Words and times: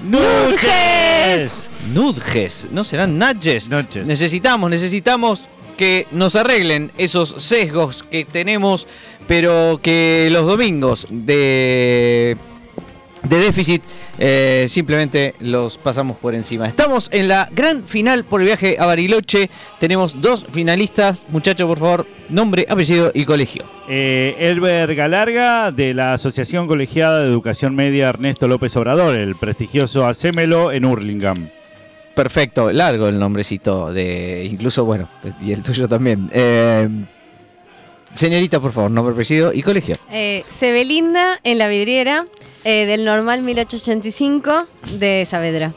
¡Nudges! 0.03 1.71
Nudges, 1.93 2.67
no 2.71 2.83
serán 2.83 3.17
nudges. 3.17 3.69
Necesitamos, 4.05 4.69
necesitamos 4.69 5.41
que 5.77 6.05
nos 6.11 6.35
arreglen 6.35 6.91
esos 6.97 7.35
sesgos 7.37 8.03
que 8.03 8.25
tenemos, 8.25 8.87
pero 9.25 9.79
que 9.81 10.27
los 10.31 10.45
domingos 10.45 11.07
de, 11.09 12.35
de 13.29 13.37
déficit 13.39 13.83
eh, 14.17 14.65
simplemente 14.69 15.33
los 15.39 15.77
pasamos 15.77 16.17
por 16.17 16.35
encima. 16.35 16.67
Estamos 16.67 17.09
en 17.11 17.27
la 17.27 17.49
gran 17.51 17.83
final 17.87 18.23
por 18.23 18.41
el 18.41 18.47
viaje 18.47 18.77
a 18.79 18.85
Bariloche. 18.85 19.49
Tenemos 19.79 20.21
dos 20.21 20.45
finalistas. 20.51 21.25
Muchachos, 21.29 21.67
por 21.67 21.79
favor, 21.79 22.07
nombre, 22.29 22.65
apellido 22.69 23.11
y 23.13 23.25
colegio. 23.25 23.63
Eh, 23.87 24.35
Elber 24.39 24.95
Galarga, 24.95 25.71
de 25.71 25.93
la 25.93 26.13
Asociación 26.13 26.67
Colegiada 26.67 27.19
de 27.19 27.27
Educación 27.27 27.75
Media 27.75 28.09
Ernesto 28.09 28.47
López 28.47 28.75
Obrador, 28.77 29.15
el 29.15 29.35
prestigioso 29.35 30.05
Hacémelo 30.05 30.71
en 30.71 30.85
Hurlingham. 30.85 31.49
Perfecto, 32.15 32.71
largo 32.71 33.09
el 33.09 33.19
nombrecito 33.19 33.91
de. 33.91 34.47
Incluso, 34.49 34.85
bueno, 34.85 35.09
y 35.41 35.51
el 35.51 35.61
tuyo 35.61 35.87
también. 35.87 36.29
Eh, 36.33 36.87
señorita, 38.15 38.59
por 38.59 38.71
favor, 38.71 38.89
nombre, 38.89 39.13
apellido 39.13 39.53
y 39.53 39.61
colegio. 39.61 39.97
Eh, 40.11 40.43
Sebelinda 40.49 41.39
en 41.43 41.57
la 41.57 41.67
vidriera, 41.67 42.25
eh, 42.63 42.85
del 42.85 43.05
normal 43.05 43.41
1885 43.43 44.67
de 44.97 45.27
Saavedra. 45.29 45.75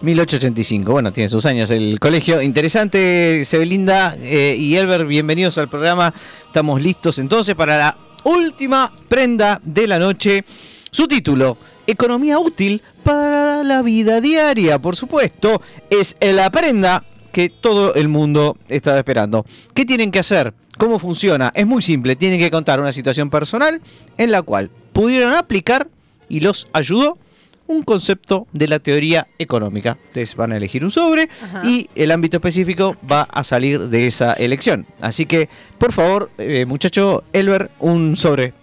1885, 0.00 0.92
bueno, 0.92 1.12
tiene 1.12 1.28
sus 1.28 1.46
años 1.46 1.70
el 1.70 1.98
colegio. 2.00 2.42
Interesante, 2.42 3.44
Sebelinda 3.44 4.16
eh, 4.20 4.56
y 4.58 4.76
Elber, 4.76 5.06
bienvenidos 5.06 5.56
al 5.58 5.68
programa. 5.68 6.12
Estamos 6.46 6.82
listos 6.82 7.18
entonces 7.18 7.54
para 7.54 7.78
la 7.78 7.98
última 8.24 8.92
prenda 9.08 9.60
de 9.62 9.86
la 9.86 9.98
noche. 9.98 10.44
Su 10.90 11.06
título, 11.06 11.56
Economía 11.86 12.38
útil 12.38 12.82
para 13.04 13.62
la 13.62 13.80
vida 13.82 14.20
diaria, 14.20 14.80
por 14.80 14.96
supuesto, 14.96 15.62
es 15.88 16.16
la 16.20 16.50
prenda 16.50 17.04
que 17.36 17.50
todo 17.50 17.92
el 17.92 18.08
mundo 18.08 18.56
estaba 18.66 18.96
esperando. 18.96 19.44
¿Qué 19.74 19.84
tienen 19.84 20.10
que 20.10 20.20
hacer? 20.20 20.54
¿Cómo 20.78 20.98
funciona? 20.98 21.52
Es 21.54 21.66
muy 21.66 21.82
simple, 21.82 22.16
tienen 22.16 22.40
que 22.40 22.50
contar 22.50 22.80
una 22.80 22.94
situación 22.94 23.28
personal 23.28 23.78
en 24.16 24.30
la 24.30 24.40
cual 24.40 24.70
pudieron 24.94 25.34
aplicar 25.34 25.86
y 26.30 26.40
los 26.40 26.66
ayudó 26.72 27.18
un 27.66 27.82
concepto 27.82 28.46
de 28.54 28.68
la 28.68 28.78
teoría 28.78 29.28
económica. 29.38 29.98
Ustedes 30.06 30.34
van 30.34 30.52
a 30.52 30.56
elegir 30.56 30.82
un 30.82 30.90
sobre 30.90 31.28
Ajá. 31.42 31.60
y 31.62 31.90
el 31.94 32.10
ámbito 32.10 32.38
específico 32.38 32.96
va 33.06 33.28
a 33.30 33.42
salir 33.42 33.90
de 33.90 34.06
esa 34.06 34.32
elección. 34.32 34.86
Así 35.02 35.26
que, 35.26 35.50
por 35.76 35.92
favor, 35.92 36.30
eh, 36.38 36.64
muchacho 36.64 37.22
Elber, 37.34 37.70
un 37.80 38.16
sobre. 38.16 38.54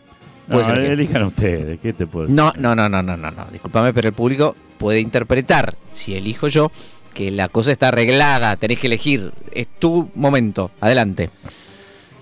No, 0.48 0.60
elijan 0.62 1.22
ustedes, 1.22 1.80
¿qué 1.80 1.94
te 1.94 2.08
puedo 2.08 2.26
decir? 2.26 2.36
No, 2.36 2.52
no, 2.58 2.76
no, 2.76 2.90
no, 2.90 3.04
no, 3.04 3.16
no, 3.16 3.30
no. 3.30 3.46
Disculpame, 3.52 3.94
pero 3.94 4.08
el 4.08 4.16
público 4.16 4.56
puede 4.80 5.00
interpretar, 5.00 5.78
si 5.92 6.16
elijo 6.16 6.48
yo, 6.48 6.72
que 7.14 7.32
la 7.32 7.48
cosa 7.50 7.72
está 7.72 7.90
arreglada, 7.90 8.56
tenés 8.58 8.80
que 8.80 8.88
elegir. 8.88 9.32
Es 9.54 9.68
tu 9.80 10.10
momento. 10.16 10.72
Adelante. 10.82 11.30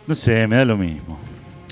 No 0.07 0.15
sé, 0.15 0.47
me 0.47 0.57
da 0.57 0.65
lo 0.65 0.77
mismo. 0.77 1.17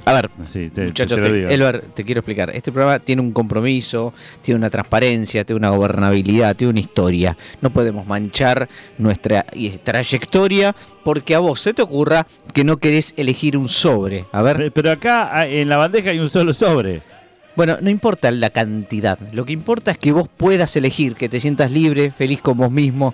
A 0.05 0.13
ver, 0.13 0.29
Sí, 0.51 0.71
te, 0.73 0.85
muchachos, 0.85 1.21
te 1.21 1.29
te-. 1.29 1.53
Elber, 1.53 1.81
te 1.81 2.03
quiero 2.03 2.21
explicar. 2.21 2.49
Este 2.55 2.71
programa 2.71 2.97
tiene 2.97 3.21
un 3.21 3.31
compromiso, 3.31 4.11
tiene 4.41 4.57
una 4.57 4.69
transparencia, 4.71 5.43
tiene 5.43 5.57
una 5.59 5.69
gobernabilidad, 5.69 6.55
tiene 6.55 6.71
una 6.71 6.79
historia. 6.79 7.37
No 7.61 7.69
podemos 7.69 8.07
manchar 8.07 8.67
nuestra 8.97 9.45
trayectoria 9.83 10.75
porque 11.03 11.35
a 11.35 11.39
vos 11.39 11.59
se 11.61 11.73
te 11.73 11.81
ocurra 11.81 12.25
que 12.53 12.63
no 12.63 12.77
querés 12.77 13.13
elegir 13.17 13.57
un 13.57 13.67
sobre. 13.69 14.25
A 14.31 14.41
ver, 14.41 14.57
Pe- 14.57 14.71
Pero 14.71 14.91
acá 14.91 15.29
ah, 15.31 15.47
en 15.47 15.69
la 15.69 15.77
bandeja 15.77 16.09
hay 16.11 16.19
un 16.19 16.29
solo 16.29 16.53
sobre. 16.53 17.01
Bueno, 17.59 17.77
no 17.81 17.89
importa 17.89 18.31
la 18.31 18.51
cantidad, 18.51 19.19
lo 19.33 19.43
que 19.43 19.51
importa 19.51 19.91
es 19.91 19.97
que 19.97 20.13
vos 20.13 20.29
puedas 20.29 20.73
elegir, 20.77 21.15
que 21.15 21.27
te 21.27 21.41
sientas 21.41 21.69
libre, 21.71 22.09
feliz 22.09 22.39
con 22.39 22.55
vos 22.55 22.71
mismo. 22.71 23.13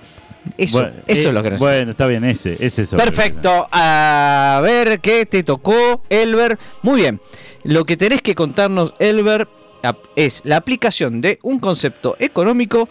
Eso, 0.55 0.81
Bueno, 0.81 0.97
eso 1.07 1.21
eh, 1.23 1.29
es 1.29 1.33
lo 1.33 1.41
que 1.41 1.49
nos 1.49 1.59
Bueno, 1.59 1.89
está 1.89 2.05
bien, 2.05 2.23
ese, 2.25 2.55
ese 2.63 2.85
sobre. 2.85 3.05
Perfecto, 3.05 3.67
a 3.71 4.61
ver 4.61 4.99
qué 4.99 5.25
te 5.25 5.41
tocó, 5.41 6.03
Elber. 6.09 6.59
Muy 6.83 7.01
bien, 7.01 7.19
lo 7.63 7.85
que 7.85 7.97
tenés 7.97 8.21
que 8.21 8.35
contarnos, 8.35 8.93
Elber, 8.99 9.47
es 10.15 10.41
la 10.45 10.57
aplicación 10.57 11.21
de 11.21 11.39
un 11.41 11.59
concepto 11.59 12.15
económico 12.19 12.87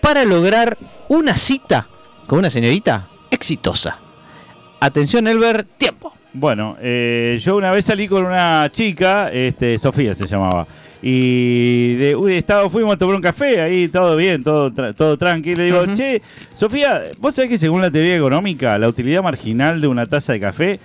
para 0.00 0.24
lograr 0.24 0.76
una 1.06 1.36
cita 1.36 1.86
con 2.26 2.40
una 2.40 2.50
señorita 2.50 3.08
exitosa. 3.30 4.00
Atención, 4.80 5.28
Elber, 5.28 5.62
tiempo. 5.62 6.12
Bueno, 6.32 6.76
eh, 6.80 7.38
yo 7.40 7.56
una 7.56 7.70
vez 7.70 7.84
salí 7.84 8.08
con 8.08 8.26
una 8.26 8.68
chica, 8.72 9.30
este, 9.32 9.78
Sofía 9.78 10.12
se 10.16 10.26
llamaba, 10.26 10.66
y 11.02 11.94
de, 11.94 12.16
uy, 12.16 12.34
estaba, 12.36 12.68
fuimos 12.68 12.94
a 12.94 12.98
tomar 12.98 13.16
un 13.16 13.22
café, 13.22 13.60
ahí 13.60 13.88
todo 13.88 14.16
bien, 14.16 14.42
todo, 14.42 14.70
tra- 14.70 14.94
todo 14.94 15.16
tranquilo. 15.16 15.58
Le 15.58 15.64
digo, 15.66 15.94
che, 15.94 16.20
Sofía, 16.52 17.02
vos 17.18 17.34
sabés 17.34 17.50
que 17.50 17.58
según 17.58 17.80
la 17.82 17.90
teoría 17.90 18.16
económica, 18.16 18.76
la 18.78 18.88
utilidad 18.88 19.22
marginal 19.22 19.80
de 19.80 19.86
una 19.86 20.06
taza 20.06 20.32
de 20.32 20.40
café, 20.40 20.80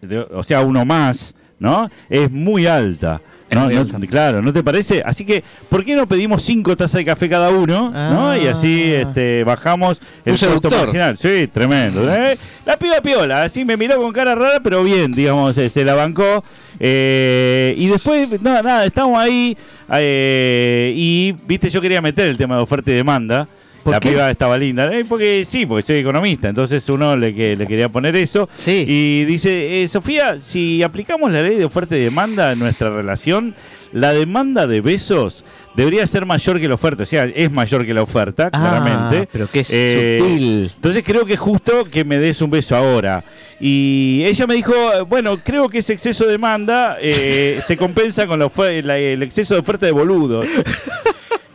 de- 0.00 0.18
o 0.20 0.42
sea, 0.42 0.60
uno 0.62 0.84
más, 0.84 1.34
¿no? 1.58 1.90
Es 2.08 2.30
muy 2.30 2.66
alta. 2.66 3.20
¿no? 3.48 3.68
claro, 4.08 4.42
¿no 4.42 4.52
te 4.52 4.64
parece? 4.64 5.02
Así 5.06 5.24
que, 5.24 5.44
¿por 5.68 5.84
qué 5.84 5.94
no 5.94 6.08
pedimos 6.08 6.42
cinco 6.42 6.76
tazas 6.76 6.98
de 6.98 7.04
café 7.04 7.28
cada 7.28 7.50
uno? 7.50 7.90
¿no? 7.92 8.36
Y 8.36 8.48
así 8.48 8.92
Ah. 8.92 9.02
este, 9.02 9.44
bajamos 9.44 10.00
el 10.24 10.36
costo 10.36 10.68
marginal. 10.68 11.16
Sí, 11.16 11.46
tremendo. 11.46 12.12
¿eh? 12.12 12.36
La 12.66 12.76
piba 12.76 13.00
piola, 13.00 13.44
así 13.44 13.64
me 13.64 13.76
miró 13.76 13.98
con 13.98 14.12
cara 14.12 14.34
rara, 14.34 14.58
pero 14.64 14.82
bien, 14.82 15.12
digamos, 15.12 15.56
eh, 15.58 15.70
se 15.70 15.84
la 15.84 15.94
bancó. 15.94 16.42
Eh, 16.78 17.74
y 17.76 17.86
después, 17.88 18.40
nada, 18.40 18.62
nada, 18.62 18.84
estamos 18.84 19.18
ahí. 19.18 19.56
eh, 19.92 20.92
y, 20.96 21.34
viste, 21.46 21.70
yo 21.70 21.80
quería 21.80 22.00
meter 22.00 22.28
el 22.28 22.36
tema 22.36 22.56
de 22.56 22.62
oferta 22.62 22.90
y 22.90 22.94
demanda. 22.94 23.48
¿Por 23.86 23.94
la 23.94 24.00
qué? 24.00 24.10
piba 24.10 24.28
estaba 24.30 24.58
linda. 24.58 24.92
Eh, 24.92 25.04
porque 25.08 25.44
sí, 25.44 25.64
porque 25.64 25.82
soy 25.82 25.98
economista. 25.98 26.48
Entonces 26.48 26.88
uno 26.88 27.16
le, 27.16 27.32
que, 27.32 27.54
le 27.54 27.66
quería 27.68 27.88
poner 27.88 28.16
eso. 28.16 28.48
Sí. 28.52 28.84
Y 28.86 29.24
dice, 29.26 29.82
eh, 29.82 29.86
Sofía, 29.88 30.40
si 30.40 30.82
aplicamos 30.82 31.30
la 31.30 31.42
ley 31.42 31.54
de 31.54 31.64
oferta 31.64 31.96
y 31.96 32.00
demanda 32.00 32.52
en 32.52 32.58
nuestra 32.58 32.90
relación, 32.90 33.54
la 33.92 34.12
demanda 34.12 34.66
de 34.66 34.80
besos 34.80 35.44
debería 35.76 36.06
ser 36.06 36.24
mayor 36.26 36.58
que 36.58 36.66
la 36.68 36.74
oferta. 36.74 37.02
O 37.02 37.06
sea, 37.06 37.24
es 37.26 37.50
mayor 37.52 37.84
que 37.86 37.92
la 37.94 38.02
oferta, 38.02 38.50
Ah, 38.52 38.58
claramente. 38.58 39.28
pero 39.30 39.48
qué 39.50 39.62
Eh, 39.68 40.18
sutil. 40.20 40.70
Entonces 40.74 41.02
creo 41.04 41.24
que 41.24 41.34
es 41.34 41.40
justo 41.40 41.84
que 41.84 42.04
me 42.04 42.18
des 42.18 42.40
un 42.42 42.50
beso 42.50 42.74
ahora. 42.76 43.22
Y 43.60 44.22
ella 44.24 44.46
me 44.46 44.54
dijo, 44.54 44.72
bueno, 45.08 45.38
creo 45.42 45.68
que 45.68 45.78
ese 45.78 45.92
exceso 45.92 46.24
de 46.24 46.32
demanda 46.32 46.96
eh, 47.00 47.60
se 47.66 47.76
compensa 47.76 48.26
con 48.26 48.38
la 48.38 48.50
la- 48.82 48.98
el 48.98 49.22
exceso 49.22 49.54
de 49.54 49.60
oferta 49.60 49.86
de 49.86 49.92
boludos. 49.92 50.46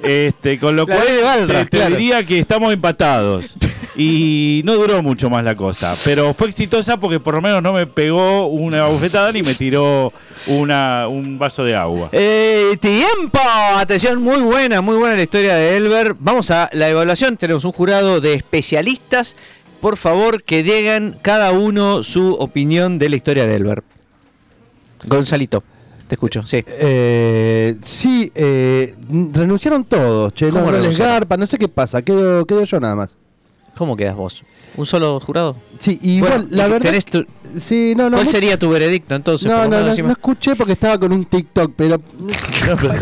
Este, 0.04 0.58
con 0.58 0.76
lo 0.76 0.86
La 0.88 0.96
cual 0.96 1.48
de 1.48 1.54
te, 1.54 1.64
te 1.66 1.78
claro. 1.78 1.96
diría 1.96 2.24
que 2.24 2.40
estamos 2.40 2.74
empatados. 2.74 3.56
Y 3.96 4.62
no 4.64 4.76
duró 4.76 5.02
mucho 5.02 5.30
más 5.30 5.44
la 5.44 5.56
cosa. 5.56 5.96
Pero 6.06 6.34
fue 6.34 6.48
exitosa 6.48 6.98
porque 6.98 7.20
por 7.20 7.36
lo 7.36 7.42
menos 7.42 7.62
no 7.62 7.74
me 7.74 7.88
pegó 7.88 8.48
una 8.48 8.88
bofetada 8.88 9.32
ni 9.32 9.44
me 9.44 9.54
tiró 9.54 10.14
una, 10.48 11.08
un 11.08 11.38
vaso 11.38 11.64
de 11.66 11.76
agua. 11.76 12.10
Eh, 12.12 12.78
tiempo, 12.80 13.40
atención, 13.76 14.22
muy 14.22 14.42
buena, 14.42 14.82
muy 14.82 14.98
buena 14.98 15.16
la 15.16 15.24
historia 15.24 15.56
de 15.56 15.78
Elber. 15.78 16.16
Vamos 16.20 16.52
a 16.52 16.70
la 16.74 16.90
evaluación, 16.90 17.38
tenemos 17.38 17.66
un 17.66 17.74
jurado 17.74 18.22
de 18.22 18.34
especialistas. 18.34 19.36
Por 19.82 19.98
favor, 19.98 20.44
que 20.44 20.64
digan 20.64 21.18
cada 21.22 21.52
uno 21.52 22.04
su 22.04 22.34
opinión 22.36 23.00
de 23.00 23.10
la 23.10 23.16
historia 23.16 23.48
de 23.48 23.56
Elber. 23.56 23.84
Gonzalito, 25.06 25.64
te 26.08 26.16
escucho, 26.16 26.46
sí. 26.46 26.64
Eh, 26.68 27.76
sí, 27.82 28.32
eh, 28.36 28.96
renunciaron 29.34 29.84
todos, 29.86 30.34
che, 30.34 30.52
no, 30.52 30.60
¿Cómo 30.60 30.72
no 30.72 30.78
les 30.78 30.98
garpa, 30.98 31.36
no 31.36 31.48
sé 31.48 31.58
qué 31.58 31.68
pasa, 31.68 32.04
quedo, 32.04 32.46
quedo 32.46 32.64
yo 32.64 32.80
nada 32.80 32.96
más. 32.96 33.21
¿Cómo 33.82 33.98
quedas 33.98 34.16
vos? 34.16 34.44
¿Un 34.78 34.86
solo 34.86 35.20
jurado? 35.20 35.56
Sí, 35.80 35.98
igual, 36.04 36.34
Bueno, 36.44 36.48
la 36.52 36.68
verdad... 36.68 36.94
tu- 37.10 37.26
Sí, 37.60 37.96
no, 37.98 38.12
no, 38.12 38.18
¿Cuál 38.18 38.28
sería 38.28 38.58
tu 38.60 38.70
veredicto 38.70 39.16
entonces? 39.16 39.50
No, 39.52 39.68
no, 39.68 39.82
no, 39.82 39.94
no 39.94 40.12
escuché 40.12 40.56
porque 40.56 40.74
estaba 40.74 41.00
con 41.00 41.12
un 41.12 41.26
TikTok, 41.26 41.74
pero 41.76 41.98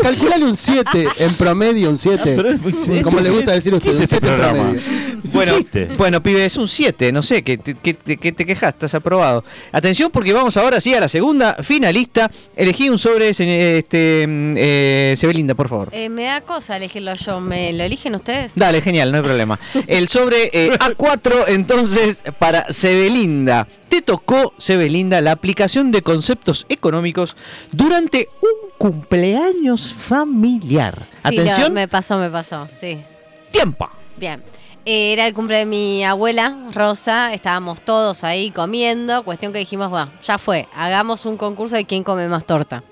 calculale 0.02 0.46
un 0.46 0.56
7, 0.56 1.08
en 1.20 1.34
promedio 1.36 1.90
un 1.90 1.98
7. 1.98 2.34
Pero 2.36 2.50
es- 2.52 3.04
Como 3.04 3.20
le 3.20 3.30
gusta 3.30 3.52
decir 3.52 3.74
a 3.76 3.80
¿qué 3.80 3.90
usted, 3.90 3.98
un 3.98 4.04
este 4.04 4.18
7 4.20 4.26
en 4.28 4.34
programa? 4.34 4.70
promedio. 4.72 5.19
Bueno, 5.34 5.54
bueno, 5.98 6.24
pibe, 6.24 6.46
es 6.46 6.58
un 6.58 6.68
7, 6.68 7.12
no 7.12 7.22
sé, 7.22 7.44
que 7.44 7.58
te, 7.58 7.76
que 7.76 7.94
te- 7.94 8.18
que 8.18 8.32
te 8.32 8.46
quejas, 8.46 8.74
estás 8.74 8.96
aprobado. 8.96 9.44
Atención 9.72 10.12
porque 10.12 10.34
vamos 10.34 10.58
ahora 10.58 10.80
sí 10.80 10.94
a 10.94 11.00
la 11.00 11.08
segunda 11.10 11.58
finalista. 11.62 12.30
Elegí 12.56 12.90
un 12.90 12.98
sobre, 12.98 13.30
este, 13.30 14.26
mm, 14.28 14.54
eh, 14.58 15.14
Sebelinda, 15.18 15.56
por 15.56 15.70
favor. 15.70 15.90
Eh, 15.92 16.10
me 16.10 16.24
da 16.26 16.42
cosa 16.42 16.78
elegirlo 16.78 17.14
yo. 17.16 17.40
¿Me 17.42 17.72
lo 17.74 17.84
eligen 17.84 18.16
ustedes? 18.16 18.54
Dale, 18.56 18.82
genial, 18.82 19.12
no 19.12 19.18
hay 19.18 19.24
problema. 19.24 19.60
El 19.88 20.08
sobre 20.10 20.50
eh, 20.54 20.72
A4, 20.80 21.46
entonces, 21.48 22.24
para 22.38 22.72
Sebelinda. 22.72 23.68
Te 23.90 24.02
tocó, 24.04 24.54
Sebelinda, 24.58 25.20
la 25.22 25.32
aplicación 25.32 25.92
de 25.92 26.02
conceptos 26.04 26.66
económicos 26.70 27.36
durante 27.72 28.30
un 28.42 28.70
cumpleaños 28.78 29.94
familiar. 29.94 30.96
Sí, 31.28 31.36
lo- 31.36 31.42
Atención, 31.42 31.74
me 31.74 31.88
pasó, 31.88 32.18
me 32.20 32.30
pasó, 32.30 32.68
sí. 32.68 33.00
tiempo. 33.52 33.90
Bien. 34.18 34.42
Eh, 34.92 35.14
Era 35.14 35.28
el 35.28 35.36
cumple 35.36 35.58
de 35.58 35.66
mi 35.68 36.04
abuela, 36.04 36.58
Rosa. 36.74 37.32
Estábamos 37.32 37.80
todos 37.82 38.24
ahí 38.24 38.50
comiendo. 38.50 39.24
Cuestión 39.24 39.54
que 39.54 39.60
dijimos, 39.60 39.94
va, 39.94 40.12
ya 40.24 40.40
fue. 40.40 40.68
Hagamos 40.76 41.26
un 41.28 41.38
concurso 41.38 41.76
de 41.76 41.86
quién 41.86 42.04
come 42.04 42.28
más 42.28 42.44
torta. 42.48 42.84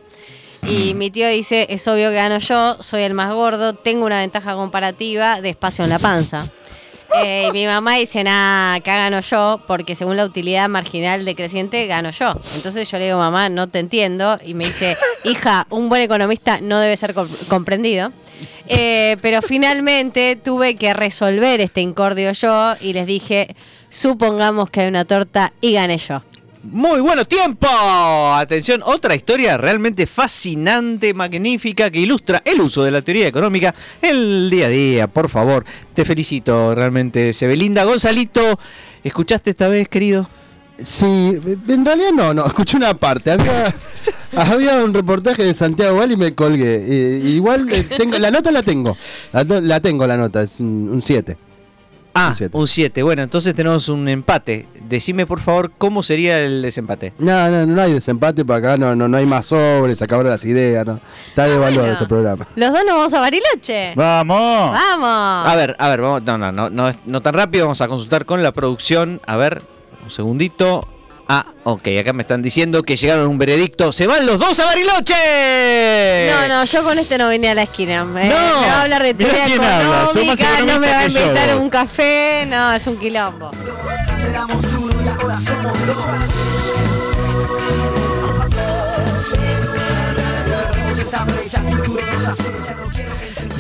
Y 0.70 0.94
mi 0.94 1.10
tío 1.10 1.28
dice, 1.28 1.66
es 1.72 1.88
obvio 1.88 2.10
que 2.10 2.16
gano 2.16 2.38
yo, 2.38 2.78
soy 2.84 3.02
el 3.02 3.16
más 3.16 3.34
gordo, 3.34 3.74
tengo 3.74 4.06
una 4.06 4.20
ventaja 4.20 4.54
comparativa 4.54 5.42
de 5.42 5.50
espacio 5.50 5.84
en 5.86 5.90
la 5.90 5.98
panza. 6.00 6.48
Eh, 7.24 7.46
y 7.48 7.52
mi 7.54 7.66
mamá 7.66 7.96
dice, 7.96 8.22
nada, 8.22 8.76
acá 8.76 8.98
gano 8.98 9.22
yo, 9.22 9.62
porque 9.66 9.96
según 9.96 10.18
la 10.18 10.26
utilidad 10.26 10.68
marginal 10.68 11.24
decreciente, 11.24 11.88
gano 11.88 12.10
yo. 12.12 12.36
Entonces 12.54 12.92
yo 12.92 12.98
le 13.00 13.06
digo, 13.06 13.18
mamá, 13.18 13.48
no 13.48 13.68
te 13.68 13.80
entiendo. 13.80 14.38
Y 14.46 14.54
me 14.54 14.66
dice, 14.66 14.98
hija, 15.24 15.66
un 15.70 15.88
buen 15.88 16.02
economista 16.02 16.60
no 16.62 16.80
debe 16.82 16.98
ser 16.98 17.14
com- 17.14 17.30
comprendido. 17.48 18.12
Eh, 18.68 19.18
pero 19.22 19.42
finalmente 19.42 20.36
tuve 20.36 20.76
que 20.76 20.94
resolver 20.94 21.62
este 21.62 21.82
incordio 21.82 22.32
yo 22.32 22.76
y 22.82 22.94
les 22.94 23.06
dije, 23.06 23.56
supongamos 23.90 24.70
que 24.70 24.82
hay 24.82 24.88
una 24.88 25.06
torta 25.06 25.54
y 25.62 25.74
gané 25.74 25.98
yo. 25.98 26.22
Muy 26.64 27.00
bueno 27.00 27.24
tiempo. 27.24 27.68
Atención, 28.34 28.82
otra 28.84 29.16
historia 29.16 29.58
realmente 29.58 30.06
fascinante, 30.06 31.14
magnífica, 31.14 31.90
que 31.90 32.00
ilustra 32.00 32.42
el 32.44 32.60
uso 32.60 32.84
de 32.84 32.92
la 32.92 33.02
teoría 33.02 33.28
económica 33.28 33.74
el 34.02 34.50
día 34.50 34.66
a 34.66 34.70
día. 34.70 35.08
Por 35.08 35.30
favor, 35.30 35.64
te 35.94 36.04
felicito 36.04 36.76
realmente, 36.76 37.32
Sebelinda. 37.32 37.86
Gonzalito, 37.86 38.60
¿escuchaste 39.04 39.52
esta 39.52 39.70
vez, 39.70 39.88
querido? 39.88 40.30
Sí, 40.84 41.40
en 41.68 41.86
realidad 41.86 42.12
no, 42.14 42.34
no, 42.34 42.46
escuché 42.48 42.78
una 42.78 42.94
parte. 42.94 43.32
Había, 43.32 43.74
había 44.36 44.84
un 44.84 44.94
reportaje 44.94 45.44
de 45.44 45.54
Santiago 45.54 45.98
Val 45.98 46.12
y 46.12 46.18
me 46.18 46.36
colgué. 46.36 46.76
Eh, 46.88 47.22
igual 47.30 47.68
eh, 47.72 47.84
tengo, 47.84 48.18
la 48.18 48.32
nota 48.32 48.52
la 48.52 48.62
tengo. 48.64 48.96
La, 49.34 49.80
tengo 49.80 50.06
la 50.06 50.18
nota, 50.18 50.44
es 50.44 50.60
un 50.60 51.02
7. 51.04 51.38
Ah, 52.20 52.30
Un 52.30 52.36
siete. 52.36 52.58
un 52.58 52.68
7. 52.68 53.04
Bueno, 53.04 53.22
entonces 53.22 53.54
tenemos 53.54 53.90
un 53.90 54.08
empate. 54.08 54.66
Decime, 54.90 55.28
por 55.28 55.40
favor, 55.40 55.72
cómo 55.78 56.02
sería 56.02 56.40
el 56.44 56.64
desempate. 56.64 57.14
No, 57.20 57.48
no, 57.52 57.68
no 57.68 57.80
hay 57.80 57.94
desempate 57.94 58.44
para 58.44 58.58
acá, 58.58 58.78
no, 58.78 58.96
no, 58.96 59.08
no 59.08 59.18
hay 59.18 59.28
más 59.28 59.46
sobres, 59.46 60.02
acabaron 60.02 60.32
las 60.32 60.44
ideas, 60.44 60.84
no. 60.84 61.00
Está 61.28 61.46
devaluado 61.46 61.82
bueno. 61.82 61.94
este 61.94 62.08
programa. 62.08 62.48
Los 62.56 62.72
dos 62.74 62.84
nos 62.86 62.96
vamos 62.96 63.14
a 63.14 63.20
Bariloche. 63.20 63.94
¡Vamos! 63.96 64.72
Vamos. 64.72 65.52
A 65.52 65.54
ver, 65.56 65.76
a 65.78 65.90
ver, 65.90 66.02
vamos, 66.02 66.24
no, 66.24 66.40
no, 66.40 66.52
no, 66.52 66.70
no, 66.72 66.92
no 67.06 67.22
tan 67.22 67.36
rápido, 67.36 67.66
vamos 67.66 67.82
a 67.82 67.88
consultar 67.88 68.26
con 68.26 68.42
la 68.42 68.52
producción. 68.52 69.22
A 69.28 69.38
ver, 69.38 69.62
un 70.08 70.12
segundito. 70.12 70.88
Ah, 71.30 71.46
ok, 71.66 71.86
acá 72.00 72.14
me 72.14 72.22
están 72.22 72.42
diciendo 72.42 72.82
que 72.84 72.96
llegaron 72.96 73.26
a 73.26 73.28
un 73.28 73.38
veredicto. 73.38 73.92
¡Se 73.92 74.08
van 74.08 74.26
los 74.26 74.40
dos 74.40 74.58
a 74.62 74.66
Bariloche! 74.66 76.32
No, 76.32 76.48
no, 76.48 76.64
yo 76.64 76.84
con 76.86 76.98
este 76.98 77.18
no 77.18 77.28
vine 77.30 77.50
a 77.50 77.54
la 77.54 77.64
esquina. 77.64 78.06
Me, 78.06 78.30
No. 78.30 78.36
me 78.62 78.68
va 78.68 78.74
a 78.74 78.82
hablar 78.84 79.04
de 79.04 79.14
teoría 79.14 79.46
económica, 79.48 80.46
no 80.66 80.80
me 80.80 80.88
va 80.88 81.00
a 81.02 81.08
yo, 81.08 81.20
invitar 81.20 81.58
un 81.58 81.70
café, 81.70 82.46
no, 82.48 82.72
es 82.72 82.88
un 82.88 82.98
quilombo. 82.98 83.52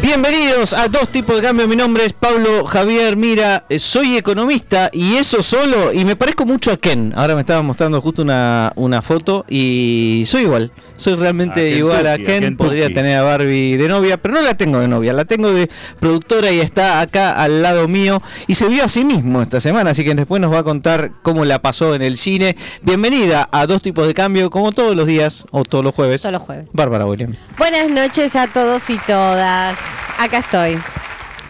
Bienvenidos 0.07 0.71
a 0.71 0.87
Dos 0.87 1.09
Tipos 1.09 1.35
de 1.35 1.41
Cambio. 1.41 1.67
Mi 1.67 1.75
nombre 1.75 2.05
es 2.05 2.13
Pablo 2.13 2.65
Javier 2.65 3.17
Mira. 3.17 3.65
eh, 3.67 3.77
Soy 3.77 4.15
economista 4.15 4.89
y 4.93 5.15
eso 5.15 5.43
solo. 5.43 5.91
Y 5.91 6.05
me 6.05 6.15
parezco 6.15 6.45
mucho 6.45 6.71
a 6.71 6.77
Ken. 6.77 7.11
Ahora 7.13 7.35
me 7.35 7.41
estaba 7.41 7.61
mostrando 7.61 7.99
justo 7.99 8.21
una, 8.21 8.71
una 8.77 9.01
foto 9.01 9.43
y 9.49 10.23
soy 10.25 10.43
igual. 10.43 10.71
Soy 10.95 11.15
realmente 11.15 11.59
A 11.59 11.77
igual 11.77 12.07
a 12.07 12.13
a 12.13 12.17
Ken. 12.19 12.55
Podría 12.55 12.87
tener 12.87 13.17
a 13.17 13.23
Barbie 13.23 13.75
de 13.75 13.89
novia, 13.89 14.15
pero 14.15 14.35
no 14.35 14.41
la 14.41 14.53
tengo 14.55 14.79
de 14.79 14.87
novia. 14.87 15.11
La 15.11 15.25
tengo 15.25 15.51
de 15.53 15.69
productora 15.99 16.53
y 16.53 16.61
está 16.61 17.01
acá 17.01 17.33
al 17.33 17.61
lado 17.61 17.89
mío. 17.89 18.21
Y 18.47 18.55
se 18.55 18.69
vio 18.69 18.85
a 18.85 18.87
sí 18.87 19.03
mismo 19.03 19.41
esta 19.41 19.59
semana. 19.59 19.89
Así 19.89 20.05
que 20.05 20.15
después 20.15 20.39
nos 20.41 20.53
va 20.53 20.59
a 20.59 20.63
contar 20.63 21.11
cómo 21.21 21.43
la 21.43 21.61
pasó 21.61 21.93
en 21.95 22.01
el 22.01 22.17
cine. 22.17 22.55
Bienvenida 22.81 23.49
a 23.51 23.67
Dos 23.67 23.81
Tipos 23.81 24.07
de 24.07 24.13
Cambio, 24.13 24.51
como 24.51 24.71
todos 24.71 24.95
los 24.95 25.05
días 25.05 25.45
o 25.51 25.65
todos 25.65 25.83
los 25.83 25.93
jueves. 25.93 26.21
Todos 26.21 26.31
los 26.31 26.41
jueves. 26.43 26.63
Bárbara 26.71 27.05
Williams. 27.05 27.37
Buenas 27.57 27.89
noches 27.89 28.37
a 28.37 28.47
todos 28.47 28.89
y 28.89 28.97
todas. 28.99 29.77
Acá 30.17 30.39
estoy. 30.39 30.77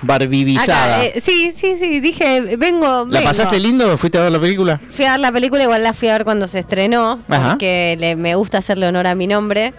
Barbivizada. 0.02 1.04
Eh, 1.06 1.20
sí, 1.20 1.52
sí, 1.52 1.76
sí, 1.80 2.00
dije, 2.00 2.56
vengo. 2.58 3.06
¿La 3.10 3.20
vengo. 3.20 3.24
pasaste 3.26 3.60
lindo? 3.60 3.98
¿Fuiste 3.98 4.18
a 4.18 4.22
ver 4.24 4.32
la 4.32 4.40
película? 4.40 4.80
Fui 4.90 5.06
a 5.06 5.12
ver 5.14 5.20
la 5.20 5.32
película, 5.32 5.64
igual 5.64 5.84
la 5.84 5.94
fui 5.94 6.08
a 6.08 6.14
ver 6.14 6.24
cuando 6.24 6.48
se 6.48 6.60
estrenó, 6.60 7.20
Ajá. 7.28 7.50
porque 7.52 7.98
le- 8.00 8.16
me 8.16 8.36
gusta 8.36 8.60
hacerle 8.60 8.88
honor 8.88 9.08
a 9.08 9.16
mi 9.16 9.26
nombre 9.28 9.74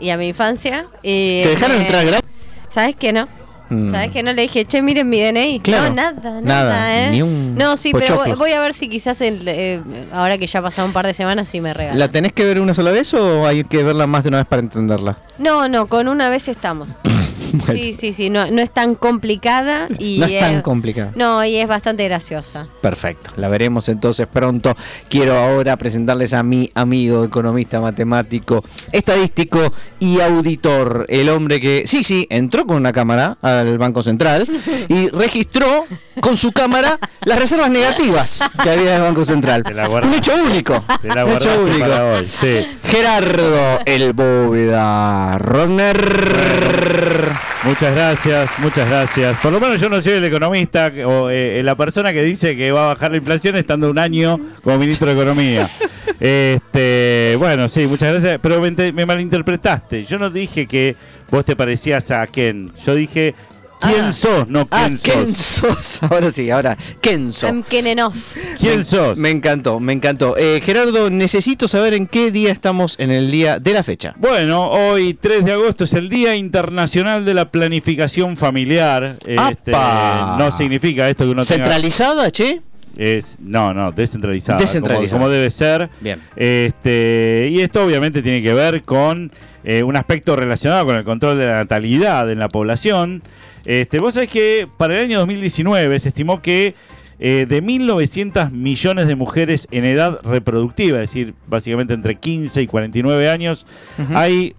y 0.00 0.10
a 0.10 0.16
mi 0.18 0.28
infancia. 0.28 0.86
Y 1.02 1.42
¿Te 1.42 1.48
dejaron 1.50 1.78
entrar 1.80 2.04
gratis? 2.04 2.28
¿Sabes 2.70 2.96
qué 2.96 3.12
no? 3.12 3.26
Mm. 3.70 3.90
¿Sabes 3.90 4.10
qué 4.10 4.22
no? 4.22 4.34
Le 4.34 4.42
dije, 4.42 4.66
che, 4.66 4.82
miren 4.82 5.08
mi 5.08 5.20
DNI. 5.22 5.60
Claro. 5.60 5.88
No, 5.88 5.94
nada, 5.94 6.12
nada, 6.20 6.40
Nada, 6.42 7.04
¿eh? 7.06 7.10
ni 7.10 7.22
un 7.22 7.54
no, 7.56 7.78
sí, 7.78 7.92
pero 7.98 8.16
voy, 8.16 8.32
voy 8.32 8.52
a 8.52 8.60
ver 8.60 8.74
si 8.74 8.90
quizás 8.90 9.22
el, 9.22 9.40
eh, 9.46 9.80
ahora 10.12 10.36
que 10.36 10.46
ya 10.46 10.58
ha 10.58 10.62
pasado 10.62 10.86
un 10.86 10.92
par 10.92 11.06
de 11.06 11.14
semanas, 11.14 11.48
sí 11.48 11.62
me 11.62 11.72
regalan. 11.72 11.98
¿La 11.98 12.08
tenés 12.08 12.34
que 12.34 12.44
ver 12.44 12.60
una 12.60 12.74
sola 12.74 12.90
vez 12.90 13.14
o 13.14 13.46
hay 13.46 13.64
que 13.64 13.82
verla 13.82 14.06
más 14.06 14.24
de 14.24 14.28
una 14.28 14.36
vez 14.38 14.46
para 14.46 14.60
entenderla? 14.60 15.16
No, 15.38 15.68
no, 15.68 15.86
con 15.86 16.08
una 16.08 16.28
vez 16.28 16.48
estamos. 16.48 16.88
Sí, 17.72 17.94
sí, 17.94 18.12
sí, 18.12 18.30
no, 18.30 18.50
no 18.50 18.60
es 18.62 18.70
tan 18.70 18.94
complicada 18.94 19.86
y 19.98 20.18
no 20.18 20.26
es 20.26 20.40
tan 20.40 20.62
complicado. 20.62 21.12
No, 21.14 21.44
y 21.44 21.56
es 21.56 21.66
bastante 21.68 22.04
graciosa. 22.04 22.66
Perfecto, 22.80 23.30
la 23.36 23.48
veremos 23.48 23.88
entonces 23.88 24.26
pronto. 24.26 24.74
Quiero 25.08 25.36
ahora 25.38 25.76
presentarles 25.76 26.34
a 26.34 26.42
mi 26.42 26.70
amigo 26.74 27.24
economista, 27.24 27.80
matemático, 27.80 28.64
estadístico 28.90 29.72
y 29.98 30.20
auditor, 30.20 31.06
el 31.08 31.28
hombre 31.28 31.60
que, 31.60 31.84
sí, 31.86 32.04
sí, 32.04 32.26
entró 32.30 32.66
con 32.66 32.76
una 32.76 32.92
cámara 32.92 33.36
al 33.42 33.78
Banco 33.78 34.02
Central 34.02 34.46
y 34.88 35.08
registró 35.12 35.84
con 36.20 36.36
su 36.36 36.52
cámara 36.52 36.98
las 37.24 37.38
reservas 37.38 37.70
negativas 37.70 38.40
que 38.62 38.70
había 38.70 38.90
en 38.90 38.96
el 38.96 39.02
Banco 39.02 39.24
Central. 39.24 39.62
La. 39.74 39.88
Un 39.88 40.14
hecho 40.14 40.32
único. 40.44 40.84
Te 41.00 41.08
la 41.08 41.24
Un 41.24 41.32
hecho 41.32 41.62
único. 41.62 41.80
para 41.80 42.04
hoy. 42.12 42.26
Sí. 42.26 42.66
Gerardo 42.84 43.80
El 43.84 44.12
Bóveda 44.12 45.38
Rodner. 45.38 47.32
Muchas 47.64 47.94
gracias, 47.94 48.50
muchas 48.58 48.88
gracias. 48.88 49.38
Por 49.38 49.52
lo 49.52 49.60
menos 49.60 49.80
yo 49.80 49.88
no 49.88 50.00
soy 50.00 50.14
el 50.14 50.24
economista 50.24 50.92
o 51.06 51.30
eh, 51.30 51.62
la 51.62 51.76
persona 51.76 52.12
que 52.12 52.22
dice 52.24 52.56
que 52.56 52.72
va 52.72 52.84
a 52.84 52.94
bajar 52.94 53.12
la 53.12 53.18
inflación 53.18 53.54
estando 53.56 53.88
un 53.88 53.98
año 53.98 54.38
como 54.64 54.78
ministro 54.78 55.08
de 55.08 55.14
Economía. 55.14 55.68
Este, 56.24 57.34
bueno, 57.36 57.68
sí, 57.68 57.84
muchas 57.88 58.12
gracias. 58.12 58.38
Pero 58.40 58.60
me, 58.60 58.92
me 58.92 59.04
malinterpretaste. 59.04 60.04
Yo 60.04 60.18
no 60.18 60.30
dije 60.30 60.68
que 60.68 60.94
vos 61.28 61.44
te 61.44 61.56
parecías 61.56 62.12
a 62.12 62.24
Ken. 62.28 62.70
Yo 62.84 62.94
dije 62.94 63.34
quién 63.82 64.04
Ah. 64.06 64.12
sos, 64.12 64.48
no 64.48 64.66
Ah, 64.70 64.86
quién 64.86 64.96
¿quién 64.98 65.34
sos. 65.34 65.76
sos? 65.76 66.02
Ahora 66.10 66.30
sí, 66.30 66.50
ahora, 66.50 66.76
¿quién 67.00 67.32
sos? 67.32 67.50
I'm 67.50 67.62
Kenenoff. 67.62 68.36
¿Quién 68.58 68.84
sos? 68.84 69.18
Me 69.18 69.30
encantó, 69.30 69.80
me 69.80 69.92
encantó. 69.92 70.36
Eh, 70.36 70.60
Gerardo, 70.64 71.10
necesito 71.10 71.68
saber 71.68 71.94
en 71.94 72.06
qué 72.06 72.30
día 72.30 72.52
estamos 72.52 72.96
en 72.98 73.10
el 73.10 73.30
día 73.30 73.58
de 73.58 73.72
la 73.72 73.82
fecha. 73.82 74.14
Bueno, 74.18 74.70
hoy 74.70 75.14
3 75.14 75.44
de 75.44 75.52
agosto 75.52 75.84
es 75.84 75.94
el 75.94 76.08
Día 76.08 76.34
Internacional 76.36 77.24
de 77.24 77.34
la 77.34 77.50
Planificación 77.50 78.36
Familiar. 78.36 79.16
Este, 79.26 79.72
no 79.72 80.50
significa 80.56 81.08
esto 81.08 81.24
que 81.24 81.30
uno 81.30 81.44
tenga... 81.44 81.64
¿Centralizada, 81.64 82.30
che? 82.30 82.60
Es, 82.96 83.36
no, 83.40 83.72
no, 83.72 83.90
descentralizada. 83.92 84.58
Descentralizada. 84.58 85.18
Como, 85.18 85.24
como 85.24 85.32
debe 85.32 85.50
ser. 85.50 85.88
Bien. 86.00 86.20
Este, 86.36 87.48
y 87.50 87.60
esto 87.62 87.82
obviamente 87.84 88.20
tiene 88.22 88.42
que 88.42 88.52
ver 88.52 88.82
con 88.82 89.32
eh, 89.64 89.82
un 89.82 89.96
aspecto 89.96 90.36
relacionado 90.36 90.84
con 90.86 90.96
el 90.96 91.04
control 91.04 91.38
de 91.38 91.46
la 91.46 91.56
natalidad 91.56 92.30
en 92.30 92.38
la 92.38 92.48
población. 92.48 93.22
Este, 93.64 93.98
vos 93.98 94.14
sabés 94.14 94.28
que 94.30 94.68
para 94.76 94.94
el 94.98 95.04
año 95.04 95.18
2019 95.20 95.98
se 96.00 96.08
estimó 96.08 96.42
que 96.42 96.74
eh, 97.20 97.46
de 97.48 97.62
1.900 97.62 98.50
millones 98.50 99.06
de 99.06 99.14
mujeres 99.14 99.68
en 99.70 99.84
edad 99.84 100.18
reproductiva, 100.24 101.00
es 101.02 101.10
decir, 101.10 101.34
básicamente 101.46 101.94
entre 101.94 102.16
15 102.16 102.62
y 102.62 102.66
49 102.66 103.28
años, 103.30 103.64
hay 104.14 104.54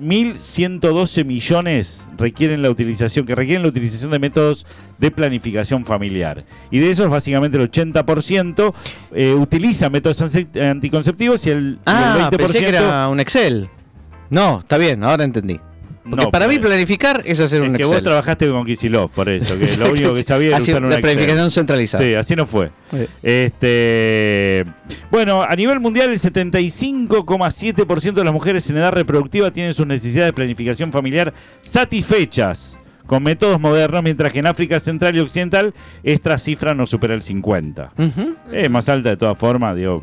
1.112 0.00 1.24
millones 1.24 2.08
requieren 2.16 2.62
la 2.62 2.70
utilización, 2.70 3.26
que 3.26 3.34
requieren 3.34 3.62
la 3.62 3.68
utilización 3.68 4.10
de 4.10 4.18
métodos 4.18 4.66
de 4.98 5.10
planificación 5.10 5.84
familiar. 5.84 6.44
Y 6.70 6.78
de 6.78 6.90
esos, 6.90 7.08
básicamente 7.08 7.58
el 7.58 7.70
80% 7.70 8.74
eh, 9.14 9.34
utiliza 9.34 9.90
métodos 9.90 10.20
anti- 10.22 10.58
anticonceptivos 10.60 11.46
y 11.46 11.50
el, 11.50 11.74
y 11.74 11.78
Ah, 11.86 12.28
el 12.32 12.36
20%... 12.36 12.36
pensé 12.38 12.58
que 12.60 12.68
era 12.68 13.08
un 13.08 13.20
Excel. 13.20 13.68
No, 14.30 14.60
está 14.60 14.78
bien, 14.78 15.02
ahora 15.04 15.24
entendí. 15.24 15.60
Porque 16.08 16.24
No, 16.24 16.30
para 16.30 16.48
mí 16.48 16.58
planificar 16.58 17.22
es 17.24 17.40
hacer 17.40 17.62
Es 17.62 17.68
un 17.68 17.74
que 17.76 17.82
Excel. 17.82 17.96
vos 17.96 18.02
trabajaste 18.04 18.48
con 18.48 18.64
Kisilov, 18.66 19.10
por 19.10 19.28
eso, 19.28 19.58
que 19.58 19.66
lo 19.76 19.90
único 19.90 20.14
que 20.14 20.24
sabía 20.24 20.48
era 20.48 20.56
Así, 20.58 20.70
usar 20.70 20.82
un 20.82 20.88
la 20.90 20.96
Excel. 20.96 21.10
planificación 21.12 21.50
centralizada. 21.50 22.04
Sí, 22.04 22.14
así 22.14 22.36
no 22.36 22.46
fue. 22.46 22.70
Sí. 22.92 23.06
Este, 23.22 24.64
bueno, 25.10 25.42
a 25.42 25.54
nivel 25.54 25.80
mundial 25.80 26.10
el 26.10 26.20
75,7% 26.20 28.12
de 28.14 28.24
las 28.24 28.32
mujeres 28.32 28.68
en 28.70 28.76
edad 28.78 28.92
reproductiva 28.92 29.50
tienen 29.50 29.74
sus 29.74 29.86
necesidades 29.86 30.28
de 30.28 30.32
planificación 30.32 30.92
familiar 30.92 31.32
satisfechas 31.62 32.78
con 33.06 33.22
métodos 33.22 33.58
modernos, 33.58 34.02
mientras 34.02 34.32
que 34.32 34.38
en 34.40 34.46
África 34.46 34.78
Central 34.80 35.16
y 35.16 35.20
Occidental 35.20 35.72
esta 36.02 36.36
cifra 36.36 36.74
no 36.74 36.84
supera 36.86 37.14
el 37.14 37.22
50. 37.22 37.92
Ujú. 37.96 38.34
Es 38.52 38.68
más 38.70 38.88
alta 38.90 39.08
de 39.08 39.16
todas 39.16 39.38
formas, 39.38 39.74
digo, 39.76 40.02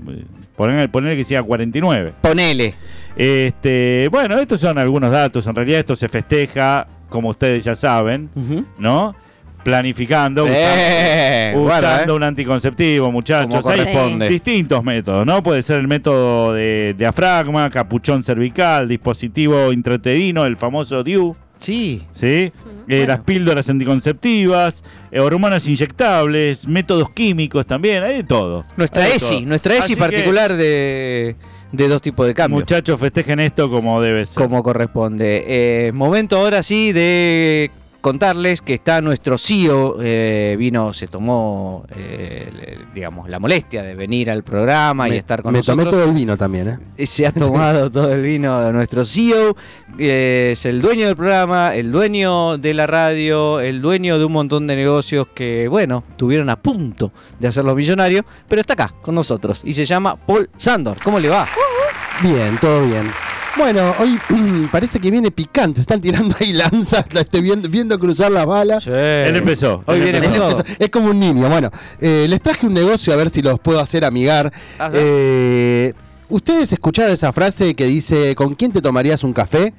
poner, 0.55 0.89
poner 0.89 1.15
que 1.15 1.24
sea 1.24 1.43
49. 1.43 2.13
Ponele. 2.21 2.74
Este, 3.15 4.07
bueno, 4.12 4.38
estos 4.39 4.60
son 4.60 4.77
algunos 4.77 5.12
datos, 5.12 5.48
en 5.48 5.55
realidad 5.55 5.79
esto 5.79 5.95
se 5.95 6.10
festeja, 6.10 6.88
como 7.10 7.29
ustedes 7.29 7.63
ya 7.63 7.75
saben. 7.75 8.29
¿no? 8.77 9.15
Planificando, 9.63 10.45
Eh, 10.48 11.48
usando, 11.55 11.62
guarda, 11.63 11.93
usando 11.95 12.13
eh. 12.13 12.17
un 12.17 12.24
anticonceptivo, 12.24 13.12
muchachos. 13.12 13.65
Hay 13.65 14.29
distintos 14.29 14.84
métodos, 14.84 15.25
¿no? 15.25 15.41
Puede 15.41 15.63
ser 15.63 15.77
el 15.79 15.88
método 15.88 16.53
de 16.53 16.93
diafragma, 16.95 17.69
capuchón 17.72 18.24
cervical, 18.24 18.88
dispositivo 18.88 19.72
intrauterino, 19.72 20.45
el 20.45 20.57
famoso 20.57 21.03
DIU, 21.03 21.36
Sí. 21.60 22.03
¿sí? 22.12 22.51
Eh, 22.88 23.05
Las 23.07 23.22
píldoras 23.22 23.67
anticonceptivas, 23.69 24.84
eh, 25.10 25.19
hormonas 25.19 25.67
inyectables, 25.67 26.67
métodos 26.67 27.10
químicos 27.10 27.65
también, 27.65 28.03
hay 28.03 28.17
de 28.17 28.24
todo. 28.24 28.60
Nuestra 28.77 29.05
Hay 29.05 29.13
ESI, 29.13 29.36
todo. 29.38 29.45
nuestra 29.48 29.74
ESI 29.74 29.81
Así 29.84 29.93
que, 29.95 30.00
particular 30.00 30.53
de, 30.55 31.36
de 31.72 31.88
dos 31.88 32.01
tipos 32.01 32.27
de 32.27 32.34
cambios. 32.34 32.62
Muchachos, 32.62 33.00
festejen 33.00 33.39
esto 33.39 33.69
como 33.69 34.01
debe 34.01 34.25
ser. 34.25 34.41
como 34.41 34.63
corresponde. 34.63 35.43
Eh, 35.48 35.91
momento 35.93 36.38
ahora 36.38 36.63
sí 36.63 36.91
de 36.93 37.72
contarles 38.05 38.62
que 38.62 38.75
está 38.75 39.01
nuestro 39.01 39.35
CEO, 39.35 39.97
eh, 40.00 40.55
vino, 40.59 40.93
se 40.93 41.07
tomó, 41.07 41.88
eh, 41.89 42.77
digamos, 42.93 43.27
la 43.27 43.39
molestia 43.39 43.81
de 43.81 43.95
venir 43.95 44.29
al 44.29 44.43
programa 44.43 45.07
y 45.07 45.13
me, 45.13 45.17
estar 45.17 45.41
con 45.41 45.53
me 45.53 45.57
nosotros. 45.57 45.85
tomé 45.85 45.89
todo 45.89 46.07
el 46.07 46.13
vino 46.13 46.38
también, 46.38 46.67
¿eh? 46.67 46.79
Eh, 46.97 47.07
Se 47.07 47.25
ha 47.25 47.31
tomado 47.31 47.91
todo 47.91 48.13
el 48.13 48.21
vino 48.21 48.62
de 48.62 48.71
nuestro 48.74 49.03
CEO, 49.03 49.57
eh, 49.97 50.50
es 50.51 50.67
el 50.67 50.83
dueño 50.83 51.07
del 51.07 51.15
programa, 51.15 51.74
el 51.74 51.91
dueño 51.91 52.59
de 52.59 52.75
la 52.75 52.85
radio, 52.85 53.59
el 53.59 53.81
dueño 53.81 54.19
de 54.19 54.25
un 54.25 54.33
montón 54.33 54.67
de 54.67 54.75
negocios 54.75 55.29
que, 55.33 55.67
bueno, 55.67 56.03
tuvieron 56.15 56.51
a 56.51 56.62
punto 56.62 57.12
de 57.39 57.47
hacerlos 57.47 57.75
millonarios, 57.75 58.24
pero 58.47 58.62
está 58.62 58.74
acá 58.74 58.93
con 59.01 59.15
nosotros 59.15 59.62
y 59.63 59.74
se 59.74 59.83
llama 59.83 60.15
Paul 60.15 60.47
Sandor. 60.57 61.00
¿Cómo 61.03 61.19
le 61.19 61.29
va? 61.29 61.47
Bien, 62.21 62.55
todo 62.62 62.85
bien. 62.85 63.09
Bueno, 63.57 63.93
hoy 64.00 64.19
parece 64.71 65.00
que 65.00 65.09
viene 65.09 65.31
picante, 65.31 65.79
están 65.81 66.01
tirando 66.01 66.35
ahí 66.39 66.51
lanzas, 66.51 67.05
la 67.13 67.21
estoy 67.21 67.41
viendo, 67.41 67.69
viendo 67.69 67.97
cruzar 67.97 68.31
las 68.31 68.45
balas. 68.45 68.85
Él 68.88 69.35
empezó. 69.35 69.81
Hoy 69.85 69.97
él 69.97 70.03
viene 70.03 70.17
empezó. 70.19 70.50
todo. 70.50 70.63
Es 70.77 70.89
como 70.89 71.12
un 71.12 71.19
niño. 71.19 71.47
Bueno, 71.47 71.71
eh, 72.01 72.25
les 72.29 72.41
traje 72.41 72.65
un 72.67 72.74
negocio 72.74 73.13
a 73.13 73.15
ver 73.15 73.29
si 73.29 73.41
los 73.41 73.59
puedo 73.59 73.79
hacer 73.79 74.03
amigar. 74.03 74.51
Ajá. 74.77 74.91
Eh, 74.93 75.93
¿Ustedes 76.27 76.71
escucharon 76.74 77.13
esa 77.13 77.31
frase 77.31 77.75
que 77.75 77.85
dice, 77.85 78.35
¿con 78.35 78.55
quién 78.55 78.71
te 78.71 78.81
tomarías 78.81 79.24
un 79.24 79.31
café? 79.31 79.74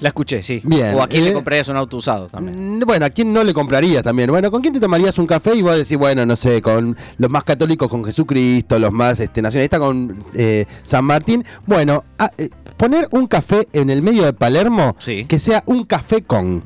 La 0.00 0.08
escuché, 0.08 0.42
sí. 0.42 0.60
Bien, 0.64 0.94
O 0.96 1.02
a 1.02 1.06
quién 1.06 1.22
eh, 1.22 1.26
le 1.28 1.32
comprarías 1.34 1.68
un 1.68 1.76
auto 1.76 1.98
usado 1.98 2.26
también. 2.28 2.78
Mm, 2.78 2.80
Bueno, 2.80 3.06
¿a 3.06 3.10
quién 3.10 3.32
no 3.32 3.44
le 3.44 3.54
comprarías 3.54 4.02
también? 4.02 4.28
Bueno, 4.28 4.50
¿con 4.50 4.60
quién 4.60 4.74
te 4.74 4.80
tomarías 4.80 5.16
un 5.18 5.26
café? 5.26 5.54
Y 5.54 5.62
vos 5.62 5.76
decís, 5.76 5.96
bueno, 5.96 6.26
no 6.26 6.34
sé, 6.34 6.60
con 6.60 6.96
los 7.18 7.30
más 7.30 7.44
católicos 7.44 7.88
con 7.88 8.04
Jesucristo, 8.04 8.76
los 8.78 8.90
más 8.90 9.20
este, 9.20 9.40
nacionalistas 9.40 9.78
con 9.78 10.18
eh, 10.34 10.66
San 10.82 11.04
Martín. 11.04 11.44
Bueno, 11.64 12.02
a- 12.18 12.30
eh, 12.36 12.48
poner 12.76 13.08
un 13.12 13.26
café 13.26 13.68
en 13.72 13.90
el 13.90 14.02
medio 14.02 14.24
de 14.24 14.32
Palermo 14.32 14.96
Sí. 14.98 15.24
que 15.26 15.38
sea 15.38 15.62
un 15.66 15.84
café 15.84 16.22
con. 16.22 16.64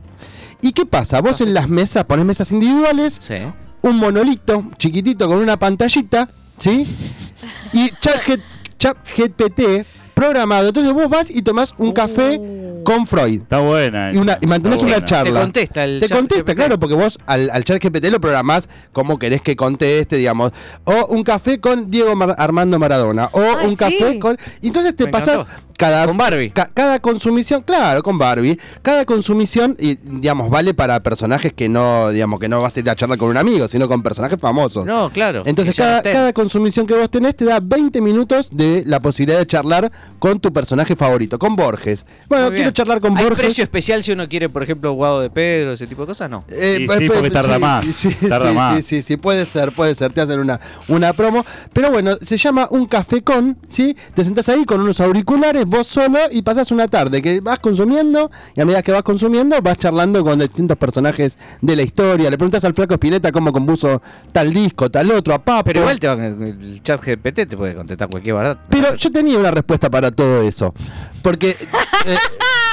¿Y 0.61 0.73
qué 0.73 0.87
pasa? 0.87 1.21
Vos 1.21 1.41
en 1.41 1.55
las 1.55 1.69
mesas 1.69 2.05
pones 2.05 2.25
mesas 2.25 2.50
individuales, 2.53 3.17
Sí. 3.21 3.37
un 3.83 3.97
monolito 3.97 4.65
chiquitito 4.77 5.29
con 5.29 5.38
una 5.38 5.57
pantallita, 5.59 6.29
¿sí? 6.59 6.87
Y 7.73 7.91
chat, 8.00 8.17
G- 8.27 8.41
chat 8.79 8.97
GPT 9.17 9.85
programado. 10.15 10.69
Entonces 10.69 10.93
vos 10.93 11.09
vas 11.09 11.31
y 11.31 11.43
tomás 11.43 11.75
un 11.79 11.93
café 11.93 12.41
con 12.85 13.07
Freud. 13.07 13.43
Está 13.43 13.59
buena. 13.61 14.11
Y, 14.12 14.17
una, 14.17 14.37
y 14.41 14.47
mantenés 14.49 14.83
una 14.83 15.05
charla. 15.05 15.38
Te 15.38 15.45
contesta 15.45 15.85
el 15.85 16.00
Te 16.00 16.09
chat 16.09 16.19
contesta, 16.19 16.43
GPT. 16.43 16.57
claro, 16.57 16.79
porque 16.81 16.95
vos 16.97 17.19
al, 17.27 17.50
al 17.50 17.62
chat 17.62 17.81
GPT 17.81 18.07
lo 18.11 18.21
programás 18.21 18.69
como 18.93 19.17
querés 19.21 19.43
que 19.43 19.55
conteste, 19.55 20.17
digamos. 20.17 20.50
O 20.83 21.07
un 21.07 21.23
café 21.23 21.61
con 21.61 21.88
Diego 21.88 22.17
Mar- 22.17 22.35
Armando 22.37 22.81
Maradona. 22.81 23.29
O 23.31 23.41
Ay, 23.41 23.67
un 23.69 23.77
café 23.77 24.12
sí. 24.15 24.19
con. 24.19 24.37
Y 24.61 24.69
entonces 24.69 24.97
te 24.97 25.05
Me 25.05 25.11
pasás 25.12 25.41
encantó. 25.43 25.68
Cada. 25.78 26.04
Con 26.06 26.18
Barbie. 26.18 26.50
ca- 26.50 26.70
cada 26.75 26.99
consumición, 26.99 27.62
claro, 27.62 28.02
con 28.02 28.18
Barbie. 28.18 28.58
Cada 28.82 29.06
consumición, 29.06 29.75
y 29.80 29.94
digamos, 29.97 30.50
vale 30.50 30.75
para 30.75 31.02
personajes 31.02 31.52
que 31.54 31.68
no, 31.70 32.11
digamos, 32.11 32.38
que 32.40 32.49
no 32.49 32.61
vas 32.61 32.76
a 32.76 32.80
ir 32.80 32.90
a 32.90 32.94
charlar 32.94 33.16
con 33.16 33.30
un 33.30 33.37
amigo, 33.38 33.66
sino 33.68 33.88
con 33.88 34.02
personajes 34.02 34.38
famosos. 34.38 34.85
No, 34.85 35.08
claro. 35.11 35.42
Entonces, 35.47 35.75
cada, 35.76 36.02
cada 36.02 36.32
consumición 36.35 36.87
que 36.87 36.92
vos 36.94 37.08
tenés 37.11 37.35
te 37.37 37.44
da 37.47 37.61
20 37.62 38.00
minutos 38.00 38.49
de 38.52 38.82
la 38.87 39.00
posibilidad 39.00 39.38
de 39.38 39.47
charlar 39.47 39.90
con 40.18 40.40
tu 40.40 40.52
personaje 40.52 40.97
favorito, 40.97 41.38
con 41.38 41.56
Borges. 41.56 42.04
Bueno, 42.28 42.50
quiero 42.50 42.70
charlar 42.73 43.00
con 43.00 43.16
¿Hay 43.16 43.25
Borges. 43.25 43.38
precio 43.47 43.64
especial 43.64 44.02
si 44.04 44.12
uno 44.12 44.28
quiere, 44.28 44.49
por 44.49 44.62
ejemplo, 44.62 44.92
Guado 44.92 45.20
de 45.20 45.30
Pedro, 45.30 45.73
ese 45.73 45.87
tipo 45.87 46.02
de 46.02 46.08
cosas? 46.08 46.28
No. 46.28 46.44
Eh, 46.49 46.82
pues, 46.87 46.99
sí, 46.99 47.06
pues, 47.06 47.18
porque 47.20 47.30
tarda 47.30 47.58
más, 47.58 47.85
Sí, 47.87 48.12
tarda 48.28 48.49
sí, 48.50 48.54
más. 48.54 48.76
sí, 48.76 48.82
sí, 48.82 49.02
sí, 49.02 49.16
puede 49.16 49.47
ser, 49.47 49.73
puede 49.73 49.94
ser, 49.94 50.12
te 50.12 50.20
hacen 50.20 50.40
una, 50.40 50.58
una 50.88 51.12
promo. 51.12 51.44
Pero 51.73 51.90
bueno, 51.92 52.16
se 52.20 52.37
llama 52.37 52.66
un 52.70 52.87
café 52.87 53.23
con, 53.23 53.56
¿sí? 53.68 53.97
Te 54.14 54.25
sentás 54.25 54.49
ahí 54.49 54.64
con 54.64 54.80
unos 54.80 55.00
auriculares, 55.00 55.64
vos 55.69 55.87
solo, 55.87 56.19
y 56.31 56.43
pasás 56.43 56.71
una 56.71 56.89
tarde 56.89 57.23
que 57.23 57.41
vas 57.41 57.59
consumiendo, 57.59 58.31
y 58.55 58.61
a 58.61 58.65
medida 58.65 58.83
que 58.83 58.93
vas 58.93 59.03
consumiendo, 59.03 59.61
vas 59.63 59.79
charlando 59.79 60.25
con 60.25 60.39
distintos 60.39 60.77
personajes 60.77 61.39
de 61.61 61.77
la 61.77 61.83
historia. 61.83 62.31
Le 62.31 62.37
preguntas 62.37 62.65
al 62.65 62.75
flaco 62.75 62.95
Spinetta 62.95 63.33
cómo 63.33 63.53
compuso 63.53 64.03
tal 64.33 64.53
disco, 64.53 64.91
tal 64.91 65.11
otro, 65.11 65.35
a 65.35 65.39
Papo. 65.39 65.65
Pero 65.65 65.81
igual 65.81 65.99
te 65.99 66.09
va, 66.09 66.15
el 66.15 66.81
chat 66.83 67.01
GPT 67.03 67.47
te 67.47 67.57
puede 67.57 67.75
contestar 67.75 68.09
cualquier 68.09 68.35
verdad. 68.35 68.59
Pero 68.69 68.95
yo 68.95 69.11
tenía 69.13 69.39
una 69.39 69.51
respuesta 69.51 69.91
para 69.91 70.11
todo 70.11 70.43
eso. 70.43 70.75
Porque, 71.23 71.51
eh, 72.07 72.17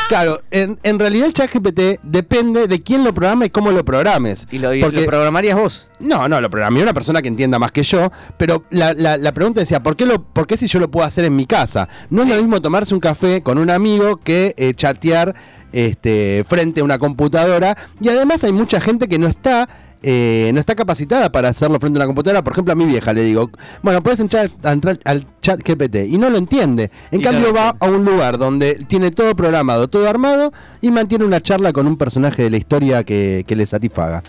claro, 0.09 0.41
en, 0.51 0.79
en 0.83 0.99
realidad 0.99 1.27
el 1.27 1.33
chat 1.33 1.51
GPT 1.53 1.99
depende 2.03 2.67
de 2.67 2.81
quién 2.83 3.03
lo 3.03 3.13
programa 3.13 3.45
y 3.45 3.49
cómo 3.49 3.71
lo 3.71 3.83
programes. 3.85 4.47
¿Y 4.51 4.59
lo, 4.59 4.73
y 4.73 4.81
Porque- 4.81 5.01
lo 5.01 5.05
programarías 5.05 5.57
vos? 5.57 5.87
No, 5.99 6.27
no, 6.27 6.41
lo 6.41 6.49
programé 6.49 6.81
una 6.83 6.93
persona 6.93 7.21
que 7.21 7.27
entienda 7.27 7.57
más 7.59 7.71
que 7.71 7.83
yo, 7.83 8.11
pero 8.37 8.63
la, 8.69 8.93
la- 8.93 9.17
la 9.17 9.33
pregunta 9.33 9.59
decía, 9.61 9.81
¿por 9.81 9.95
qué, 9.95 10.05
lo, 10.05 10.23
¿por 10.23 10.45
qué 10.47 10.57
si 10.57 10.67
yo 10.67 10.79
lo 10.79 10.91
puedo 10.91 11.05
hacer 11.05 11.25
en 11.25 11.35
mi 11.35 11.45
casa? 11.45 11.87
No 12.09 12.23
es 12.23 12.27
lo 12.29 12.35
mismo 12.35 12.61
tomarse 12.61 12.93
un 12.93 12.99
café 12.99 13.41
con 13.41 13.57
un 13.57 13.69
amigo 13.69 14.17
que 14.17 14.53
eh, 14.57 14.73
chatear 14.73 15.35
este, 15.71 16.45
frente 16.47 16.81
a 16.81 16.83
una 16.83 16.99
computadora. 16.99 17.77
Y 17.99 18.09
además 18.09 18.43
hay 18.43 18.51
mucha 18.51 18.79
gente 18.81 19.07
que 19.07 19.17
no 19.19 19.27
está... 19.27 19.67
eh, 20.07 20.51
no 20.53 20.59
está 20.59 20.75
capacitada 20.75 21.31
para 21.31 21.49
hacerlo 21.49 21.79
frente 21.79 21.97
a 21.97 22.01
una 22.01 22.05
computadora. 22.05 22.43
Por 22.43 22.53
ejemplo, 22.53 22.71
a 22.73 22.75
mi 22.75 22.85
vieja 22.85 23.11
le 23.11 23.23
digo, 23.23 23.49
bueno, 23.81 24.03
puedes 24.03 24.19
entrar, 24.19 24.47
a 24.63 24.71
entrar 24.71 24.99
al 25.03 25.25
chat 25.41 25.59
GPT 25.67 25.95
y 26.07 26.19
no 26.19 26.29
lo 26.29 26.37
entiende. 26.37 26.91
En 27.09 27.21
Y 27.21 27.23
cambio 27.23 27.51
va 27.51 27.75
a 27.79 27.85
un 27.87 28.05
lugar 28.05 28.37
donde 28.37 28.75
tiene 28.87 29.09
todo 29.09 29.35
programado, 29.35 29.87
todo 29.87 30.07
armado 30.07 30.53
y 30.79 30.91
mantiene 30.91 31.25
una 31.25 31.41
charla 31.41 31.73
con 31.73 31.87
un 31.87 31.97
personaje 31.97 32.43
de 32.43 32.51
la 32.51 32.57
historia 32.57 33.03
que, 33.03 33.43
que 33.47 33.55
le 33.55 33.65
satisfaga. 33.65 34.21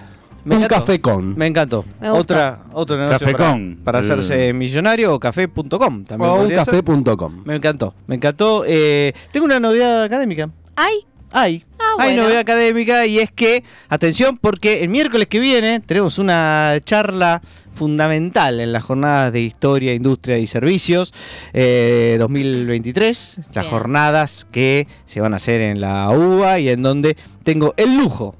Me 0.47 0.56
un 0.56 0.62
encantó. 0.62 0.87
café 0.87 1.00
con. 1.00 1.37
Me 1.37 1.47
encantó. 1.49 1.85
Me. 2.00 2.09
Otra, 2.09 2.66
otro 2.73 2.97
negocio 2.97 3.18
Café 3.18 3.33
para, 3.37 3.50
con. 3.50 3.80
para 3.85 3.99
hacerse 3.99 4.52
millonario 4.52 5.12
o 5.14 5.18
café.com 5.21 6.04
también. 6.04 6.30
O 6.30 6.37
un 6.42 6.50
café.com. 6.50 7.42
Me 7.45 7.56
encantó, 7.56 7.95
me 8.06 8.14
encantó. 8.14 8.62
Eh, 8.66 9.12
tengo 9.33 9.45
una 9.45 9.59
novedad 9.61 10.04
académica. 10.04 10.49
Ay, 10.76 11.04
Hay. 11.38 11.64
Ah, 11.78 11.85
Hay 11.99 12.09
bueno. 12.12 12.23
novedad 12.23 12.40
académica 12.40 13.05
y 13.05 13.19
es 13.19 13.31
que, 13.31 13.62
atención, 13.90 14.38
porque 14.38 14.83
el 14.83 14.88
miércoles 14.88 15.28
que 15.28 15.38
viene 15.38 15.81
tenemos 15.81 16.19
una 16.19 16.78
charla 16.83 17.43
fundamental 17.75 18.59
en 18.59 18.73
las 18.73 18.83
jornadas 18.85 19.35
de 19.35 19.43
Historia, 19.43 19.93
Industria 19.93 20.38
y 20.38 20.47
Servicios 20.47 21.12
eh, 21.52 22.16
2023. 22.19 23.37
Las 23.52 23.52
Bien. 23.52 23.71
jornadas 23.71 24.47
que 24.50 24.88
se 25.05 25.21
van 25.21 25.35
a 25.35 25.37
hacer 25.37 25.61
en 25.61 25.83
la 25.83 26.09
UBA 26.11 26.59
y 26.61 26.71
en 26.71 26.81
donde 26.81 27.19
tengo 27.45 27.75
el 27.76 27.99
lujo 27.99 28.35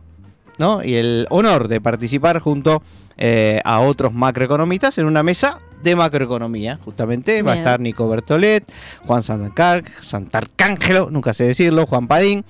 ¿no? 0.57 0.83
y 0.83 0.95
el 0.95 1.27
honor 1.29 1.69
de 1.69 1.83
participar 1.83 2.39
junto 2.39 2.83
eh, 3.19 3.61
a 3.65 3.81
otros 3.81 4.15
macroeconomistas 4.15 4.97
en 4.97 5.05
una 5.05 5.23
mesa 5.23 5.59
de 5.83 5.97
macroeconomía. 5.97 6.79
Justamente 6.83 7.43
va 7.43 7.53
a 7.53 7.57
estar 7.57 7.79
Nico 7.79 8.09
Bertolet, 8.09 8.65
Juan 9.07 9.23
Santarcángelo, 9.23 11.11
nunca 11.11 11.35
sé 11.35 11.45
decirlo, 11.45 11.87
Juan 11.87 12.07
Padín, 12.09 12.43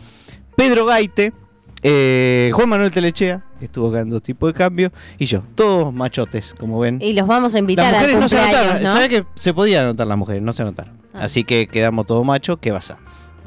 Pedro 0.57 0.87
Gaite, 0.87 1.33
eh, 1.83 2.51
Juan 2.55 2.69
Manuel 2.69 2.91
Telechea, 2.91 3.43
que 3.59 3.67
estuvo 3.67 3.91
acá 3.91 4.01
en 4.01 4.11
dos 4.11 4.23
tipos 4.23 4.53
de 4.53 4.59
cambio, 4.59 4.91
y 5.19 5.27
yo, 5.27 5.43
todos 5.55 5.93
machotes, 5.93 6.55
como 6.55 6.81
ven. 6.81 6.99
y 7.01 7.13
los 7.13 7.27
vamos 7.27 7.55
a 7.55 7.59
invitar 7.59 7.93
Las 7.93 8.01
mujeres 8.03 8.19
no 8.19 8.29
se 8.29 8.39
anotaron, 8.39 8.83
¿no? 8.83 8.93
¿sabes 8.93 9.09
que 9.09 9.25
se 9.35 9.55
podían 9.55 9.85
anotar 9.85 10.07
las 10.07 10.19
mujeres? 10.19 10.43
No 10.43 10.53
se 10.53 10.63
anotaron. 10.63 10.95
Ah. 11.13 11.25
Así 11.25 11.45
que 11.45 11.67
quedamos 11.67 12.07
todos 12.07 12.25
machos, 12.25 12.59
¿qué 12.61 12.73
pasa? 12.73 12.99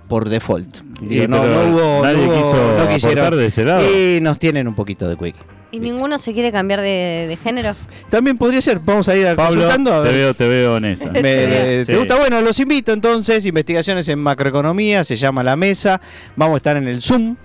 Por 0.10 0.28
default. 0.28 0.80
Digo, 1.02 1.22
Sí, 1.24 1.28
no, 1.30 1.38
hubo, 1.38 2.04
nadie 2.04 2.18
no 2.28 2.34
hubo- 2.34 2.36
quiso 2.44 2.78
no 2.80 2.90
quisieron. 2.90 3.38
de 3.38 3.46
ese 3.46 3.64
lado. 3.64 3.84
Y 3.90 4.20
nos 4.22 4.38
tienen 4.40 4.68
un 4.68 4.76
poquito 4.76 5.08
de 5.08 5.16
quick. 5.16 5.36
¿Y 5.72 5.80
ninguno 5.80 6.18
se 6.18 6.34
quiere 6.34 6.52
cambiar 6.52 6.82
de, 6.82 7.28
de 7.30 7.38
género? 7.38 7.76
También 8.10 8.40
podría 8.40 8.60
ser, 8.60 8.80
vamos 8.80 9.08
a 9.08 9.16
ir 9.16 9.28
a 9.28 9.36
Pablo, 9.36 9.62
consultando. 9.62 9.94
a 9.94 10.04
te 10.04 10.12
veo, 10.12 10.34
te 10.34 10.48
veo 10.48 10.78
en 10.78 10.86
esa. 10.86 11.12
Me- 11.12 11.22
¿Te 11.22 11.86
Sí. 11.86 11.94
gusta? 11.96 12.16
Bueno, 12.18 12.42
los 12.42 12.60
invito 12.60 12.92
entonces, 12.92 13.46
investigaciones 13.46 14.08
en 14.10 14.18
macroeconomía, 14.18 15.04
se 15.04 15.16
llama 15.16 15.44
La 15.44 15.56
Mesa, 15.56 16.02
vamos 16.36 16.56
a 16.56 16.58
estar 16.58 16.76
en 16.76 16.88
el 16.88 17.02
Zoom, 17.04 17.36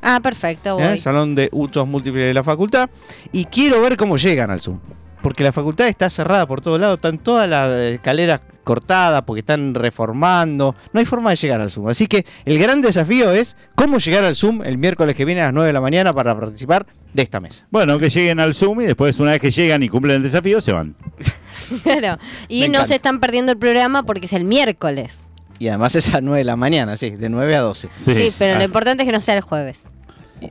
Ah, 0.00 0.18
perfecto, 0.22 0.80
¿eh? 0.80 0.88
voy. 0.88 0.98
Salón 0.98 1.34
de 1.34 1.50
usos 1.52 1.86
múltiples 1.86 2.24
de 2.26 2.32
la 2.34 2.42
facultad. 2.42 2.88
Y 3.32 3.44
quiero 3.44 3.80
ver 3.82 3.96
cómo 3.98 4.16
llegan 4.16 4.50
al 4.50 4.60
Zoom. 4.60 4.78
Porque 5.24 5.42
la 5.42 5.50
facultad 5.52 5.88
está 5.88 6.08
cerrada 6.10 6.46
por 6.46 6.60
todos 6.60 6.78
lados, 6.78 6.96
están 6.98 7.16
todas 7.18 7.48
las 7.48 7.70
escaleras 7.92 8.42
cortadas 8.62 9.22
porque 9.22 9.40
están 9.40 9.74
reformando. 9.74 10.74
No 10.92 11.00
hay 11.00 11.06
forma 11.06 11.30
de 11.30 11.36
llegar 11.36 11.60
al 11.62 11.70
Zoom. 11.70 11.88
Así 11.88 12.06
que 12.06 12.24
el 12.44 12.58
gran 12.58 12.82
desafío 12.82 13.30
es 13.32 13.56
cómo 13.74 13.96
llegar 13.98 14.22
al 14.24 14.36
Zoom 14.36 14.62
el 14.62 14.76
miércoles 14.78 15.16
que 15.16 15.24
viene 15.24 15.40
a 15.40 15.44
las 15.46 15.54
9 15.54 15.66
de 15.68 15.72
la 15.72 15.80
mañana 15.80 16.12
para 16.12 16.38
participar 16.38 16.86
de 17.14 17.22
esta 17.22 17.40
mesa. 17.40 17.66
Bueno, 17.70 17.98
que 17.98 18.10
lleguen 18.10 18.38
al 18.38 18.54
Zoom 18.54 18.82
y 18.82 18.84
después, 18.84 19.18
una 19.18 19.30
vez 19.32 19.40
que 19.40 19.50
llegan 19.50 19.82
y 19.82 19.88
cumplen 19.88 20.16
el 20.16 20.22
desafío, 20.22 20.60
se 20.60 20.72
van. 20.72 20.94
Claro. 21.82 22.18
Y 22.48 22.60
Me 22.62 22.68
no 22.68 22.74
encanta. 22.74 22.88
se 22.88 22.94
están 22.96 23.20
perdiendo 23.20 23.52
el 23.52 23.58
programa 23.58 24.02
porque 24.02 24.26
es 24.26 24.32
el 24.34 24.44
miércoles. 24.44 25.30
Y 25.58 25.68
además 25.68 25.94
es 25.96 26.08
a 26.10 26.12
las 26.14 26.22
9 26.22 26.38
de 26.38 26.44
la 26.44 26.56
mañana, 26.56 26.96
sí, 26.96 27.10
de 27.10 27.28
9 27.30 27.56
a 27.56 27.60
12. 27.60 27.88
Sí, 27.94 28.32
pero 28.38 28.54
Ah, 28.54 28.58
lo 28.58 28.64
importante 28.64 29.04
es 29.04 29.06
que 29.06 29.12
no 29.12 29.20
sea 29.20 29.34
el 29.36 29.40
jueves. 29.40 29.86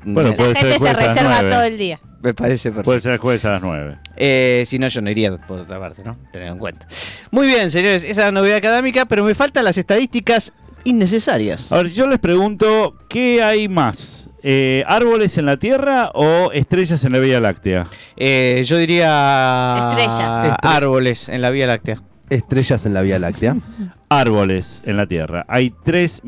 Bueno, 0.03 0.31
La 0.31 0.35
ser 0.37 0.57
gente 0.57 0.79
se 0.79 0.93
reserva 0.93 1.41
todo 1.47 1.63
el 1.63 1.77
día. 1.77 1.99
Me 2.23 2.33
parece 2.33 2.69
perfecto. 2.69 2.85
Puede 2.85 3.01
ser 3.01 3.11
el 3.11 3.17
jueves 3.17 3.43
a 3.43 3.51
las 3.51 3.61
9. 3.61 3.97
Eh, 4.15 4.63
si 4.65 4.79
no, 4.79 4.87
yo 4.87 5.01
no 5.01 5.09
iría 5.11 5.35
por 5.35 5.59
otra 5.59 5.77
parte, 5.77 6.03
¿no? 6.05 6.17
Tener 6.31 6.47
en 6.47 6.57
cuenta. 6.57 6.87
Muy 7.31 7.47
bien, 7.47 7.69
señores, 7.69 8.03
esa 8.05 8.09
es 8.09 8.17
la 8.27 8.31
novedad 8.31 8.57
académica, 8.57 9.05
pero 9.05 9.25
me 9.25 9.35
faltan 9.35 9.65
las 9.65 9.77
estadísticas 9.77 10.53
innecesarias. 10.85 11.73
A 11.73 11.77
ver, 11.77 11.89
yo 11.89 12.07
les 12.07 12.19
pregunto, 12.19 12.95
¿qué 13.09 13.43
hay 13.43 13.67
más? 13.67 14.29
Eh, 14.41 14.85
¿Árboles 14.87 15.37
en 15.37 15.45
la 15.45 15.57
Tierra 15.57 16.11
o 16.13 16.51
estrellas 16.53 17.03
en 17.03 17.11
la 17.11 17.19
Vía 17.19 17.41
Láctea? 17.41 17.87
Eh, 18.15 18.63
yo 18.65 18.77
diría 18.77 19.89
Estrellas. 19.89 20.57
árboles 20.61 21.27
en 21.27 21.41
la 21.41 21.49
Vía 21.49 21.67
Láctea. 21.67 21.97
Estrellas 22.29 22.85
en 22.85 22.93
la 22.93 23.01
Vía 23.01 23.19
Láctea. 23.19 23.57
Árboles 24.07 24.81
en 24.85 24.95
la 24.95 25.07
Tierra. 25.07 25.45
Hay 25.49 25.73
3, 25.83 26.21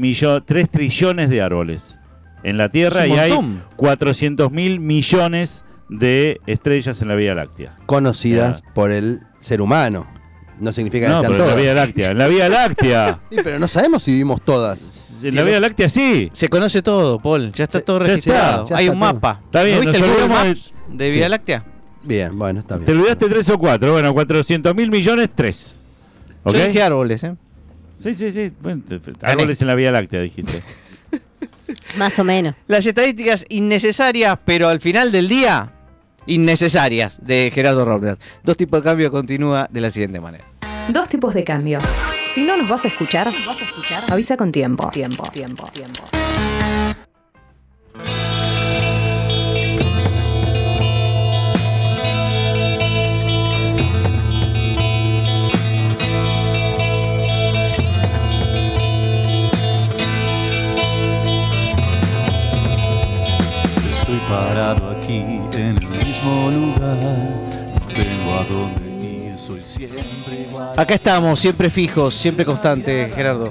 trillones 0.71 1.29
de 1.29 1.41
árboles 1.41 1.99
en 2.43 2.57
la 2.57 2.67
Tierra 2.67 3.07
y 3.07 3.13
hay 3.13 3.31
montón. 3.31 3.63
400 3.77 4.51
mil 4.51 4.79
millones 4.81 5.64
de 5.89 6.39
estrellas 6.47 7.01
en 7.01 7.07
la 7.09 7.15
Vía 7.15 7.35
Láctea. 7.35 7.75
Conocidas 7.85 8.63
por 8.73 8.91
el 8.91 9.21
ser 9.39 9.61
humano. 9.61 10.07
No 10.59 10.71
significa 10.71 11.07
que 11.07 11.11
No, 11.13 11.19
sean 11.19 11.31
pero 11.33 11.35
en 11.35 11.39
la 11.39 11.45
todas. 11.53 11.61
Vía 11.63 11.73
Láctea. 11.73 12.11
En 12.11 12.17
la 12.17 12.27
Vía 12.27 12.49
Láctea. 12.49 13.19
Sí, 13.29 13.37
pero 13.43 13.59
no 13.59 13.67
sabemos 13.67 14.03
si 14.03 14.11
vivimos 14.11 14.41
todas. 14.43 14.79
En 15.23 15.31
Sí, 15.31 15.31
la 15.31 15.41
lo- 15.43 15.47
Vía 15.49 15.59
Láctea 15.59 15.89
sí. 15.89 16.29
Se 16.33 16.49
conoce 16.49 16.81
todo, 16.81 17.19
Paul. 17.19 17.51
Ya 17.51 17.65
está 17.65 17.81
todo 17.81 17.99
registrado. 17.99 18.63
está, 18.63 18.77
Hay 18.77 18.87
un 18.89 18.99
todo. 18.99 19.13
mapa. 19.13 19.41
Está 19.45 19.63
bien, 19.63 19.83
¿No 19.83 19.91
viste 19.91 19.97
el 20.05 20.11
Google 20.11 20.55
de 20.93 21.09
Vía 21.09 21.23
Sí. 21.25 21.29
Láctea? 21.29 21.65
Bien, 22.03 22.37
bueno, 22.37 22.59
está 22.59 22.77
Te 22.77 22.85
bien. 22.85 22.97
olvidaste 22.99 23.27
tres 23.27 23.49
o 23.49 23.57
cuatro. 23.57 23.91
Bueno, 23.91 24.13
400 24.13 24.75
mil 24.75 24.89
millones, 24.91 25.29
tres. 25.33 25.81
¿Ok? 26.43 26.53
Yo 26.55 26.67
dije 26.67 26.81
árboles, 26.83 27.23
¿eh? 27.23 27.35
Sí, 27.97 28.13
sí, 28.13 28.31
sí. 28.31 28.51
Bueno, 28.61 28.83
te- 28.87 28.99
te- 28.99 29.13
árboles 29.25 29.59
en 29.61 29.67
la 29.67 29.75
Vía 29.75 29.91
Láctea, 29.91 30.21
dijiste. 30.21 30.61
Más 31.97 32.17
o 32.19 32.23
menos. 32.23 32.55
Las 32.67 32.85
estadísticas 32.85 33.45
innecesarias, 33.49 34.37
pero 34.45 34.69
al 34.69 34.79
final 34.79 35.11
del 35.11 35.27
día, 35.27 35.71
innecesarias, 36.25 37.23
de 37.25 37.51
Gerardo 37.53 37.85
Robner. 37.85 38.17
Dos 38.43 38.57
tipos 38.57 38.81
de 38.81 38.83
cambio 38.83 39.11
continúa 39.11 39.67
de 39.71 39.81
la 39.81 39.91
siguiente 39.91 40.19
manera. 40.19 40.45
Dos 40.89 41.09
tipos 41.09 41.33
de 41.33 41.43
cambio. 41.43 41.79
Si 42.27 42.43
no 42.43 42.57
nos 42.57 42.69
vas 42.69 42.85
a 42.85 42.89
escuchar, 42.89 43.27
avisa 44.11 44.37
con 44.37 44.51
tiempo. 44.51 44.89
Tiempo, 44.91 45.29
tiempo, 45.31 45.67
tiempo. 45.71 46.01
Estoy 63.89 64.19
parado 64.29 64.91
aquí 64.91 65.34
mismo 66.25 66.51
lugar. 66.51 66.99
No 67.03 67.93
tengo 67.93 68.33
a 68.33 68.43
dónde 68.45 69.05
ir, 69.05 69.37
soy 69.37 69.61
siempre 69.61 70.47
igual. 70.49 70.73
Acá 70.77 70.95
estamos, 70.95 71.39
siempre 71.39 71.69
fijos, 71.69 72.13
siempre 72.13 72.45
constantes, 72.45 73.13
Gerardo. 73.13 73.47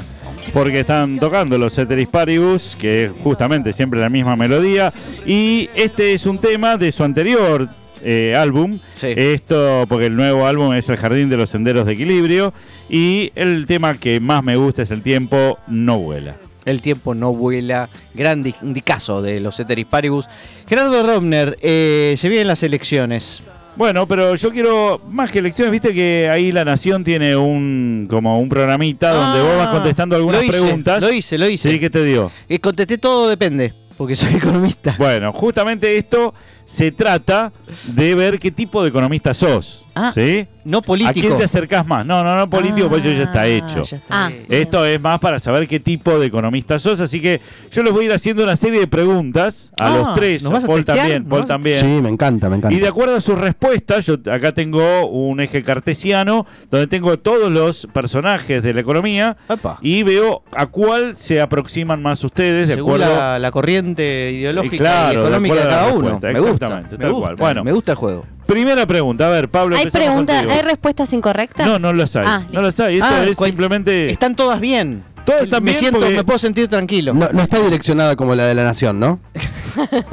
Porque 0.52 0.80
están 0.80 1.18
tocando 1.18 1.56
los 1.58 1.74
Ceteris 1.74 2.08
Paribus, 2.08 2.76
que 2.76 3.06
es 3.06 3.12
justamente 3.22 3.72
siempre 3.72 4.00
la 4.00 4.08
misma 4.08 4.36
melodía. 4.36 4.92
Y 5.26 5.68
este 5.74 6.14
es 6.14 6.26
un 6.26 6.38
tema 6.38 6.76
de 6.76 6.92
su 6.92 7.02
anterior 7.02 7.68
eh, 8.02 8.36
álbum. 8.36 8.78
Sí. 8.94 9.08
Esto, 9.16 9.84
porque 9.88 10.06
el 10.06 10.16
nuevo 10.16 10.46
álbum 10.46 10.74
es 10.74 10.88
El 10.88 10.96
Jardín 10.96 11.28
de 11.30 11.38
los 11.38 11.50
Senderos 11.50 11.86
de 11.86 11.94
Equilibrio. 11.94 12.52
Y 12.88 13.32
el 13.34 13.66
tema 13.66 13.94
que 13.94 14.20
más 14.20 14.44
me 14.44 14.56
gusta 14.56 14.82
es 14.82 14.90
El 14.90 15.02
Tiempo 15.02 15.58
No 15.66 15.98
Vuela. 15.98 16.36
El 16.64 16.80
tiempo 16.82 17.14
no 17.14 17.32
vuela. 17.34 17.88
Gran 18.14 18.42
di- 18.42 18.54
un 18.62 18.72
dicazo 18.74 19.20
de 19.22 19.40
los 19.40 19.56
Ceteris 19.56 19.86
Paribus. 19.86 20.26
Gerardo 20.68 21.02
Robner, 21.06 21.58
eh, 21.62 22.14
se 22.16 22.28
vienen 22.28 22.48
las 22.48 22.62
elecciones. 22.62 23.42
Bueno, 23.76 24.06
pero 24.06 24.36
yo 24.36 24.50
quiero 24.50 25.00
más 25.10 25.32
que 25.32 25.40
elecciones, 25.40 25.72
viste 25.72 25.92
que 25.92 26.28
ahí 26.30 26.52
La 26.52 26.64
Nación 26.64 27.02
tiene 27.02 27.36
un 27.36 28.06
como 28.08 28.38
un 28.38 28.48
programita 28.48 29.10
donde 29.12 29.42
vos 29.42 29.56
vas 29.58 29.68
Ah, 29.68 29.72
contestando 29.72 30.14
algunas 30.14 30.42
lo 30.42 30.46
hice, 30.48 30.60
preguntas. 30.60 31.02
Lo 31.02 31.12
hice, 31.12 31.36
lo 31.38 31.48
hice. 31.48 31.72
Sí, 31.72 31.80
¿qué 31.80 31.90
te 31.90 32.04
dio? 32.04 32.30
Eh, 32.48 32.60
contesté 32.60 32.98
todo 32.98 33.28
depende, 33.28 33.74
porque 33.96 34.14
soy 34.14 34.34
economista. 34.36 34.94
Bueno, 34.96 35.32
justamente 35.32 35.96
esto 35.96 36.32
se 36.64 36.92
trata 36.92 37.52
de 37.88 38.14
ver 38.14 38.38
qué 38.38 38.52
tipo 38.52 38.80
de 38.80 38.90
economista 38.90 39.34
sos. 39.34 39.86
Ah, 39.96 40.12
¿Sí? 40.14 40.46
No 40.64 40.78
¿A 40.78 40.82
político. 40.82 41.26
quién 41.26 41.36
te 41.36 41.44
acercás 41.44 41.86
más? 41.86 42.06
No, 42.06 42.24
no, 42.24 42.36
no 42.36 42.48
político, 42.48 42.88
porque 42.88 43.10
eso 43.12 43.18
ya 43.18 43.24
está 43.24 43.42
Ah, 43.42 43.46
hecho. 43.46 43.82
ya 43.82 43.96
está 43.98 44.26
Ah. 44.26 44.30
Esto 44.48 44.84
es 44.86 45.00
más 45.00 45.18
para 45.18 45.38
saber 45.38 45.68
qué 45.68 45.78
tipo 45.80 46.18
de 46.18 46.26
economista 46.26 46.78
sos, 46.78 47.00
así 47.00 47.20
que 47.20 47.40
yo 47.70 47.82
les 47.82 47.92
voy 47.92 48.04
a 48.04 48.06
ir 48.06 48.12
haciendo 48.12 48.42
una 48.44 48.56
serie 48.56 48.80
de 48.80 48.86
preguntas 48.86 49.72
a 49.78 49.86
Ah, 49.92 49.96
los 49.98 50.14
tres, 50.14 50.42
¿nos 50.42 50.52
vas 50.52 50.64
a 50.64 50.66
Paul 50.66 50.76
testear? 50.84 50.98
también, 50.98 51.22
¿Nos 51.24 51.28
Paul 51.30 51.40
vas 51.42 51.50
a- 51.50 51.54
también. 51.54 51.80
Sí, 51.80 52.02
me 52.02 52.08
encanta, 52.08 52.48
me 52.48 52.56
encanta. 52.56 52.74
Y 52.76 52.80
de 52.80 52.88
acuerdo 52.88 53.16
a 53.16 53.20
sus 53.20 53.38
respuestas, 53.38 54.06
yo 54.06 54.14
acá 54.32 54.52
tengo 54.52 55.06
un 55.06 55.40
eje 55.40 55.62
cartesiano 55.62 56.46
donde 56.70 56.86
tengo 56.86 57.18
todos 57.18 57.52
los 57.52 57.86
personajes 57.92 58.62
de 58.62 58.72
la 58.74 58.80
economía 58.80 59.36
y 59.82 60.02
veo 60.02 60.42
a 60.56 60.66
cuál 60.66 61.16
se 61.16 61.40
aproximan 61.40 62.00
más 62.02 62.22
ustedes 62.24 62.68
de 62.68 62.74
Según 62.76 62.94
acuerdo 63.02 63.16
la, 63.16 63.38
la 63.38 63.50
corriente 63.50 64.32
ideológica 64.34 64.74
Y 64.74 64.78
claro, 64.78 65.12
y 65.12 65.16
de 65.16 65.20
económica 65.22 65.54
de 65.56 65.60
a 65.62 65.68
cada 65.68 65.86
uno. 65.92 66.02
Me 66.02 66.10
gusta, 66.12 66.30
exactamente, 66.30 66.96
me 66.96 67.02
tal 67.02 67.10
gusta, 67.12 67.26
cual. 67.26 67.36
Bueno. 67.36 67.64
me 67.64 67.72
gusta 67.72 67.92
el 67.92 67.98
juego. 67.98 68.26
Primera 68.46 68.86
pregunta, 68.86 69.26
a 69.26 69.30
ver, 69.30 69.48
Pablo, 69.48 69.74
¿Hay 69.76 69.82
empezamos 69.84 70.06
preguntas, 70.06 70.44
hay 70.54 70.62
respuestas 70.62 71.12
incorrectas? 71.12 71.66
No, 71.66 71.78
no 71.78 71.92
las 71.92 72.14
hay. 72.16 72.24
Ah, 72.26 72.42
no 72.52 72.62
las 72.62 72.78
hay. 72.80 72.94
Esto 72.96 73.06
Ah, 73.10 73.24
es 73.24 73.36
cual- 73.36 73.50
simplemente. 73.50 74.10
Están 74.10 74.34
todas 74.36 74.60
bien. 74.60 75.02
Todas 75.24 75.44
están 75.44 75.64
me 75.64 75.70
bien 75.70 75.80
siento, 75.80 76.00
porque- 76.00 76.14
me 76.16 76.22
puedo 76.24 76.38
sentir 76.38 76.68
tranquilo. 76.68 77.14
No, 77.14 77.30
no 77.32 77.40
está 77.42 77.58
direccionada 77.62 78.14
como 78.14 78.34
la 78.34 78.44
de 78.44 78.54
la 78.54 78.62
Nación, 78.64 79.00
¿no? 79.00 79.20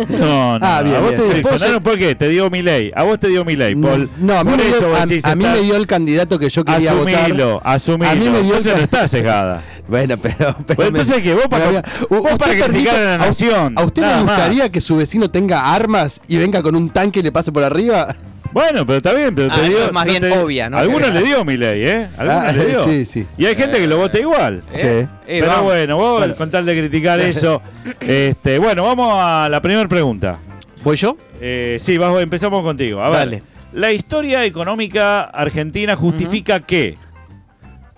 No, 0.08 0.58
no. 0.58 0.66
Ah, 0.66 0.82
bien, 0.82 0.96
a 0.96 1.00
vos 1.00 1.10
bien. 1.10 1.12
te 1.12 1.18
¿Puedo 1.18 1.34
direccionaron 1.34 1.60
ser- 1.74 1.82
por 1.84 2.00
qué? 2.00 2.16
Te 2.16 2.30
dio 2.30 2.50
mi 2.50 2.62
ley. 2.62 2.92
A 2.96 3.04
vos 3.04 3.20
te 3.20 3.28
dio 3.28 3.44
mi 3.44 3.58
ley, 3.58 3.76
Paul. 3.76 4.10
No, 4.20 4.38
a 4.40 4.44
mí, 4.46 4.54
me 4.56 4.64
dio, 4.64 4.96
a, 4.96 5.02
a 5.02 5.36
mí 5.36 5.46
me 5.46 5.62
dio 5.64 5.76
el 5.76 5.86
candidato 5.86 6.40
que 6.40 6.50
yo 6.50 6.64
quería 6.64 6.92
Asumilo, 6.94 7.54
votar. 7.56 7.74
asumilo. 7.74 8.10
A 8.10 8.16
mí 8.16 8.30
me 8.30 8.42
dio 8.42 8.56
el 8.58 8.66
Entonces 8.66 8.72
no 8.72 8.78
ca- 8.78 8.84
está 8.84 9.08
sesgada. 9.10 9.62
Bueno, 9.90 10.16
pero. 10.18 10.56
pero 10.66 10.78
Bueno, 10.78 10.92
me- 10.92 11.00
entonces, 11.00 11.24
¿qué? 11.24 11.34
Vos 11.34 11.48
para- 11.50 11.66
pero, 11.66 11.82
vos 12.10 12.22
¿usted 12.32 12.38
para 12.38 12.54
criticar 12.68 12.96
a 12.96 13.00
la 13.04 13.14
¿a- 13.16 13.18
nación, 13.18 13.74
¿A 13.78 13.84
usted 13.84 14.02
le 14.04 14.08
más. 14.08 14.24
gustaría 14.24 14.70
que 14.70 14.80
su 14.80 14.96
vecino 14.96 15.30
tenga 15.30 15.74
armas 15.74 16.22
y 16.30 16.38
venga 16.38 16.64
con 16.64 16.74
un 16.78 16.90
tanque 16.90 17.20
y 17.20 17.24
le 17.24 17.34
pase 17.34 17.52
por 17.52 17.66
arriba? 17.66 18.16
Bueno, 18.54 18.86
pero 18.86 18.98
está 18.98 19.14
bien, 19.14 19.34
pero 19.34 19.48
Ah, 19.52 19.56
te 19.56 19.68
eso 19.68 19.78
dio. 19.78 19.86
es 19.88 19.92
más 19.94 20.06
bien 20.06 20.22
te- 20.22 20.32
obvia, 20.38 20.70
¿no? 20.70 20.78
Algunos 20.78 21.14
le 21.14 21.22
dio 21.24 21.46
mi 21.46 21.56
ley, 21.58 21.84
¿eh? 21.84 22.08
Algunos 22.18 22.44
Ah, 22.44 22.52
le 22.52 22.66
dio. 22.66 22.84
sí, 22.86 23.06
sí. 23.06 23.28
Y 23.38 23.46
hay 23.46 23.56
gente 23.56 23.78
que 23.80 23.88
lo 23.88 23.98
vota 23.98 24.20
igual. 24.20 24.64
Sí. 24.74 24.82
Eh, 24.86 25.08
Pero 25.26 25.48
vamos. 25.48 25.64
bueno, 25.66 25.98
vos 25.98 26.18
Bueno. 26.20 26.36
con 26.36 26.50
tal 26.52 26.66
de 26.66 26.78
criticar 26.78 27.20
eso. 27.22 27.62
este, 28.02 28.58
bueno, 28.58 28.84
vamos 28.84 29.14
a 29.18 29.48
la 29.50 29.62
primera 29.62 29.88
pregunta. 29.88 30.40
¿Voy 30.84 30.98
yo? 30.98 31.16
Eh, 31.40 31.78
sí, 31.80 31.98
vamos, 31.98 32.22
empezamos 32.22 32.62
contigo. 32.64 33.02
A 33.02 33.06
ver, 33.10 33.18
Dale. 33.20 33.44
la 33.74 33.92
historia 33.92 34.44
económica 34.46 35.22
argentina 35.22 35.96
justifica 35.96 36.60
que, 36.60 36.98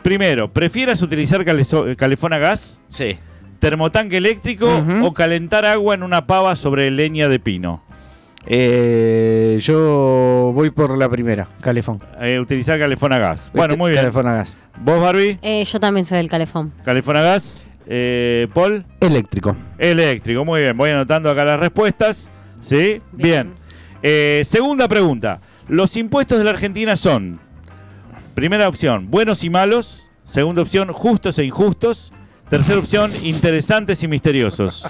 primero, 0.01 0.51
prefieras 0.51 1.01
utilizar 1.01 1.43
calefón 1.97 2.33
a 2.33 2.37
gas, 2.37 2.81
Sí. 2.89 3.17
termotanque 3.59 4.17
eléctrico 4.17 4.69
o 5.01 5.13
calentar 5.13 5.65
agua 5.65 5.95
en 5.95 6.03
una 6.03 6.27
pava 6.27 6.55
sobre 6.55 6.91
leña 6.91 7.27
de 7.29 7.39
pino. 7.39 7.81
Eh, 8.45 9.57
yo 9.61 10.51
voy 10.53 10.69
por 10.69 10.97
la 10.97 11.07
primera, 11.09 11.47
calefón. 11.61 12.01
Eh, 12.21 12.39
utilizar 12.39 12.77
calefón 12.77 13.13
a 13.13 13.19
gas. 13.19 13.49
Bueno, 13.53 13.73
Este- 13.73 13.77
muy 13.77 13.91
bien. 13.91 14.01
Calefón 14.01 14.27
a 14.27 14.33
gas. 14.35 14.57
¿Vos, 14.81 14.99
Barbie? 14.99 15.39
Eh, 15.41 15.63
yo 15.65 15.79
también 15.79 16.05
soy 16.05 16.17
del 16.17 16.29
calefón. 16.29 16.73
Calefón 16.83 17.15
a 17.17 17.21
gas. 17.21 17.67
Eh, 17.85 18.47
Paul, 18.53 18.85
Eléctrico. 18.99 19.55
eléctrico. 19.77 20.45
Muy 20.45 20.61
bien, 20.61 20.75
voy 20.77 20.89
anotando 20.89 21.29
acá 21.29 21.43
las 21.45 21.59
respuestas. 21.59 22.31
¿Sí? 22.59 23.01
Bien. 23.11 23.53
Bien. 23.53 23.53
Eh, 24.01 24.41
segunda 24.45 24.87
pregunta. 24.87 25.39
Los 25.67 25.95
impuestos 25.97 26.37
de 26.37 26.43
la 26.43 26.51
Argentina 26.51 26.95
son, 26.95 27.39
primera 28.35 28.67
opción, 28.67 29.09
buenos 29.09 29.43
y 29.43 29.49
malos. 29.49 30.07
Segunda 30.25 30.61
opción, 30.61 30.91
justos 30.93 31.37
e 31.39 31.45
injustos. 31.45 32.11
Tercera 32.53 32.77
opción, 32.77 33.11
interesantes 33.23 34.03
y 34.03 34.07
misteriosos. 34.07 34.85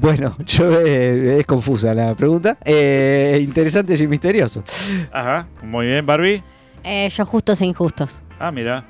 Bueno, 0.00 0.34
yo 0.46 0.80
eh, 0.80 1.36
es 1.40 1.44
confusa 1.44 1.92
la 1.92 2.14
pregunta. 2.14 2.56
Eh, 2.64 3.40
interesantes 3.42 4.00
y 4.00 4.06
misteriosos. 4.06 4.64
Ajá, 5.12 5.48
muy 5.62 5.84
bien, 5.88 6.06
Barbie. 6.06 6.42
Eh, 6.82 7.10
yo 7.10 7.26
justos 7.26 7.60
e 7.60 7.66
injustos. 7.66 8.22
Ah, 8.40 8.50
mira. 8.50 8.86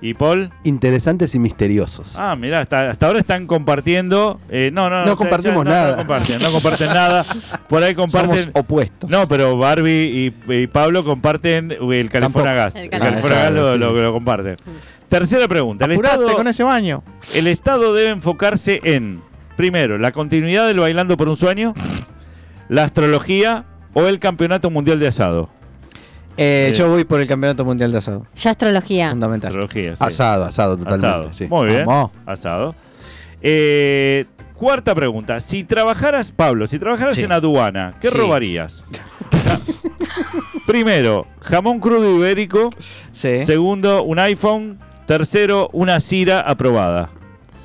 ¿Y 0.00 0.14
Paul? 0.14 0.50
Interesantes 0.62 1.34
y 1.34 1.38
misteriosos. 1.40 2.14
Ah, 2.16 2.36
mirá, 2.36 2.60
hasta, 2.60 2.90
hasta 2.90 3.06
ahora 3.06 3.18
están 3.18 3.46
compartiendo. 3.48 4.38
eh, 4.48 4.70
no, 4.72 4.88
no, 4.88 5.00
no. 5.00 5.06
No 5.06 5.12
ya- 5.12 5.16
compartimos 5.16 5.64
no, 5.64 5.70
nada. 5.72 5.90
No 5.92 5.96
comparten, 5.96 6.38
no 6.40 6.50
comparten 6.52 6.88
nada. 6.88 7.24
Por 7.68 7.82
ahí 7.82 7.94
comparten. 7.96 8.36
Somos 8.44 8.50
opuestos. 8.54 9.10
No, 9.10 9.26
pero 9.26 9.56
Barbie 9.56 10.32
y, 10.46 10.52
y 10.52 10.66
Pablo 10.68 11.04
comparten 11.04 11.72
el 11.72 12.08
California. 12.10 12.52
Gas. 12.52 12.76
El 12.76 12.90
California 12.90 13.20
California 13.22 13.70
Gas 13.70 13.78
lo 13.78 14.12
comparten. 14.12 14.56
Tercera 15.18 15.46
pregunta. 15.46 15.84
El 15.84 15.92
Apurate 15.92 16.14
Estado, 16.16 16.36
con 16.36 16.48
ese 16.48 16.64
baño. 16.64 17.02
el 17.34 17.46
Estado 17.46 17.94
debe 17.94 18.10
enfocarse 18.10 18.80
en, 18.82 19.22
primero, 19.56 19.96
la 19.96 20.10
continuidad 20.10 20.66
del 20.66 20.80
Bailando 20.80 21.16
por 21.16 21.28
un 21.28 21.36
Sueño, 21.36 21.72
la 22.68 22.82
astrología 22.82 23.64
o 23.92 24.06
el 24.08 24.18
Campeonato 24.18 24.70
Mundial 24.70 24.98
de 24.98 25.06
Asado. 25.08 25.50
Eh, 26.36 26.70
Eh. 26.70 26.74
Yo 26.76 26.88
voy 26.88 27.04
por 27.04 27.20
el 27.20 27.28
Campeonato 27.28 27.64
Mundial 27.64 27.92
de 27.92 27.98
Asado. 27.98 28.26
Ya 28.34 28.50
astrología. 28.50 29.10
Fundamental. 29.10 29.50
Astrología, 29.50 29.94
sí. 29.94 30.02
Asado, 30.04 30.44
asado 30.46 30.76
totalmente. 30.76 31.06
Asado. 31.06 31.32
sí. 31.32 31.46
Muy 31.46 31.68
bien. 31.68 31.86
Vamos. 31.86 32.10
Asado. 32.26 32.74
Eh, 33.40 34.24
cuarta 34.54 34.96
pregunta. 34.96 35.38
Si 35.38 35.62
trabajaras, 35.62 36.32
Pablo, 36.32 36.66
si 36.66 36.80
trabajaras 36.80 37.14
Sí. 37.14 37.22
en 37.22 37.30
aduana, 37.30 37.94
¿qué 38.00 38.08
Sí. 38.08 38.18
robarías? 38.18 38.84
Primero, 40.66 41.26
jamón 41.40 41.78
crudo 41.78 42.16
ibérico. 42.16 42.70
Sí. 43.12 43.44
Segundo, 43.44 44.02
un 44.02 44.18
iPhone. 44.18 44.80
Tercero, 45.06 45.68
una 45.72 46.00
Cira 46.00 46.40
aprobada. 46.40 47.10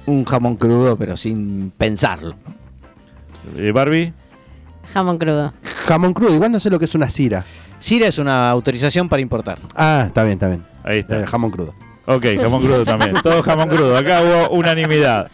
Un 0.06 0.26
jamón 0.26 0.56
crudo, 0.56 0.98
pero 0.98 1.16
sin 1.16 1.72
pensarlo. 1.78 2.36
Eh, 3.56 3.72
Barbie. 3.72 4.14
Jamón 4.94 5.18
crudo. 5.18 5.54
Jamón 5.88 6.14
crudo, 6.14 6.34
igual 6.34 6.52
no 6.52 6.60
sé 6.60 6.70
lo 6.70 6.80
que 6.80 6.86
es 6.86 6.96
una 6.96 7.10
cira. 7.10 7.46
Cira 7.80 8.08
es 8.08 8.18
una 8.18 8.50
autorización 8.50 9.08
para 9.08 9.22
importar. 9.22 9.58
Ah, 9.76 10.06
está 10.08 10.24
bien, 10.24 10.34
está 10.34 10.48
bien. 10.48 10.66
Ahí 10.84 11.00
está. 11.00 11.22
Eh, 11.22 11.28
jamón 11.28 11.52
crudo. 11.52 11.74
Ok, 12.06 12.26
jamón 12.42 12.62
crudo 12.62 12.84
también. 12.84 13.14
Todo 13.24 13.44
jamón 13.44 13.70
crudo. 13.70 13.96
Acá 13.96 14.22
hubo 14.24 14.50
unanimidad. 14.50 15.30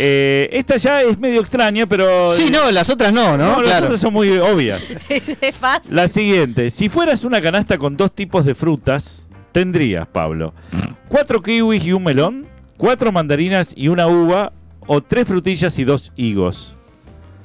Eh, 0.00 0.48
esta 0.52 0.76
ya 0.78 1.00
es 1.02 1.18
medio 1.18 1.40
extraña, 1.40 1.86
pero. 1.86 2.32
Sí, 2.32 2.50
no, 2.50 2.70
las 2.72 2.90
otras 2.90 3.12
no, 3.12 3.38
¿no? 3.38 3.56
No, 3.56 3.62
las 3.62 3.82
otras 3.82 4.00
son 4.00 4.12
muy 4.12 4.36
obvias. 4.36 4.82
es 5.08 5.56
fácil. 5.56 5.94
La 5.94 6.08
siguiente. 6.08 6.70
Si 6.70 6.88
fueras 6.88 7.24
una 7.24 7.40
canasta 7.40 7.78
con 7.78 7.96
dos 7.96 8.12
tipos 8.12 8.44
de 8.44 8.56
frutas, 8.56 9.25
tendrías, 9.56 10.06
Pablo, 10.06 10.52
cuatro 11.08 11.40
kiwis 11.40 11.82
y 11.82 11.90
un 11.94 12.04
melón, 12.04 12.46
cuatro 12.76 13.10
mandarinas 13.10 13.72
y 13.74 13.88
una 13.88 14.06
uva, 14.06 14.52
o 14.86 15.00
tres 15.00 15.26
frutillas 15.26 15.78
y 15.78 15.84
dos 15.84 16.12
higos. 16.14 16.76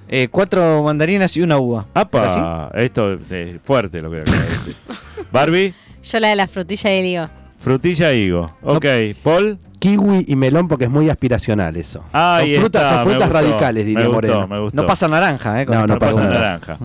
Eh, 0.09 0.27
cuatro 0.29 0.83
mandarinas 0.83 1.37
y 1.37 1.41
una 1.41 1.57
uva. 1.57 1.85
¡Apa! 1.93 2.69
Esto 2.73 3.13
es 3.13 3.61
fuerte 3.63 4.01
lo 4.01 4.11
que 4.11 4.19
acabo 4.19 4.35
de 4.37 4.43
decir. 4.43 4.75
Barbie, 5.31 5.73
Yo 6.03 6.19
la 6.19 6.27
de 6.27 6.35
la 6.35 6.47
frutilla 6.47 6.93
y 6.93 7.01
digo. 7.01 7.29
frutilla 7.57 8.11
e 8.11 8.17
higo. 8.17 8.57
Ok, 8.61 8.85
Paul. 9.23 9.57
Kiwi 9.79 10.25
y 10.27 10.35
melón 10.35 10.67
porque 10.67 10.83
es 10.85 10.91
muy 10.91 11.09
aspiracional 11.09 11.77
eso. 11.77 12.03
Ahí 12.11 12.55
son 12.55 12.63
frutas, 12.63 12.83
está, 12.83 12.89
son 12.89 13.07
me 13.07 13.13
frutas 13.13 13.29
gustó, 13.29 13.41
radicales, 13.41 13.85
diría 13.85 14.01
me 14.01 14.07
gustó, 14.07 14.27
Moreno. 14.27 14.47
me 14.49 14.59
gustó. 14.59 14.81
No 14.81 14.85
pasa 14.85 15.07
naranja, 15.07 15.61
¿eh? 15.61 15.65
con 15.65 15.75
No, 15.75 15.81
esta 15.85 15.87
no 15.87 15.93
No 15.93 15.99
pasa 15.99 16.23
naranja. 16.29 16.77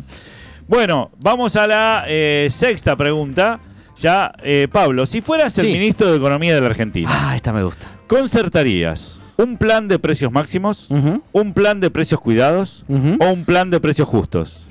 Bueno, 0.68 1.10
vamos 1.20 1.56
a 1.56 1.66
la 1.66 2.04
eh, 2.06 2.46
sexta 2.48 2.94
pregunta. 2.94 3.58
Ya, 3.98 4.32
eh, 4.42 4.68
Pablo, 4.70 5.06
si 5.06 5.20
fueras 5.20 5.56
el 5.58 5.66
ministro 5.68 6.10
de 6.10 6.16
Economía 6.18 6.54
de 6.54 6.60
la 6.60 6.66
Argentina, 6.68 7.08
Ah, 7.12 7.34
esta 7.34 7.52
me 7.52 7.62
gusta. 7.62 7.88
¿concertarías 8.06 9.20
un 9.36 9.56
plan 9.56 9.88
de 9.88 9.98
precios 9.98 10.30
máximos, 10.30 10.88
un 11.32 11.52
plan 11.54 11.80
de 11.80 11.90
precios 11.90 12.20
cuidados 12.20 12.84
o 12.88 13.26
un 13.30 13.44
plan 13.44 13.70
de 13.70 13.80
precios 13.80 14.08
justos? 14.08 14.66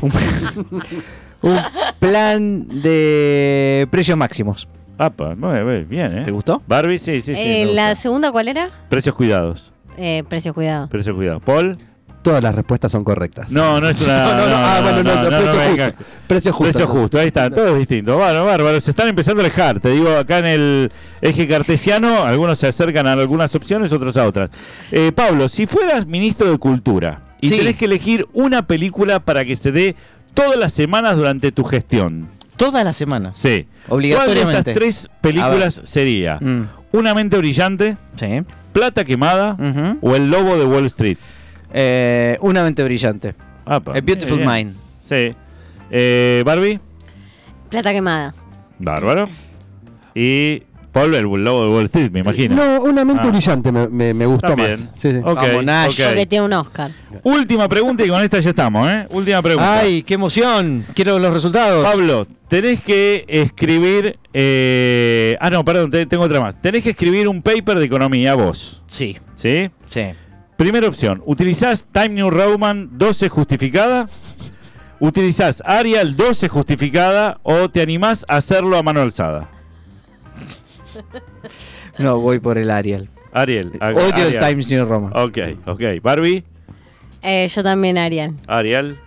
Un, 0.00 0.12
plan 1.98 2.68
de 2.82 3.88
precios 3.90 4.16
máximos. 4.18 4.68
Apa, 4.98 5.34
bien, 5.88 6.18
¿eh? 6.18 6.22
¿Te 6.24 6.30
gustó? 6.30 6.60
Barbie, 6.66 6.98
sí, 6.98 7.22
sí, 7.22 7.34
sí. 7.34 7.40
Eh, 7.40 7.70
¿La 7.72 7.94
segunda 7.94 8.32
cuál 8.32 8.48
era? 8.48 8.68
Precios 8.88 9.14
cuidados. 9.14 9.72
Eh, 9.96 10.24
precio 10.28 10.54
cuidado. 10.54 10.88
Precios 10.88 11.14
cuidados. 11.16 11.42
Paul. 11.42 11.76
Todas 12.22 12.42
las 12.42 12.54
respuestas 12.54 12.90
son 12.92 13.04
correctas. 13.04 13.48
No, 13.50 13.80
no 13.80 13.88
es 13.88 14.02
una. 14.04 14.24
No, 14.26 14.34
no, 14.36 14.48
no. 14.48 14.56
Ah, 14.56 14.80
bueno, 14.82 15.02
no, 15.02 15.22
no, 15.22 15.28
precio 15.28 15.52
justo. 15.52 16.04
Precio 16.26 16.52
justo. 16.52 16.64
Precio 16.72 16.86
justo, 16.88 17.18
ahí 17.18 17.26
está, 17.28 17.48
todo 17.50 17.68
es 17.68 17.78
distinto. 17.78 18.16
Bárbaro, 18.18 18.44
bárbaro. 18.46 18.80
Se 18.80 18.90
están 18.90 19.08
empezando 19.08 19.40
a 19.40 19.44
alejar. 19.44 19.80
Te 19.80 19.90
digo, 19.90 20.10
acá 20.16 20.38
en 20.40 20.46
el 20.46 20.92
eje 21.22 21.46
cartesiano, 21.48 22.24
algunos 22.24 22.58
se 22.58 22.66
acercan 22.66 23.06
a 23.06 23.12
algunas 23.12 23.54
opciones, 23.54 23.92
otros 23.92 24.16
a 24.16 24.26
otras. 24.26 24.50
Eh, 24.92 25.12
Pablo, 25.14 25.48
si 25.48 25.66
fueras 25.66 26.06
ministro 26.06 26.50
de 26.50 26.58
Cultura 26.58 27.20
y 27.40 27.48
Sí. 27.50 27.58
tenés 27.58 27.76
que 27.76 27.84
elegir 27.84 28.26
una 28.32 28.66
película 28.66 29.20
para 29.20 29.44
que 29.44 29.54
se 29.56 29.70
dé 29.72 29.94
todas 30.34 30.56
las 30.58 30.72
semanas 30.72 31.16
durante 31.16 31.52
tu 31.52 31.64
gestión. 31.64 32.28
Todas 32.56 32.84
las 32.84 32.96
semanas. 32.96 33.38
Sí. 33.38 33.66
Obligatoriamente. 33.88 34.42
¿Cuál 34.42 34.64
de 34.64 34.70
estas 34.70 34.74
tres 34.74 35.08
películas 35.20 35.80
sería? 35.84 36.38
Mm, 36.40 36.62
Una 36.90 37.14
mente 37.14 37.38
brillante, 37.38 37.96
sí. 38.16 38.42
Plata 38.72 39.04
quemada 39.04 39.56
o 40.00 40.16
El 40.16 40.30
lobo 40.30 40.56
de 40.56 40.64
Wall 40.64 40.86
Street. 40.86 41.18
Eh, 41.72 42.38
una 42.40 42.62
mente 42.62 42.82
brillante. 42.84 43.34
Apa, 43.64 43.92
A 43.92 44.00
Beautiful 44.00 44.38
bien. 44.38 44.48
Mind. 44.50 44.76
Sí. 45.00 45.34
Eh, 45.90 46.42
Barbie. 46.44 46.80
Plata 47.68 47.92
quemada. 47.92 48.34
Bárbaro. 48.78 49.28
Y 50.14 50.62
Paul, 50.92 51.14
el 51.14 51.24
lobo 51.24 51.64
de 51.64 51.70
Wall 51.70 51.84
Street, 51.84 52.10
me 52.10 52.20
imagino. 52.20 52.56
No, 52.56 52.82
una 52.82 53.04
mente 53.04 53.22
Ah. 53.24 53.28
brillante 53.30 53.70
me, 53.70 53.88
me- 53.88 54.14
me 54.14 54.26
gustó 54.26 54.48
También. 54.48 54.70
más. 54.70 54.88
Sí, 54.94 55.10
sí. 55.12 55.18
Ok, 55.18 55.34
Vamos, 55.36 55.64
Nash. 55.64 56.00
ok. 56.00 56.06
Porque 56.08 56.26
tiene 56.26 56.44
un 56.46 56.52
Oscar. 56.54 56.90
Última 57.22 57.68
pregunta 57.68 58.04
y 58.04 58.08
con 58.08 58.22
esta 58.22 58.40
ya 58.40 58.48
estamos, 58.50 58.90
¿eh? 58.90 59.06
Última 59.10 59.42
pregunta. 59.42 59.80
¡Ay, 59.80 60.02
qué 60.02 60.14
emoción! 60.14 60.84
Quiero 60.94 61.18
los 61.18 61.32
resultados. 61.32 61.84
Pablo, 61.84 62.26
tenés 62.48 62.82
que 62.82 63.24
escribir. 63.28 64.18
eh, 64.32 65.36
Ah, 65.40 65.50
no, 65.50 65.64
perdón, 65.64 65.90
te- 65.90 66.06
tengo 66.06 66.22
otra 66.24 66.40
más. 66.40 66.60
Tenés 66.60 66.82
que 66.82 66.90
escribir 66.90 67.28
un 67.28 67.42
paper 67.42 67.78
de 67.78 67.84
economía 67.84 68.34
vos. 68.34 68.82
Sí, 68.86 69.16
¿Sí? 69.34 69.70
sí. 69.84 70.02
Primera 70.58 70.88
opción, 70.88 71.22
¿utilizás 71.24 71.84
Time 71.92 72.08
New 72.08 72.30
Roman 72.30 72.90
12 72.98 73.28
justificada? 73.28 74.08
¿Utilizás 74.98 75.62
Arial 75.64 76.16
12 76.16 76.48
justificada 76.48 77.38
o 77.44 77.68
te 77.68 77.80
animás 77.80 78.26
a 78.28 78.38
hacerlo 78.38 78.76
a 78.76 78.82
mano 78.82 79.00
alzada? 79.00 79.48
No, 81.98 82.20
voy 82.20 82.38
por 82.38 82.58
el 82.58 82.70
Ariel. 82.70 83.08
Ariel. 83.32 83.72
Odio 83.80 84.28
el 84.28 84.36
Arial. 84.36 84.48
Times 84.48 84.70
New 84.70 84.84
Roman. 84.84 85.12
Ok, 85.16 85.38
ok. 85.66 85.80
Barbie, 86.00 86.44
Eh, 87.22 87.48
yo 87.48 87.62
también, 87.64 87.98
Ariel. 87.98 88.36
Ariel. 88.46 88.98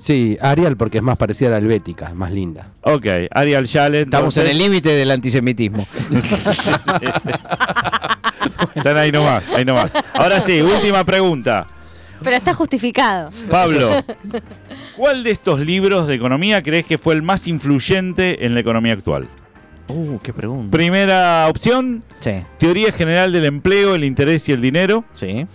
Sí, 0.00 0.36
Arial 0.40 0.76
porque 0.76 0.98
es 0.98 1.04
más 1.04 1.16
parecida 1.16 1.46
a 1.48 1.52
la 1.52 1.58
helvética, 1.58 2.06
es 2.06 2.14
más 2.16 2.32
linda. 2.32 2.72
Ok, 2.82 3.06
Ariel 3.30 3.66
Shale. 3.66 4.00
Estamos 4.02 4.36
en 4.36 4.48
el 4.48 4.58
límite 4.58 4.88
del 4.90 5.12
antisemitismo. 5.12 5.86
Están 8.74 8.96
ahí 8.96 9.12
nomás, 9.12 9.44
ahí 9.54 9.64
nomás. 9.64 9.90
Ahora 10.14 10.40
sí, 10.40 10.60
última 10.60 11.04
pregunta. 11.04 11.66
Pero 12.22 12.36
está 12.36 12.52
justificado. 12.52 13.30
Pablo, 13.50 13.88
¿cuál 14.96 15.24
de 15.24 15.30
estos 15.30 15.60
libros 15.60 16.06
de 16.06 16.14
economía 16.14 16.62
crees 16.62 16.84
que 16.84 16.98
fue 16.98 17.14
el 17.14 17.22
más 17.22 17.46
influyente 17.48 18.44
en 18.44 18.54
la 18.54 18.60
economía 18.60 18.92
actual? 18.92 19.26
Uh, 19.88 20.18
qué 20.18 20.32
pregunta. 20.32 20.70
Primera 20.70 21.46
opción, 21.48 22.04
Sí, 22.20 22.44
Teoría 22.58 22.92
General 22.92 23.32
del 23.32 23.46
Empleo, 23.46 23.94
el 23.94 24.04
Interés 24.04 24.48
y 24.48 24.52
el 24.52 24.60
Dinero. 24.60 25.04
sí, 25.14 25.46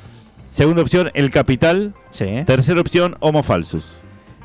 Segunda 0.48 0.82
opción, 0.82 1.12
El 1.14 1.32
Capital. 1.32 1.94
sí. 2.12 2.44
Tercera 2.46 2.80
opción, 2.80 3.18
Homo 3.20 3.44
Falsus. 3.44 3.98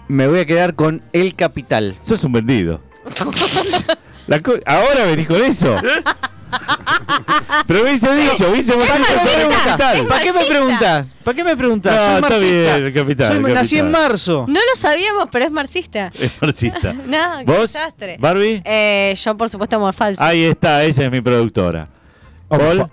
Me 0.09 0.27
voy 0.27 0.41
a 0.41 0.45
quedar 0.47 0.75
con 0.75 1.03
El 1.13 1.35
Capital. 1.37 1.97
Sos 2.03 2.25
un 2.25 2.33
vendido. 2.33 2.81
Ahora 4.67 5.07
venís 5.07 5.27
con 5.27 5.43
eso. 5.43 5.77
Pero 7.67 7.83
hubiese 7.83 8.15
dicho, 8.15 8.51
hubiese 8.51 8.75
votado 8.75 8.99
capital. 9.65 10.07
¿Para 10.07 10.23
qué 10.25 10.33
me 10.33 10.45
preguntas? 10.45 11.07
¿Para 11.25 11.37
qué 11.37 11.45
me 11.45 11.57
preguntas? 11.57 11.93
No, 11.95 11.99
Soy 12.01 12.15
está 12.15 12.21
marxista. 12.21 12.47
bien, 12.77 12.85
El 12.87 12.93
Capital, 12.95 13.43
Soy- 13.43 13.53
nací 13.53 13.79
en 13.79 13.91
marzo. 13.91 14.45
No 14.49 14.61
lo 14.61 14.77
sabíamos, 14.77 15.29
pero 15.31 15.45
es 15.45 15.51
marxista. 15.51 16.11
Es 16.19 16.41
marxista. 16.41 16.93
No, 17.07 17.39
qué 17.39 17.45
¿Vos? 17.45 17.73
desastre. 17.73 18.17
¿Barbie? 18.19 18.63
Eh, 18.65 19.15
yo, 19.23 19.37
por 19.37 19.49
supuesto, 19.51 19.77
amor 19.77 19.95
falso. 19.95 20.23
Ahí 20.23 20.45
está, 20.45 20.85
esa 20.85 21.05
es 21.05 21.11
mi 21.11 21.21
productora. 21.21 21.87
Paul. 22.51 22.89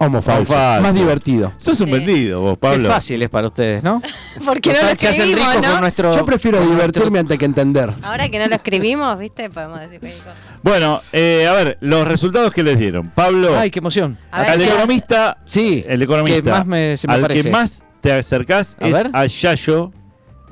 Más 0.82 0.94
divertido. 0.94 1.52
Sos 1.58 1.80
un 1.82 1.92
vendido 1.92 2.42
vos, 2.42 2.54
Qué 2.54 2.60
Pablo. 2.60 2.90
fácil 2.90 3.22
es 3.24 3.30
para 3.30 3.48
ustedes, 3.48 3.82
¿no? 3.84 4.02
Porque 4.46 4.70
no 4.70 4.76
lo 4.76 4.82
Total, 4.82 4.98
se 5.00 5.08
hacen 5.10 5.22
escribimos, 5.30 5.50
ricos 5.56 5.66
¿no? 5.66 5.72
con 5.72 5.82
nuestro... 5.82 6.16
Yo 6.16 6.26
prefiero 6.26 6.60
divertirme 6.62 7.20
antes 7.20 7.38
que 7.40 7.46
entender. 7.46 7.94
Ahora 8.04 8.30
que 8.30 8.40
no 8.40 8.48
lo 8.48 8.56
escribimos, 8.56 9.18
¿viste? 9.20 9.50
Podemos 9.50 9.80
decir 9.80 10.00
cualquier 10.00 10.24
cosa. 10.24 10.44
Bueno, 10.64 11.02
eh, 11.12 11.48
a 11.50 11.54
ver, 11.54 11.78
los 11.82 12.08
resultados 12.08 12.54
que 12.54 12.62
les 12.64 12.78
dieron. 12.78 13.10
Pablo, 13.10 13.58
Ay, 13.58 13.72
qué 13.72 13.80
emoción. 13.80 14.18
Ver, 14.32 14.50
al 14.50 14.60
ya. 14.60 14.66
economista, 14.68 15.38
Sí, 15.46 15.84
el 15.88 16.02
economista, 16.02 16.42
que 16.44 16.50
más 16.52 16.66
me- 16.68 16.96
se 16.98 17.08
me 17.08 17.14
al 17.16 17.22
parece. 17.22 17.44
que 17.44 17.50
más 17.52 17.84
te 18.02 18.12
acercás 18.14 18.78
A 18.80 18.88
es 18.88 18.94
ver. 18.94 19.10
a 19.14 19.26
Yayo. 19.26 19.92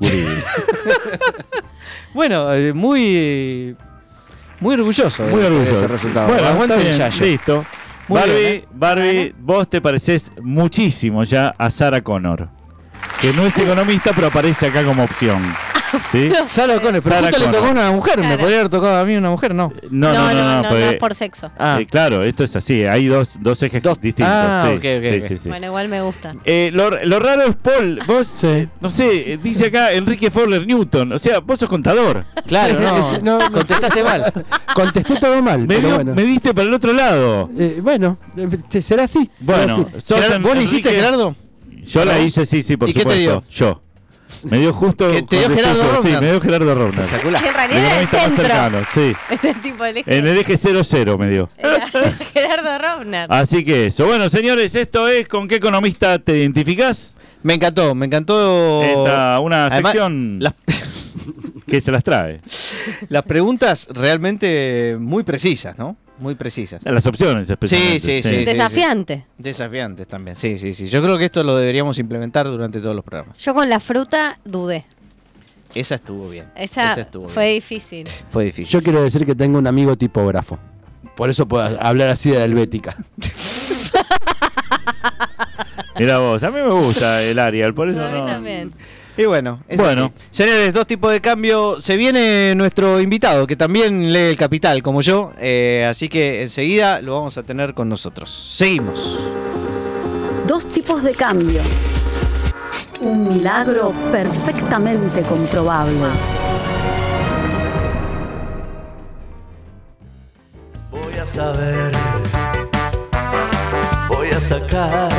Bueno, 2.14 2.52
eh, 2.54 2.72
muy... 2.72 3.76
Muy 4.58 4.74
orgulloso 4.74 5.22
Muy 5.24 5.40
de 5.40 5.46
orgulloso. 5.48 5.72
ese 5.74 5.86
resultado. 5.86 6.28
Bueno, 6.28 6.48
Aguante 6.48 6.90
Yayo. 6.92 7.24
listo. 7.26 7.64
Muy 8.08 8.20
Barbie, 8.20 8.34
bien, 8.34 8.54
¿eh? 8.54 8.64
Barbie, 8.72 9.34
vos 9.40 9.68
te 9.68 9.80
pareces 9.80 10.32
muchísimo 10.40 11.24
ya 11.24 11.52
a 11.58 11.70
Sarah 11.70 12.02
Connor. 12.02 12.48
Que 13.20 13.32
no 13.32 13.46
es 13.46 13.56
economista, 13.58 14.12
pero 14.14 14.26
aparece 14.28 14.66
acá 14.66 14.84
como 14.84 15.02
opción. 15.04 15.42
¿Sí? 16.12 16.30
Sara 16.44 16.80
Connor, 16.80 17.00
pero 17.02 17.14
Sarah 17.14 17.28
justo 17.28 17.46
le 17.50 17.56
tocó 17.56 17.70
una 17.70 17.90
mujer. 17.92 18.16
¿Me 18.18 18.22
Claro. 18.26 18.40
podría 18.40 18.58
haber 18.58 18.68
tocado 18.68 18.96
a 19.00 19.04
mí 19.04 19.16
una 19.16 19.30
mujer? 19.30 19.54
No. 19.54 19.72
No, 19.88 20.12
no, 20.12 20.32
no, 20.32 20.34
no, 20.34 20.62
no, 20.62 20.68
porque- 20.68 20.88
es 20.90 20.96
por 20.96 21.14
sexo. 21.14 21.50
Ah. 21.58 21.78
eh, 21.80 21.86
claro, 21.86 22.22
esto 22.24 22.42
es 22.44 22.54
así, 22.56 22.84
hay 22.84 23.06
dos, 23.06 23.36
dos 23.40 23.62
ejes 23.62 23.82
Dos- 23.82 24.00
distintos. 24.00 24.34
Ah, 24.36 24.64
sí, 24.68 24.76
ok, 24.76 24.84
ok, 24.98 25.02
sí, 25.02 25.18
ok. 25.22 25.28
sí, 25.28 25.36
sí. 25.38 25.48
Bueno, 25.48 25.66
igual 25.68 25.88
me 25.88 26.02
gusta. 26.02 26.34
Eh, 26.44 26.70
lo, 26.74 26.90
lo 26.90 27.18
raro 27.20 27.44
es, 27.44 27.56
Paul, 27.56 28.00
vos, 28.06 28.26
Sí. 28.26 28.46
eh, 28.48 28.68
no 28.80 28.90
sé, 28.90 29.32
eh, 29.34 29.38
dice 29.42 29.66
acá 29.66 29.92
Enrique 29.92 30.30
Fowler 30.30 30.66
Newton, 30.66 31.12
o 31.12 31.18
sea, 31.18 31.38
vos 31.38 31.60
sos 31.60 31.68
contador. 31.68 32.24
Claro, 32.46 32.78
no. 32.80 33.18
No, 33.22 33.38
no. 33.38 33.52
Contestaste 33.52 34.02
mal. 34.02 34.32
Contesté 34.74 35.14
todo 35.16 35.40
mal, 35.40 35.60
Me, 35.60 35.76
pero 35.76 35.80
dio- 35.88 35.94
bueno. 35.96 36.14
me 36.14 36.22
diste 36.24 36.52
para 36.52 36.66
el 36.68 36.74
otro 36.74 36.92
lado. 36.92 37.48
Eh, 37.58 37.78
bueno, 37.80 38.18
eh, 38.36 38.82
será 38.82 39.04
así. 39.04 39.30
será 39.42 39.56
Bueno, 39.58 39.88
así. 39.96 40.00
sos 40.06 40.18
Gerard- 40.20 40.36
en- 40.36 40.42
¿Vos 40.42 40.56
le 40.56 40.64
hiciste, 40.64 40.88
Enrique- 40.90 40.96
Gerardo? 41.04 41.36
Yo 41.86 42.04
la 42.04 42.18
hice, 42.20 42.44
sí, 42.46 42.62
sí, 42.62 42.76
por 42.76 42.88
¿Y 42.88 42.92
qué 42.92 43.04
te 43.04 43.24
supuesto. 43.24 43.44
Yo. 43.50 43.82
Me 44.42 44.58
dio 44.58 44.72
justo. 44.72 45.08
Que 45.10 45.22
te 45.22 45.38
dio 45.38 45.50
Gerardo 45.50 46.02
Sí, 46.02 46.08
me 46.20 46.30
dio 46.30 46.40
Gerardo 46.40 46.74
Rovner. 46.74 47.04
Espectacular. 47.04 47.42
En 47.42 47.48
El 47.48 47.54
realidad 47.54 47.84
era 47.86 48.00
el 48.00 48.08
centro. 48.08 48.44
cercano, 48.44 48.78
sí. 48.92 49.12
Este 49.30 49.54
tipo 49.54 49.84
de 49.84 50.00
eje. 50.00 50.18
En 50.18 50.26
el 50.26 50.36
eje 50.38 50.56
00 50.56 51.18
me 51.18 51.30
dio. 51.30 51.48
Era 51.56 51.86
Gerardo 52.34 52.78
Rovner. 52.78 53.26
Así 53.32 53.64
que 53.64 53.86
eso. 53.86 54.06
Bueno, 54.06 54.28
señores, 54.28 54.74
esto 54.74 55.06
es 55.08 55.28
¿con 55.28 55.46
qué 55.46 55.56
economista 55.56 56.18
te 56.18 56.38
identificás? 56.38 57.16
Me 57.42 57.54
encantó, 57.54 57.94
me 57.94 58.06
encantó. 58.06 58.82
Esta, 58.82 59.38
una 59.38 59.66
Además, 59.66 59.92
sección 59.92 60.38
Las, 60.40 60.54
que 61.68 61.80
se 61.80 61.92
las 61.92 62.02
trae. 62.02 62.40
las 63.08 63.22
preguntas 63.22 63.88
realmente 63.92 64.96
muy 64.98 65.22
precisas, 65.22 65.78
¿no? 65.78 65.96
Muy 66.18 66.34
precisas. 66.34 66.82
Las 66.84 67.06
opciones, 67.06 67.48
especialmente. 67.50 68.00
Sí, 68.00 68.22
sí, 68.22 68.28
sí. 68.28 68.44
Desafiante. 68.44 69.26
Desafiantes 69.36 70.06
también. 70.08 70.34
Sí, 70.36 70.56
sí, 70.58 70.72
sí. 70.72 70.86
Yo 70.86 71.02
creo 71.02 71.18
que 71.18 71.26
esto 71.26 71.42
lo 71.42 71.56
deberíamos 71.56 71.98
implementar 71.98 72.46
durante 72.48 72.80
todos 72.80 72.96
los 72.96 73.04
programas. 73.04 73.38
Yo 73.38 73.54
con 73.54 73.68
la 73.68 73.80
fruta 73.80 74.38
dudé. 74.44 74.86
Esa 75.74 75.96
estuvo 75.96 76.28
bien. 76.30 76.46
Esa, 76.56 76.94
estuvo 76.94 77.28
fue 77.28 77.44
bien. 77.44 77.54
difícil. 77.56 78.08
Fue 78.30 78.44
difícil. 78.44 78.72
Yo 78.72 78.82
quiero 78.82 79.02
decir 79.02 79.26
que 79.26 79.34
tengo 79.34 79.58
un 79.58 79.66
amigo 79.66 79.94
tipógrafo. 79.96 80.58
Por 81.16 81.28
eso 81.28 81.46
puedo 81.46 81.64
hablar 81.80 82.08
así 82.08 82.30
de 82.30 82.38
la 82.38 82.44
helvética. 82.46 82.96
Mira 85.98 86.18
vos, 86.18 86.42
a 86.42 86.50
mí 86.50 86.60
me 86.60 86.70
gusta 86.70 87.22
el 87.22 87.38
Arial, 87.38 87.72
por 87.74 87.88
eso 87.88 88.02
A 88.04 88.10
mí 88.10 88.20
no. 88.20 88.26
también. 88.26 88.72
Y 89.18 89.24
bueno, 89.24 89.60
es 89.68 89.78
Bueno. 89.78 90.12
así. 90.14 90.26
Señores, 90.30 90.74
dos 90.74 90.86
tipos 90.86 91.10
de 91.10 91.20
cambio. 91.20 91.80
Se 91.80 91.96
viene 91.96 92.54
nuestro 92.54 93.00
invitado, 93.00 93.46
que 93.46 93.56
también 93.56 94.12
lee 94.12 94.30
el 94.30 94.36
capital, 94.36 94.82
como 94.82 95.00
yo. 95.00 95.32
eh, 95.38 95.86
así 95.88 96.08
que 96.08 96.42
enseguida 96.42 97.00
lo 97.00 97.14
vamos 97.14 97.38
a 97.38 97.42
tener 97.42 97.72
con 97.74 97.88
nosotros. 97.88 98.28
Seguimos. 98.30 99.18
Dos 100.46 100.66
tipos 100.66 101.02
de 101.02 101.14
cambio. 101.14 101.62
Un 103.00 103.28
milagro 103.28 103.92
perfectamente 104.12 105.22
comprobable. 105.22 105.96
Voy 110.90 111.14
a 111.20 111.24
saber, 111.24 111.92
voy 114.08 114.28
a 114.28 114.40
sacar 114.40 115.10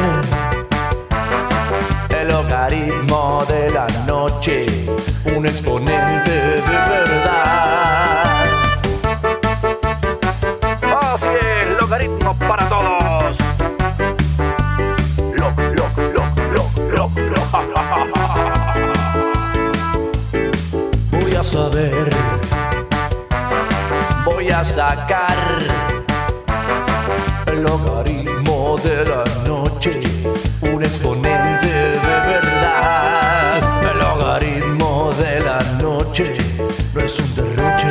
el 2.28 2.34
logaritmo 2.34 3.46
de 3.48 3.70
la 3.72 3.88
noche, 4.06 4.66
un 5.36 5.46
exponente 5.46 6.32
de 6.32 6.62
verdad. 6.62 8.46
Fácil, 10.82 11.78
logaritmo 11.80 12.36
para 12.36 12.68
todos. 12.70 13.38
Loc, 15.36 15.58
loc, 15.76 15.98
loc, 16.16 16.40
loc, 16.54 16.72
loc, 16.96 17.12
loc. 17.36 17.48
Voy 21.12 21.36
a 21.36 21.44
saber, 21.44 22.16
voy 24.26 24.50
a 24.50 24.66
sacar 24.66 25.38
el 27.48 27.64
logaritmo 27.64 28.78
de 28.84 29.06
la 29.06 29.24
noche, 29.46 30.07
es 37.08 37.20
un 37.22 37.36
derroche. 37.36 37.88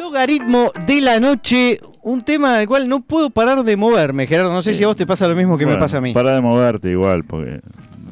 Logaritmo 0.00 0.72
de 0.86 1.00
la 1.02 1.20
noche. 1.20 1.80
Un 2.02 2.22
tema 2.22 2.56
del 2.58 2.66
cual 2.66 2.88
no 2.88 3.00
puedo 3.00 3.30
parar 3.30 3.64
de 3.64 3.76
moverme, 3.76 4.26
Gerardo. 4.26 4.52
No 4.52 4.62
sé 4.62 4.72
si 4.72 4.82
a 4.84 4.86
vos 4.86 4.96
te 4.96 5.06
pasa 5.06 5.28
lo 5.28 5.34
mismo 5.34 5.58
que 5.58 5.66
me 5.66 5.76
pasa 5.76 5.98
a 5.98 6.00
mí. 6.00 6.12
Para 6.14 6.34
de 6.34 6.40
moverte 6.40 6.90
igual, 6.90 7.24
porque. 7.24 7.60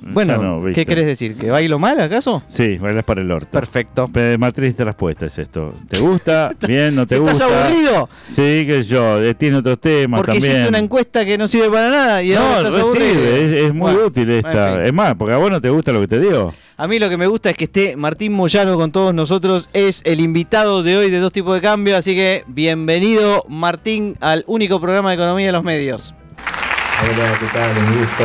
Bueno, 0.04 0.38
no. 0.38 0.72
¿qué 0.72 0.84
querés 0.86 1.06
decir? 1.06 1.36
¿Que 1.36 1.50
bailo 1.50 1.78
mal 1.78 2.00
acaso? 2.00 2.42
Sí, 2.48 2.76
bailas 2.78 3.04
para 3.04 3.20
el 3.22 3.30
orto. 3.30 3.50
Perfecto. 3.50 4.08
Pe- 4.08 4.36
Matriz 4.38 4.76
de 4.76 4.84
respuesta 4.84 5.26
es 5.26 5.38
esto. 5.38 5.74
¿Te 5.88 6.00
gusta? 6.00 6.50
Bien, 6.66 6.94
no 6.94 7.06
te 7.06 7.16
¿Estás 7.16 7.40
gusta. 7.42 7.64
aburrido? 7.64 8.08
Sí, 8.28 8.64
que 8.66 8.82
yo. 8.82 9.22
eh, 9.22 9.34
Tiene 9.34 9.58
otros 9.58 9.80
temas 9.80 10.18
Porque 10.20 10.32
también. 10.32 10.52
hiciste 10.52 10.68
una 10.68 10.78
encuesta 10.78 11.24
que 11.24 11.38
no 11.38 11.46
sirve 11.48 11.70
para 11.70 11.88
nada 11.90 12.22
y 12.22 12.32
ahora 12.34 12.50
no, 12.50 12.58
estás 12.58 12.74
re 12.74 12.80
aburrido. 12.80 13.12
sirve, 13.14 13.38
es, 13.60 13.64
es 13.66 13.74
muy 13.74 13.92
Bueno, 13.92 14.06
útil 14.08 14.30
esta. 14.30 14.68
en 14.70 14.76
fin. 14.76 14.86
Es 14.86 14.92
más, 14.92 15.14
porque 15.14 15.34
a 15.34 15.38
vos 15.38 15.50
no 15.50 15.60
te 15.60 15.70
gusta 15.70 15.92
lo 15.92 16.00
que 16.00 16.08
te 16.08 16.20
digo. 16.20 16.52
A 16.76 16.88
mí 16.88 16.98
lo 16.98 17.08
que 17.08 17.16
me 17.16 17.26
gusta 17.28 17.50
es 17.50 17.56
que 17.56 17.64
esté 17.64 17.96
Martín 17.96 18.32
Moyano 18.32 18.74
con 18.76 18.90
todos 18.90 19.14
nosotros. 19.14 19.68
Es 19.72 20.02
el 20.04 20.20
invitado 20.20 20.82
de 20.82 20.96
hoy 20.96 21.10
de 21.10 21.18
Dos 21.20 21.32
Tipos 21.32 21.54
de 21.54 21.60
Cambio. 21.60 21.96
Así 21.96 22.14
que 22.16 22.44
bienvenido, 22.48 23.44
Martín, 23.48 24.16
al 24.20 24.42
único 24.48 24.80
programa 24.80 25.10
de 25.10 25.14
economía 25.14 25.46
de 25.46 25.52
los 25.52 25.62
medios. 25.62 26.14
Hola, 27.02 27.38
¿qué 27.38 27.46
tal? 27.52 27.70
Un 27.78 27.98
gusto. 27.98 28.24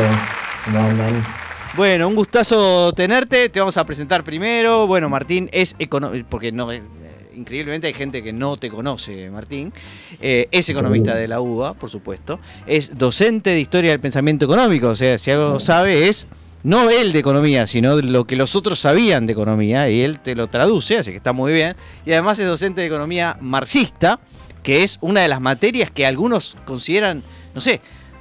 ¿Cómo 0.64 0.78
andan? 0.80 1.22
Bueno, 1.78 2.08
un 2.08 2.16
gustazo 2.16 2.92
tenerte. 2.92 3.48
Te 3.50 3.60
vamos 3.60 3.76
a 3.76 3.86
presentar 3.86 4.24
primero. 4.24 4.88
Bueno, 4.88 5.08
Martín 5.08 5.48
es 5.52 5.76
economista, 5.78 6.28
porque 6.28 6.50
no, 6.50 6.72
eh, 6.72 6.82
increíblemente 7.36 7.86
hay 7.86 7.92
gente 7.92 8.20
que 8.20 8.32
no 8.32 8.56
te 8.56 8.68
conoce, 8.68 9.30
Martín. 9.30 9.72
Eh, 10.20 10.48
es 10.50 10.68
economista 10.68 11.14
de 11.14 11.28
la 11.28 11.40
UBA, 11.40 11.74
por 11.74 11.88
supuesto. 11.88 12.40
Es 12.66 12.98
docente 12.98 13.50
de 13.50 13.60
historia 13.60 13.92
del 13.92 14.00
pensamiento 14.00 14.44
económico. 14.44 14.88
O 14.88 14.96
sea, 14.96 15.18
si 15.18 15.30
algo 15.30 15.60
sabe 15.60 16.08
es 16.08 16.26
no 16.64 16.90
él 16.90 17.12
de 17.12 17.20
economía, 17.20 17.68
sino 17.68 17.94
lo 18.02 18.26
que 18.26 18.34
los 18.34 18.56
otros 18.56 18.80
sabían 18.80 19.26
de 19.26 19.34
economía. 19.34 19.88
Y 19.88 20.02
él 20.02 20.18
te 20.18 20.34
lo 20.34 20.48
traduce, 20.48 20.98
así 20.98 21.12
que 21.12 21.18
está 21.18 21.32
muy 21.32 21.52
bien. 21.52 21.76
Y 22.04 22.10
además 22.10 22.40
es 22.40 22.48
docente 22.48 22.80
de 22.80 22.88
economía 22.88 23.38
marxista, 23.40 24.18
que 24.64 24.82
es 24.82 24.98
una 25.00 25.20
de 25.20 25.28
las 25.28 25.40
materias 25.40 25.92
que 25.92 26.06
algunos 26.06 26.56
consideran, 26.66 27.22
no 27.54 27.60
sé, 27.60 27.80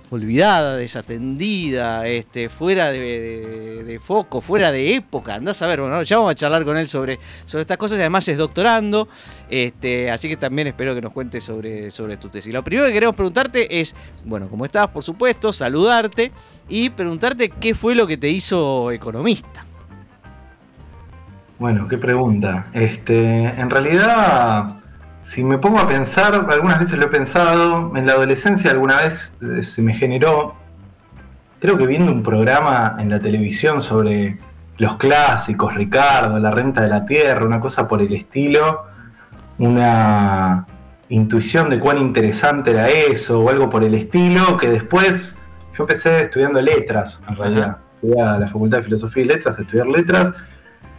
olvidada, 0.10 0.78
desatendida, 0.78 2.08
este, 2.08 2.50
fuera 2.50 2.92
de, 2.92 3.84
de- 3.86 4.00
foco, 4.00 4.42
fuera 4.42 4.72
de 4.72 4.96
época. 4.96 5.36
Andás 5.36 5.62
a 5.62 5.68
ver, 5.68 5.82
bueno, 5.82 6.02
ya 6.04 6.18
vamos 6.18 6.32
a 6.32 6.36
charlar 6.36 6.64
con 6.64 6.78
él 6.78 6.88
sobre, 6.88 7.20
sobre 7.46 7.62
estas 7.62 7.78
cosas. 7.78 7.98
y 7.98 8.02
Además 8.02 8.28
es 8.28 8.38
doctorando, 8.38 9.08
este, 9.50 10.10
así 10.12 10.30
que 10.30 10.38
también 10.38 10.68
espero 10.68 10.94
que 10.96 11.02
nos 11.02 11.12
cuentes 11.12 11.44
sobre, 11.44 11.92
sobre 11.92 12.16
tu 12.18 12.30
tesis. 12.30 12.54
Lo 12.54 12.64
primero 12.64 12.88
que 12.88 12.94
queremos 12.94 13.16
preguntarte 13.16 13.80
es, 13.82 13.96
bueno, 14.24 14.48
¿cómo 14.50 14.66
estás? 14.66 14.88
Por 14.90 15.04
supuesto, 15.04 15.52
saludarte 15.52 16.32
y 16.70 16.90
preguntarte 16.92 17.50
qué 17.50 17.74
fue 17.74 17.96
lo 17.96 18.06
que 18.08 18.18
te 18.18 18.30
hizo 18.30 18.92
economista. 18.92 19.66
Bueno, 21.60 21.88
qué 21.88 21.98
pregunta. 21.98 22.68
Este, 22.74 23.46
en 23.46 23.70
realidad, 23.70 24.76
si 25.28 25.44
me 25.44 25.58
pongo 25.58 25.78
a 25.78 25.88
pensar, 25.90 26.48
algunas 26.50 26.80
veces 26.80 26.98
lo 26.98 27.08
he 27.08 27.10
pensado, 27.10 27.92
en 27.98 28.06
la 28.06 28.14
adolescencia 28.14 28.72
alguna 28.72 29.02
vez 29.02 29.36
eh, 29.42 29.62
se 29.62 29.82
me 29.82 29.94
generó, 29.94 30.56
creo 31.60 31.78
que 31.78 31.86
viendo 31.86 32.14
un 32.14 32.24
programa 32.24 32.96
en 32.98 33.10
la 33.10 33.20
televisión 33.20 33.82
sobre 33.82 34.38
los 34.78 34.96
clásicos, 34.96 35.76
Ricardo, 35.76 36.40
la 36.40 36.50
renta 36.52 36.82
de 36.82 36.88
la 36.88 37.06
tierra, 37.06 37.46
una 37.46 37.60
cosa 37.60 37.90
por 37.90 38.02
el 38.02 38.14
estilo, 38.14 38.86
una 39.58 40.66
intuición 41.10 41.70
de 41.70 41.78
cuán 41.78 41.98
interesante 41.98 42.72
era 42.72 42.88
eso 42.88 43.42
o 43.42 43.50
algo 43.50 43.70
por 43.70 43.84
el 43.84 43.96
estilo, 43.96 44.56
que 44.56 44.70
después 44.70 45.38
yo 45.78 45.84
empecé 45.84 46.22
estudiando 46.22 46.62
letras, 46.62 47.22
en 47.28 47.36
realidad. 47.36 47.78
A 48.18 48.38
la 48.38 48.48
Facultad 48.48 48.78
de 48.78 48.84
Filosofía 48.86 49.24
y 49.24 49.28
Letras 49.28 49.60
a 49.60 49.64
estudiar 49.64 49.88
letras 49.88 50.32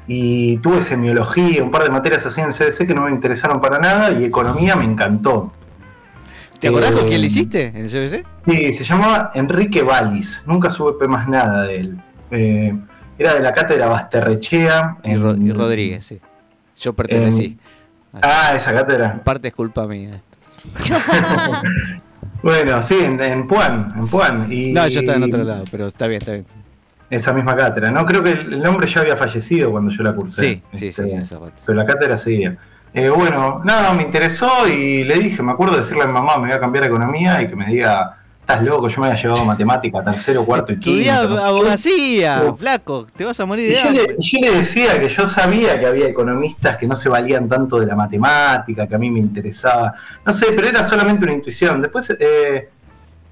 y 0.09 0.57
tuve 0.57 0.81
semiología, 0.83 1.63
un 1.63 1.71
par 1.71 1.85
de 1.85 1.91
materias 1.91 2.25
así 2.27 2.41
en 2.41 2.49
CDC 2.51 2.87
que 2.87 2.95
no 2.95 3.03
me 3.03 3.11
interesaron 3.11 3.61
para 3.61 3.79
nada 3.79 4.11
y 4.13 4.25
economía 4.25 4.75
me 4.75 4.85
encantó. 4.85 5.53
¿Te 6.59 6.69
acordás 6.69 6.93
con 6.93 7.05
Eh, 7.05 7.09
quién 7.09 7.21
le 7.21 7.27
hiciste 7.29 7.67
en 7.67 7.77
el 7.77 7.89
CBC? 7.89 8.27
Sí, 8.49 8.73
se 8.73 8.85
llamaba 8.85 9.31
Enrique 9.35 9.83
Valis, 9.83 10.43
nunca 10.47 10.71
supe 10.71 11.07
más 11.07 11.29
nada 11.29 11.63
de 11.65 11.77
él. 11.77 12.01
Eh, 12.31 12.75
era 13.19 13.35
de 13.35 13.41
la 13.41 13.53
cátedra 13.53 13.87
Basterrechea. 13.87 14.97
Y, 15.05 15.11
y 15.13 15.53
Rodríguez, 15.53 16.07
sí. 16.07 16.19
Yo 16.81 16.95
pertenecí. 16.95 17.59
Ah, 18.23 18.55
esa 18.57 18.73
cátedra. 18.73 19.13
En 19.13 19.21
parte 19.21 19.49
es 19.49 19.55
culpa 19.55 19.87
mía. 19.87 20.21
esto. 20.75 20.99
Bueno, 22.41 22.83
sí, 22.85 22.97
en, 23.03 23.21
en 23.21 23.49
Puan, 23.49 23.95
en 23.97 24.07
Puan. 24.07 24.53
Y, 24.53 24.73
No, 24.73 24.87
yo 24.87 25.01
estaba 25.01 25.17
en 25.17 25.25
otro 25.25 25.43
lado, 25.43 25.65
pero 25.73 25.89
está 25.89 26.07
bien, 26.07 26.21
está 26.23 26.33
bien. 26.33 26.47
Esa 27.11 27.33
misma 27.33 27.57
cátedra, 27.57 27.91
¿no? 27.91 28.05
Creo 28.05 28.23
que 28.23 28.33
el 28.33 28.67
hombre 28.67 28.87
ya 28.87 29.01
había 29.01 29.17
fallecido 29.17 29.71
cuando 29.71 29.91
yo 29.91 30.03
la 30.03 30.15
cursé. 30.15 30.41
Sí, 30.41 30.63
sí, 30.75 30.89
Este, 30.89 31.05
sí, 31.05 31.11
sí, 31.11 31.17
esa 31.17 31.39
parte. 31.41 31.63
Pero 31.65 31.77
la 31.79 31.87
cátedra 31.87 32.19
seguía. 32.19 32.57
Eh, 32.93 33.09
bueno, 33.09 33.63
nada, 33.65 33.93
me 33.95 34.03
interesó 34.03 34.67
y 34.69 35.05
le 35.05 35.19
dije, 35.19 35.43
me 35.43 35.53
acuerdo 35.53 35.75
de 35.75 35.81
decirle 35.83 36.05
a 36.05 36.07
mi 36.07 36.13
mamá, 36.13 36.37
me 36.37 36.49
voy 36.49 36.53
a 36.53 36.61
cambiar 36.61 36.85
a 36.85 36.87
economía 36.89 37.41
y 37.43 37.49
que 37.49 37.57
me 37.57 37.67
diga 37.67 38.19
estás 38.49 38.65
loco, 38.65 38.89
yo 38.89 39.03
me 39.03 39.09
había 39.09 39.21
llevado 39.21 39.45
matemática, 39.45 40.03
tercero, 40.03 40.43
cuarto 40.43 40.73
y 40.73 40.81
quinto. 40.81 41.13
abogacía, 41.45 42.55
flaco, 42.57 43.07
te 43.15 43.27
vas 43.27 43.39
a 43.41 43.45
morir 43.45 43.69
de 43.69 43.75
yo, 43.75 43.89
hambre. 43.89 44.07
le, 44.07 44.15
y 44.19 44.23
yo 44.23 44.41
le 44.41 44.57
decía 44.57 44.99
que 44.99 45.09
yo 45.11 45.27
sabía 45.27 45.79
que 45.79 45.87
había 45.87 46.07
economistas 46.07 46.79
que 46.79 46.87
no 46.87 46.97
se 46.97 47.11
valían 47.11 47.47
tanto 47.47 47.79
de 47.79 47.85
la 47.85 47.95
matemática, 47.95 48.87
que 48.87 48.95
a 48.95 48.99
mí 48.99 49.11
me 49.11 49.21
interesaba. 49.21 49.93
No 50.25 50.33
sé, 50.33 50.47
pero 50.57 50.67
era 50.67 50.83
solamente 50.83 51.27
una 51.27 51.35
intuición. 51.35 51.83
Después 51.83 52.09
eh, 52.19 52.71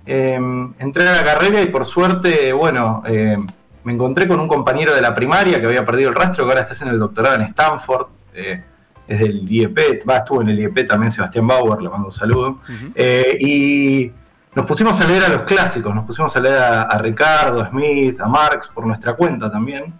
eh, 0.04 0.38
entré 0.78 1.08
a 1.08 1.12
la 1.12 1.24
carrera 1.24 1.62
y 1.62 1.66
por 1.70 1.86
suerte, 1.86 2.52
bueno, 2.52 3.02
eh, 3.06 3.38
me 3.86 3.92
encontré 3.92 4.26
con 4.26 4.40
un 4.40 4.48
compañero 4.48 4.92
de 4.94 5.00
la 5.00 5.14
primaria 5.14 5.60
que 5.60 5.66
había 5.66 5.86
perdido 5.86 6.10
el 6.10 6.16
rastro, 6.16 6.44
que 6.44 6.50
ahora 6.50 6.62
está 6.62 6.72
haciendo 6.72 6.92
el 6.92 6.98
doctorado 6.98 7.36
en 7.36 7.42
Stanford. 7.42 8.06
eh, 8.34 8.62
es 9.08 9.20
del 9.20 9.48
IEP, 9.48 10.02
va, 10.08 10.16
estuvo 10.16 10.42
en 10.42 10.48
el 10.48 10.58
IEP 10.58 10.88
también 10.88 11.12
Sebastián 11.12 11.46
Bauer, 11.46 11.80
le 11.80 11.88
mando 11.88 12.08
un 12.08 12.12
saludo. 12.12 12.58
Eh, 12.96 13.36
y 13.40 14.10
nos 14.56 14.66
pusimos 14.66 15.00
a 15.00 15.04
leer 15.06 15.22
a 15.22 15.28
los 15.28 15.42
clásicos, 15.42 15.94
nos 15.94 16.04
pusimos 16.04 16.34
a 16.36 16.40
leer 16.40 16.58
a, 16.58 16.82
a 16.82 16.98
Ricardo, 16.98 17.60
a 17.62 17.68
Smith, 17.70 18.20
a 18.20 18.26
Marx 18.26 18.66
por 18.66 18.84
nuestra 18.84 19.14
cuenta 19.14 19.48
también. 19.48 19.94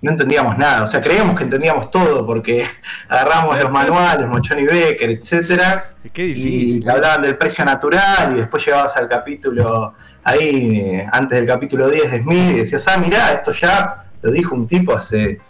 No 0.00 0.12
entendíamos 0.12 0.56
nada, 0.56 0.84
o 0.84 0.86
sea, 0.86 1.00
creíamos 1.00 1.36
que 1.36 1.42
entendíamos 1.42 1.90
todo 1.90 2.24
porque 2.24 2.64
agarramos 3.08 3.60
los 3.60 3.72
manuales, 3.72 4.28
Mochoni 4.28 4.62
Becker, 4.64 5.10
etcétera, 5.10 5.90
Qué 6.12 6.26
y 6.26 6.34
difícil. 6.34 6.84
te 6.84 6.90
hablaban 6.92 7.22
del 7.22 7.36
precio 7.36 7.64
natural 7.64 8.34
y 8.34 8.36
después 8.36 8.64
llegabas 8.64 8.96
al 8.96 9.08
capítulo 9.08 9.94
ahí, 10.28 11.02
antes 11.12 11.38
del 11.38 11.46
capítulo 11.46 11.88
10 11.88 12.10
de 12.10 12.20
Smith 12.22 12.50
y 12.50 12.58
decías, 12.58 12.86
ah, 12.88 12.98
mirá, 12.98 13.32
esto 13.32 13.52
ya 13.52 14.04
lo 14.22 14.30
dijo 14.30 14.54
un 14.54 14.66
tipo 14.66 14.94
hace 14.94 15.40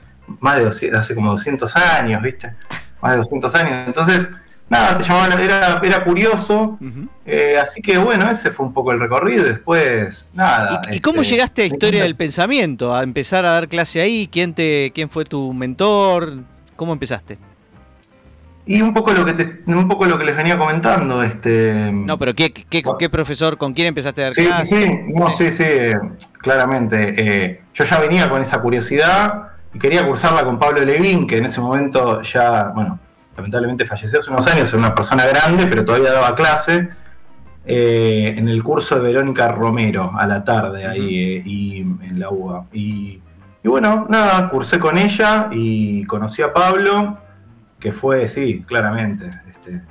más 0.40 0.58
de 0.58 0.64
200, 0.64 1.00
hace 1.00 1.14
como 1.14 1.30
200 1.32 1.76
años, 1.76 2.22
¿viste? 2.22 2.52
Más 3.00 3.12
de 3.12 3.18
200 3.18 3.54
años. 3.54 3.86
Entonces, 3.86 4.28
nada, 4.68 4.98
te 4.98 5.04
llamaban, 5.04 5.40
era, 5.40 5.80
era 5.82 6.04
curioso, 6.04 6.78
eh, 7.24 7.56
así 7.60 7.80
que 7.80 7.98
bueno, 7.98 8.30
ese 8.30 8.50
fue 8.50 8.66
un 8.66 8.72
poco 8.72 8.92
el 8.92 9.00
recorrido 9.00 9.44
después, 9.44 10.30
nada. 10.34 10.82
¿Y, 10.92 11.00
cómo 11.00 11.22
este, 11.22 11.34
llegaste 11.34 11.62
a 11.62 11.66
Historia 11.66 12.02
del 12.02 12.14
Pensamiento? 12.14 12.94
A 12.94 13.02
empezar 13.02 13.44
a 13.44 13.52
dar 13.52 13.68
clase 13.68 14.00
ahí. 14.00 14.28
¿Quién 14.30 14.54
te, 14.54 14.92
quién 14.94 15.08
fue 15.08 15.24
tu 15.24 15.52
mentor? 15.52 16.42
¿Cómo 16.76 16.92
empezaste? 16.92 17.38
Y 18.70 18.82
un 18.82 18.92
poco 18.92 19.12
lo 19.14 19.24
que 19.24 19.32
te, 19.32 19.62
un 19.72 19.88
poco 19.88 20.04
lo 20.04 20.18
que 20.18 20.26
les 20.26 20.36
venía 20.36 20.58
comentando, 20.58 21.22
este. 21.22 21.90
No, 21.90 22.18
pero 22.18 22.34
¿qué, 22.34 22.52
qué, 22.52 23.08
profesor, 23.08 23.56
con 23.56 23.72
quién 23.72 23.88
empezaste 23.88 24.20
a 24.20 24.24
dar 24.24 24.34
Sí, 24.34 24.42
sí, 24.42 24.46
clase? 24.46 24.66
sí, 24.86 25.12
no, 25.14 25.30
sí, 25.30 25.50
sí, 25.50 25.62
eh, 25.66 25.98
claramente. 26.42 27.14
Eh, 27.16 27.62
yo 27.72 27.84
ya 27.84 27.98
venía 27.98 28.28
con 28.28 28.42
esa 28.42 28.60
curiosidad 28.60 29.52
y 29.72 29.78
quería 29.78 30.06
cursarla 30.06 30.44
con 30.44 30.58
Pablo 30.58 30.84
Levín, 30.84 31.26
que 31.26 31.38
en 31.38 31.46
ese 31.46 31.62
momento 31.62 32.20
ya, 32.20 32.64
bueno, 32.74 32.98
lamentablemente 33.38 33.86
falleció 33.86 34.18
hace 34.18 34.30
unos 34.30 34.46
años, 34.46 34.68
era 34.68 34.78
una 34.78 34.94
persona 34.94 35.24
grande, 35.24 35.64
pero 35.66 35.82
todavía 35.86 36.12
daba 36.12 36.34
clase, 36.34 36.90
eh, 37.64 38.34
en 38.36 38.48
el 38.48 38.62
curso 38.62 38.96
de 38.96 39.00
Verónica 39.00 39.48
Romero, 39.48 40.12
a 40.18 40.26
la 40.26 40.44
tarde, 40.44 40.86
ahí, 40.86 41.18
eh, 41.18 41.42
y 41.42 41.80
en 41.80 42.20
la 42.20 42.28
UBA. 42.28 42.66
Y, 42.74 43.18
y 43.64 43.68
bueno, 43.68 44.04
nada, 44.10 44.50
cursé 44.50 44.78
con 44.78 44.98
ella 44.98 45.48
y 45.52 46.04
conocí 46.04 46.42
a 46.42 46.52
Pablo, 46.52 47.16
que 47.78 47.92
fue, 47.92 48.28
sí, 48.28 48.64
claramente, 48.66 49.30
este, 49.48 49.82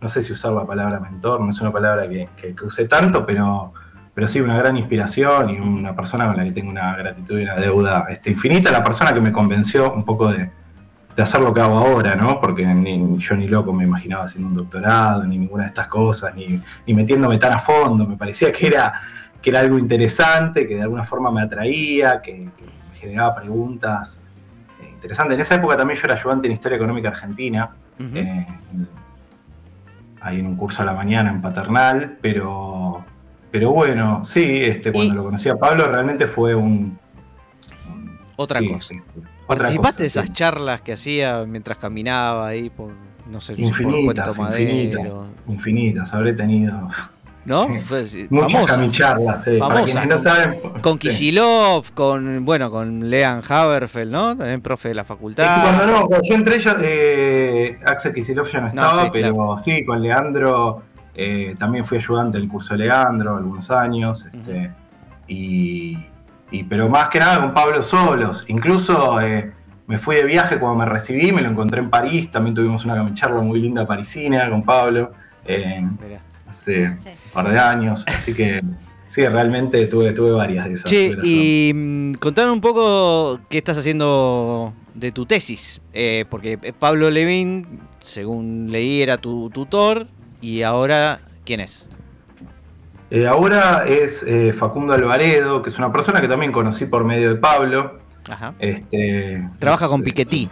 no 0.00 0.08
sé 0.08 0.22
si 0.22 0.32
usar 0.32 0.52
la 0.52 0.66
palabra 0.66 1.00
mentor, 1.00 1.40
no 1.40 1.50
es 1.50 1.60
una 1.60 1.72
palabra 1.72 2.08
que, 2.08 2.28
que, 2.36 2.54
que 2.54 2.64
use 2.64 2.86
tanto, 2.86 3.24
pero, 3.26 3.72
pero 4.14 4.28
sí 4.28 4.40
una 4.40 4.56
gran 4.56 4.76
inspiración 4.76 5.50
y 5.50 5.58
una 5.58 5.94
persona 5.94 6.26
con 6.26 6.36
la 6.36 6.44
que 6.44 6.52
tengo 6.52 6.70
una 6.70 6.96
gratitud 6.96 7.38
y 7.38 7.42
una 7.42 7.56
deuda 7.56 8.06
este, 8.08 8.30
infinita, 8.30 8.70
la 8.70 8.84
persona 8.84 9.12
que 9.12 9.20
me 9.20 9.32
convenció 9.32 9.92
un 9.92 10.04
poco 10.04 10.30
de, 10.32 10.50
de 11.16 11.22
hacer 11.22 11.40
lo 11.40 11.52
que 11.52 11.60
hago 11.60 11.76
ahora, 11.76 12.16
¿no? 12.16 12.40
Porque 12.40 12.66
ni, 12.66 13.18
yo 13.18 13.36
ni 13.36 13.46
loco 13.46 13.72
me 13.72 13.84
imaginaba 13.84 14.24
haciendo 14.24 14.48
un 14.48 14.54
doctorado, 14.54 15.24
ni 15.24 15.38
ninguna 15.38 15.64
de 15.64 15.68
estas 15.68 15.86
cosas, 15.88 16.34
ni, 16.34 16.62
metiéndome 16.94 17.38
tan 17.38 17.52
a 17.52 17.58
fondo, 17.58 18.06
me 18.06 18.16
parecía 18.16 18.52
que 18.52 18.66
era, 18.66 19.00
que 19.40 19.50
era 19.50 19.60
algo 19.60 19.78
interesante, 19.78 20.66
que 20.66 20.76
de 20.76 20.82
alguna 20.82 21.04
forma 21.04 21.30
me 21.30 21.42
atraía, 21.42 22.20
que, 22.22 22.48
que 22.56 22.98
generaba 22.98 23.34
preguntas 23.36 24.20
eh, 25.04 25.06
interesantes. 25.06 25.34
En 25.36 25.40
esa 25.40 25.54
época 25.56 25.76
también 25.76 25.98
yo 26.00 26.06
era 26.06 26.14
ayudante 26.14 26.46
en 26.46 26.52
Historia 26.54 26.76
Económica 26.76 27.08
Argentina, 27.08 27.70
eh, 27.98 28.46
ahí 30.20 30.40
en 30.40 30.46
un 30.46 30.56
curso 30.56 30.82
a 30.82 30.84
la 30.84 30.94
mañana 30.94 31.30
en 31.30 31.40
Paternal, 31.42 32.18
pero, 32.20 33.04
pero 33.50 33.70
bueno, 33.72 34.24
sí, 34.24 34.42
este, 34.62 34.90
cuando 34.92 35.12
Y- 35.12 35.16
lo 35.16 35.24
conocí 35.24 35.48
a 35.48 35.56
Pablo 35.56 35.86
realmente 35.88 36.26
fue 36.26 36.54
un... 36.54 36.98
un- 37.88 38.18
Otra 38.36 38.60
sí, 38.60 38.68
cosa. 38.68 38.88
sí, 38.88 38.94
sí, 39.14 39.20
otra 39.20 39.46
¿Participaste 39.46 40.02
de 40.04 40.06
esas 40.06 40.26
sí. 40.26 40.32
charlas 40.32 40.80
que 40.80 40.92
hacía 40.94 41.44
mientras 41.46 41.76
caminaba 41.78 42.48
ahí 42.48 42.70
por, 42.70 42.92
no 43.30 43.40
sé, 43.40 43.54
por 43.54 43.64
Infinitas, 43.64 44.24
Puerto 44.24 44.42
Madero? 44.42 44.70
infinitas, 44.70 45.16
infinitas, 45.46 46.14
habré 46.14 46.32
tenido 46.32 46.88
¿No? 47.46 47.68
Muchas 47.68 48.78
famosa. 48.78 49.42
sí, 49.44 49.58
no 49.60 49.68
con- 50.14 50.18
saben. 50.18 50.60
Con 50.80 50.92
sí. 50.94 50.98
Kisilov, 51.08 51.92
con, 51.92 52.44
bueno, 52.44 52.70
con 52.70 53.10
Lean 53.10 53.42
Haberfeld, 53.46 54.10
¿no? 54.10 54.36
También 54.36 54.62
profe 54.62 54.88
de 54.88 54.94
la 54.94 55.04
facultad. 55.04 55.62
cuando 55.62 55.86
no, 55.86 56.06
cuando 56.06 56.26
yo 56.26 56.34
entré, 56.36 56.58
ya, 56.58 56.76
eh, 56.80 57.78
Axel 57.86 58.14
Kicillof 58.14 58.50
ya 58.50 58.60
no 58.60 58.68
estaba, 58.68 59.02
sí, 59.04 59.08
pero 59.12 59.34
claro. 59.34 59.58
sí, 59.58 59.84
con 59.84 60.00
Leandro, 60.02 60.82
eh, 61.14 61.54
también 61.58 61.84
fui 61.84 61.98
ayudante 61.98 62.38
del 62.38 62.48
curso 62.48 62.74
de 62.74 62.84
Leandro 62.86 63.36
algunos 63.36 63.70
años, 63.70 64.24
este, 64.32 64.70
y, 65.28 65.98
y- 66.50 66.64
pero 66.64 66.88
más 66.88 67.08
que 67.10 67.18
nada 67.18 67.40
con 67.40 67.52
Pablo 67.52 67.82
Solos. 67.82 68.44
Incluso 68.48 69.20
eh, 69.20 69.52
me 69.86 69.98
fui 69.98 70.16
de 70.16 70.24
viaje 70.24 70.58
cuando 70.58 70.78
me 70.78 70.86
recibí, 70.86 71.30
me 71.30 71.42
lo 71.42 71.50
encontré 71.50 71.80
en 71.80 71.90
París, 71.90 72.30
también 72.30 72.54
tuvimos 72.54 72.84
una 72.86 73.12
charla 73.12 73.40
muy 73.42 73.60
linda 73.60 73.86
parisina 73.86 74.48
con 74.48 74.62
Pablo, 74.62 75.12
eh, 75.44 75.86
Hace 76.54 76.86
un 76.88 77.32
par 77.32 77.50
de 77.50 77.58
años, 77.58 78.04
así 78.06 78.34
que 78.34 78.62
sí, 79.08 79.26
realmente 79.26 79.86
tuve, 79.86 80.12
tuve 80.12 80.32
varias 80.32 80.66
de 80.66 80.74
esas. 80.74 80.90
Che, 80.90 81.16
y 81.22 81.72
mm, 81.74 82.14
contanos 82.14 82.52
un 82.52 82.60
poco 82.60 83.40
qué 83.48 83.58
estás 83.58 83.78
haciendo 83.78 84.72
de 84.94 85.12
tu 85.12 85.26
tesis, 85.26 85.80
eh, 85.92 86.24
porque 86.30 86.58
Pablo 86.78 87.10
Levín, 87.10 87.80
según 87.98 88.68
leí, 88.70 89.02
era 89.02 89.18
tu 89.18 89.50
tutor 89.50 90.06
y 90.40 90.62
ahora, 90.62 91.20
¿quién 91.44 91.60
es? 91.60 91.90
Eh, 93.10 93.26
ahora 93.26 93.84
es 93.86 94.24
eh, 94.24 94.52
Facundo 94.52 94.92
Alvaredo, 94.92 95.62
que 95.62 95.70
es 95.70 95.78
una 95.78 95.92
persona 95.92 96.20
que 96.20 96.28
también 96.28 96.52
conocí 96.52 96.86
por 96.86 97.04
medio 97.04 97.30
de 97.30 97.36
Pablo. 97.36 97.98
Ajá. 98.28 98.54
Este, 98.58 99.46
Trabaja 99.58 99.84
es, 99.84 99.90
con 99.90 100.00
eh, 100.00 100.04
Piketty, 100.04 100.48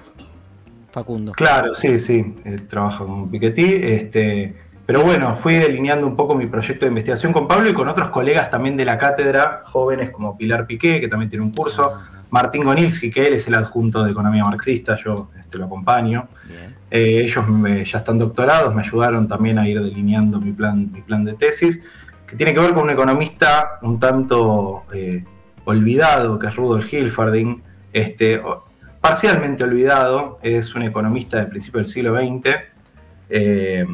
Facundo. 0.90 1.32
Claro, 1.32 1.74
sí, 1.74 1.98
sí, 1.98 2.34
eh, 2.44 2.58
trabaja 2.68 3.04
con 3.04 3.30
Piketty. 3.30 3.64
Este, 3.64 4.54
pero 4.92 5.04
bueno, 5.06 5.34
fui 5.34 5.54
delineando 5.54 6.06
un 6.06 6.14
poco 6.16 6.34
mi 6.34 6.44
proyecto 6.46 6.84
de 6.84 6.90
investigación 6.90 7.32
con 7.32 7.48
Pablo 7.48 7.70
y 7.70 7.72
con 7.72 7.88
otros 7.88 8.10
colegas 8.10 8.50
también 8.50 8.76
de 8.76 8.84
la 8.84 8.98
cátedra, 8.98 9.62
jóvenes 9.64 10.10
como 10.10 10.36
Pilar 10.36 10.66
Piqué, 10.66 11.00
que 11.00 11.08
también 11.08 11.30
tiene 11.30 11.42
un 11.46 11.50
curso, 11.52 11.94
Martín 12.28 12.62
Gonilski, 12.62 13.10
que 13.10 13.26
él 13.26 13.32
es 13.32 13.48
el 13.48 13.54
adjunto 13.54 14.04
de 14.04 14.10
Economía 14.10 14.44
Marxista, 14.44 14.98
yo 15.02 15.30
este, 15.40 15.56
lo 15.56 15.64
acompaño. 15.64 16.28
Eh, 16.90 17.22
ellos 17.24 17.48
me- 17.48 17.86
ya 17.86 17.98
están 18.00 18.18
doctorados, 18.18 18.74
me 18.74 18.82
ayudaron 18.82 19.26
también 19.26 19.58
a 19.58 19.66
ir 19.66 19.80
delineando 19.80 20.38
mi 20.38 20.52
plan, 20.52 20.92
mi 20.92 21.00
plan 21.00 21.24
de 21.24 21.32
tesis, 21.32 21.82
que 22.26 22.36
tiene 22.36 22.52
que 22.52 22.60
ver 22.60 22.74
con 22.74 22.82
un 22.82 22.90
economista 22.90 23.78
un 23.80 23.98
tanto 23.98 24.82
eh, 24.92 25.24
olvidado, 25.64 26.38
que 26.38 26.48
es 26.48 26.54
Rudolf 26.56 26.92
Hilferding, 26.92 27.62
este, 27.94 28.42
parcialmente 29.00 29.64
olvidado, 29.64 30.38
es 30.42 30.74
un 30.74 30.82
economista 30.82 31.38
del 31.38 31.48
principio 31.48 31.78
del 31.80 31.88
siglo 31.88 32.14
XX, 32.14 32.56
eh, 33.30 33.86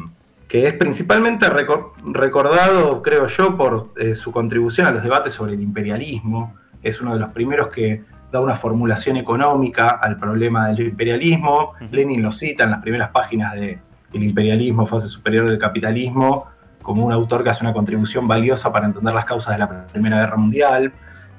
que 0.49 0.67
es 0.67 0.73
principalmente 0.73 1.47
recor- 1.47 1.93
recordado, 2.03 3.01
creo 3.01 3.27
yo, 3.27 3.55
por 3.55 3.93
eh, 3.97 4.15
su 4.15 4.31
contribución 4.31 4.87
a 4.87 4.91
los 4.91 5.03
debates 5.03 5.31
sobre 5.31 5.53
el 5.53 5.61
imperialismo. 5.61 6.55
Es 6.83 6.99
uno 6.99 7.13
de 7.13 7.19
los 7.19 7.29
primeros 7.29 7.67
que 7.69 8.03
da 8.31 8.41
una 8.41 8.57
formulación 8.57 9.15
económica 9.15 9.87
al 10.01 10.17
problema 10.17 10.67
del 10.69 10.87
imperialismo. 10.87 11.73
Lenin 11.91 12.21
lo 12.21 12.31
cita 12.31 12.63
en 12.63 12.71
las 12.71 12.81
primeras 12.81 13.09
páginas 13.11 13.53
de 13.53 13.79
El 14.11 14.23
imperialismo, 14.23 14.87
fase 14.87 15.07
superior 15.07 15.47
del 15.47 15.59
capitalismo, 15.59 16.47
como 16.81 17.05
un 17.05 17.11
autor 17.11 17.43
que 17.43 17.51
hace 17.51 17.63
una 17.63 17.73
contribución 17.73 18.27
valiosa 18.27 18.71
para 18.71 18.87
entender 18.87 19.13
las 19.13 19.25
causas 19.25 19.53
de 19.53 19.59
la 19.59 19.85
Primera 19.85 20.17
Guerra 20.17 20.37
Mundial. 20.37 20.91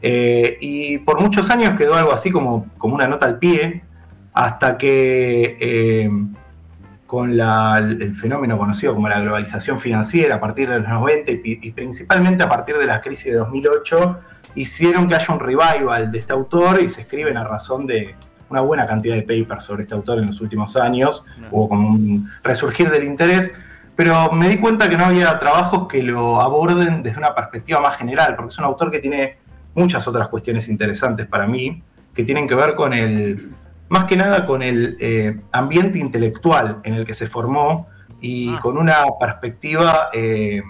Eh, 0.02 0.56
y 0.60 0.98
por 0.98 1.20
muchos 1.20 1.50
años 1.50 1.76
quedó 1.76 1.94
algo 1.94 2.12
así 2.12 2.30
como, 2.30 2.66
como 2.78 2.94
una 2.94 3.08
nota 3.08 3.26
al 3.26 3.38
pie, 3.38 3.82
hasta 4.32 4.78
que 4.78 5.56
eh, 5.60 6.10
con 7.10 7.36
la- 7.36 7.78
el 7.78 8.14
fenómeno 8.14 8.56
conocido 8.56 8.94
como 8.94 9.08
la 9.08 9.18
globalización 9.18 9.80
financiera 9.80 10.36
a 10.36 10.40
partir 10.40 10.68
de 10.68 10.78
los 10.78 10.88
90 10.88 11.32
y, 11.32 11.72
principalmente 11.72 12.44
a 12.44 12.48
partir 12.48 12.76
de 12.76 12.86
la 12.86 13.00
crisis 13.00 13.32
de 13.32 13.38
2008, 13.38 14.20
hicieron 14.54 15.08
que 15.08 15.16
haya 15.16 15.34
un 15.34 15.40
revival 15.40 16.12
de 16.12 16.18
este 16.20 16.32
autor 16.32 16.80
y 16.80 16.88
se 16.88 17.00
escriben 17.00 17.36
a 17.36 17.42
razón 17.42 17.84
de 17.84 18.14
una 18.48 18.60
buena 18.60 18.86
cantidad 18.86 19.16
de 19.16 19.22
papers 19.22 19.64
sobre 19.64 19.82
este 19.82 19.94
autor 19.96 20.20
en 20.20 20.26
los 20.26 20.40
últimos 20.40 20.76
años. 20.76 21.24
Hubo 21.50 21.68
como 21.68 21.88
un 21.88 22.30
resurgir 22.44 22.88
del 22.88 23.02
interés, 23.02 23.50
pero 23.96 24.30
me 24.30 24.48
di 24.48 24.58
cuenta 24.58 24.88
que 24.88 24.96
no 24.96 25.06
había 25.06 25.36
trabajos 25.40 25.88
que 25.88 26.04
lo 26.04 26.40
aborden 26.40 27.02
desde 27.02 27.18
una 27.18 27.34
perspectiva 27.34 27.80
más 27.80 27.96
general, 27.96 28.36
porque 28.36 28.50
es 28.50 28.58
un 28.60 28.66
autor 28.66 28.88
que 28.92 29.00
tiene 29.00 29.36
muchas 29.74 30.06
otras 30.06 30.28
cuestiones 30.28 30.68
interesantes 30.68 31.26
para 31.26 31.48
mí, 31.48 31.82
que 32.14 32.22
tienen 32.22 32.46
que 32.46 32.54
ver 32.54 32.76
con 32.76 32.92
el, 32.92 33.50
más 33.90 34.04
que 34.04 34.16
nada 34.16 34.46
con 34.46 34.62
el 34.62 34.96
eh, 35.00 35.38
ambiente 35.52 35.98
intelectual 35.98 36.78
en 36.84 36.94
el 36.94 37.04
que 37.04 37.12
se 37.12 37.26
formó 37.26 37.88
y 38.20 38.48
Ah. 38.54 38.60
con 38.62 38.78
una 38.78 38.98
perspectiva 39.18 40.08
eh, 40.12 40.62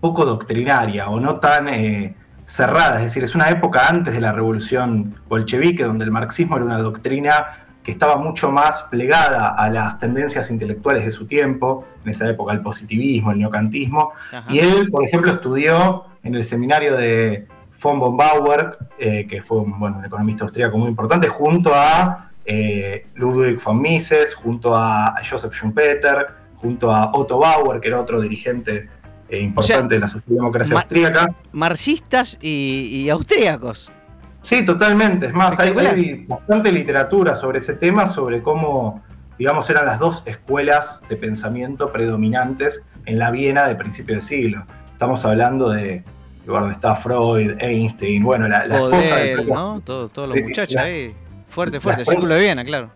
poco 0.00 0.24
doctrinaria 0.24 1.08
o 1.08 1.20
no 1.20 1.36
tan 1.40 1.68
eh, 1.68 2.14
cerrada, 2.46 2.96
es 2.96 3.04
decir, 3.04 3.22
es 3.24 3.34
una 3.34 3.48
época 3.50 3.86
antes 3.88 4.14
de 4.14 4.20
la 4.20 4.32
revolución 4.32 5.14
bolchevique, 5.28 5.84
donde 5.84 6.04
el 6.04 6.10
marxismo 6.10 6.56
era 6.56 6.64
una 6.64 6.78
doctrina 6.78 7.58
que 7.82 7.90
estaba 7.92 8.16
mucho 8.16 8.50
más 8.50 8.82
plegada 8.90 9.48
a 9.48 9.68
las 9.68 9.98
tendencias 9.98 10.50
intelectuales 10.50 11.04
de 11.04 11.10
su 11.10 11.26
tiempo, 11.26 11.86
en 12.02 12.10
esa 12.10 12.26
época 12.28 12.54
el 12.54 12.60
positivismo, 12.62 13.30
el 13.32 13.38
neocantismo, 13.40 14.12
Ajá. 14.32 14.50
y 14.50 14.58
él, 14.58 14.90
por 14.90 15.04
ejemplo, 15.04 15.32
estudió 15.32 16.04
en 16.22 16.34
el 16.34 16.44
seminario 16.44 16.96
de 16.96 17.46
von 17.84 18.00
von 18.00 18.16
Bauer, 18.16 18.78
eh, 18.98 19.26
que 19.28 19.42
fue 19.42 19.58
un, 19.58 19.78
bueno, 19.78 19.98
un 19.98 20.04
economista 20.04 20.44
austríaco 20.44 20.78
muy 20.78 20.88
importante, 20.88 21.28
junto 21.28 21.72
a 21.74 22.30
eh, 22.46 23.06
Ludwig 23.14 23.62
von 23.62 23.80
Mises, 23.80 24.34
junto 24.34 24.74
a 24.74 25.14
Joseph 25.28 25.52
Schumpeter, 25.52 26.28
junto 26.56 26.90
a 26.90 27.10
Otto 27.12 27.38
Bauer, 27.38 27.80
que 27.80 27.88
era 27.88 28.00
otro 28.00 28.22
dirigente 28.22 28.88
eh, 29.28 29.38
importante 29.38 29.96
de 29.96 30.00
la 30.00 30.08
socialdemocracia 30.08 30.76
austríaca. 30.76 31.28
Marxistas 31.52 32.38
y, 32.40 33.02
y 33.04 33.10
austríacos. 33.10 33.92
Sí, 34.40 34.64
totalmente. 34.64 35.26
Es 35.26 35.34
más, 35.34 35.58
hay 35.58 36.26
bastante 36.26 36.72
literatura 36.72 37.36
sobre 37.36 37.58
ese 37.58 37.74
tema, 37.74 38.06
sobre 38.06 38.42
cómo, 38.42 39.02
digamos, 39.38 39.68
eran 39.68 39.84
las 39.86 39.98
dos 39.98 40.22
escuelas 40.26 41.02
de 41.08 41.16
pensamiento 41.16 41.92
predominantes 41.92 42.84
en 43.04 43.18
la 43.18 43.30
Viena 43.30 43.68
de 43.68 43.74
principio 43.74 44.16
de 44.16 44.22
siglo. 44.22 44.66
Estamos 44.86 45.24
hablando 45.24 45.70
de 45.70 46.04
lugar 46.46 46.62
donde 46.62 46.74
está 46.74 46.94
Freud, 46.96 47.52
Einstein, 47.58 48.22
bueno, 48.22 48.46
la, 48.48 48.66
la 48.66 48.74
esposa 48.76 48.96
de 49.16 49.34
Godel, 49.36 49.48
¿no? 49.48 49.80
Todo- 49.80 50.08
Todos 50.08 50.28
los 50.28 50.38
muchachos 50.42 50.74
la- 50.74 50.82
ahí. 50.82 51.14
Fuerte, 51.48 51.80
fuerte. 51.80 52.04
Círculo 52.04 52.34
de 52.34 52.40
Viena, 52.40 52.64
claro. 52.64 52.90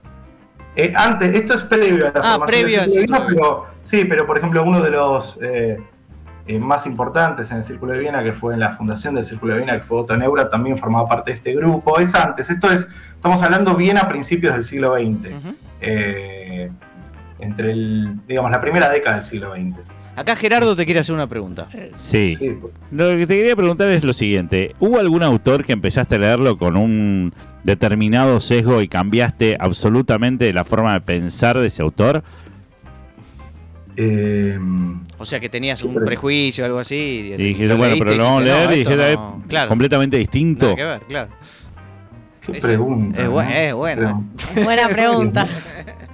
Eh, 0.76 0.92
antes, 0.94 1.34
esto 1.34 1.55
es 1.55 1.62
previo 1.62 2.07
a 2.09 2.11
la 2.12 2.20
Ah, 2.20 2.32
formación 2.38 2.46
previo 2.46 2.80
del 2.80 2.90
Círculo 2.90 3.18
de 3.20 3.26
Viena, 3.26 3.34
pero, 3.42 3.66
sí, 3.84 4.05
pero 4.05 4.26
por 4.26 4.38
ejemplo 4.38 4.62
uno 4.64 4.80
de 4.80 4.90
los 4.90 5.38
eh, 5.42 5.78
eh, 6.46 6.59
más 6.59 6.86
importantes 6.86 7.51
en 7.51 7.59
el 7.59 7.64
Círculo 7.64 7.92
de 7.94 7.99
Viena, 8.01 8.22
que 8.22 8.32
fue 8.32 8.55
en 8.55 8.61
la 8.61 8.70
fundación 8.70 9.14
del 9.14 9.24
Círculo 9.26 9.53
de 9.55 9.59
Viena, 9.61 9.78
que 9.78 9.84
fue 9.84 9.99
Otto 10.01 10.16
Neura, 10.16 10.49
también 10.51 10.76
formaba 10.78 11.09
parte 11.09 11.30
de 11.32 11.36
este 11.38 11.55
grupo. 11.55 11.99
Es 11.99 12.14
antes, 12.14 12.49
esto 12.51 12.70
es, 12.70 12.86
estamos 13.14 13.42
hablando 13.42 13.74
bien 13.74 13.99
a 13.99 14.09
principios 14.09 14.53
del 14.55 14.62
siglo 14.64 14.94
XX, 14.96 15.32
entre 17.40 17.70
el, 17.72 18.18
digamos, 18.26 18.51
la 18.51 18.61
primera 18.61 18.88
década 18.90 19.16
del 19.16 19.24
siglo 19.24 19.53
XX. 19.53 19.76
Acá 20.19 20.35
Gerardo 20.35 20.75
te 20.75 20.85
quiere 20.85 20.99
hacer 21.01 21.14
una 21.14 21.29
pregunta. 21.29 21.69
Sí. 21.95 22.37
Pues. 22.39 22.73
Lo 22.91 23.16
que 23.16 23.27
te 23.27 23.37
quería 23.37 23.55
preguntar 23.55 23.89
es 23.91 24.03
lo 24.03 24.12
siguiente. 24.12 24.75
¿Hubo 24.81 24.99
algún 24.99 25.23
autor 25.23 25.64
que 25.64 25.73
empezaste 25.73 26.16
a 26.16 26.19
leerlo 26.19 26.59
con 26.59 26.77
un 26.77 27.33
determinado 27.62 28.41
sesgo 28.41 28.83
y 28.83 28.89
cambiaste 28.89 29.57
absolutamente 29.61 30.53
la 30.53 30.64
forma 30.64 30.95
de 30.95 31.01
pensar 31.03 31.57
de 31.57 31.69
ese 31.69 31.83
autor? 31.83 32.25
Eh, 33.97 34.59
O 35.19 35.25
sea 35.25 35.39
que 35.41 35.49
tenías 35.49 35.83
un 35.83 35.95
prejuicio 35.95 36.64
o 36.64 36.66
algo 36.66 36.79
así. 36.81 37.33
Y 37.35 37.37
dijiste, 37.37 37.75
bueno, 37.75 37.95
pero 37.99 38.14
lo 38.16 38.25
vamos 38.25 38.43
a 38.43 38.45
leer 38.45 38.71
y 38.73 38.79
dijiste, 38.79 39.12
eh, 39.12 39.19
claro, 39.49 39.69
completamente 39.69 40.16
distinto. 40.16 40.66
nada 40.66 40.77
que 40.77 40.85
ver, 40.85 41.01
claro. 41.09 41.29
Qué 42.53 42.59
Ese- 42.59 42.66
pregunta. 42.68 43.22
es 43.22 43.28
bu- 43.28 43.44
¿no? 43.44 43.51
es 43.51 43.72
buena. 43.74 44.20
Buena 44.64 44.88
pregunta. 44.88 45.46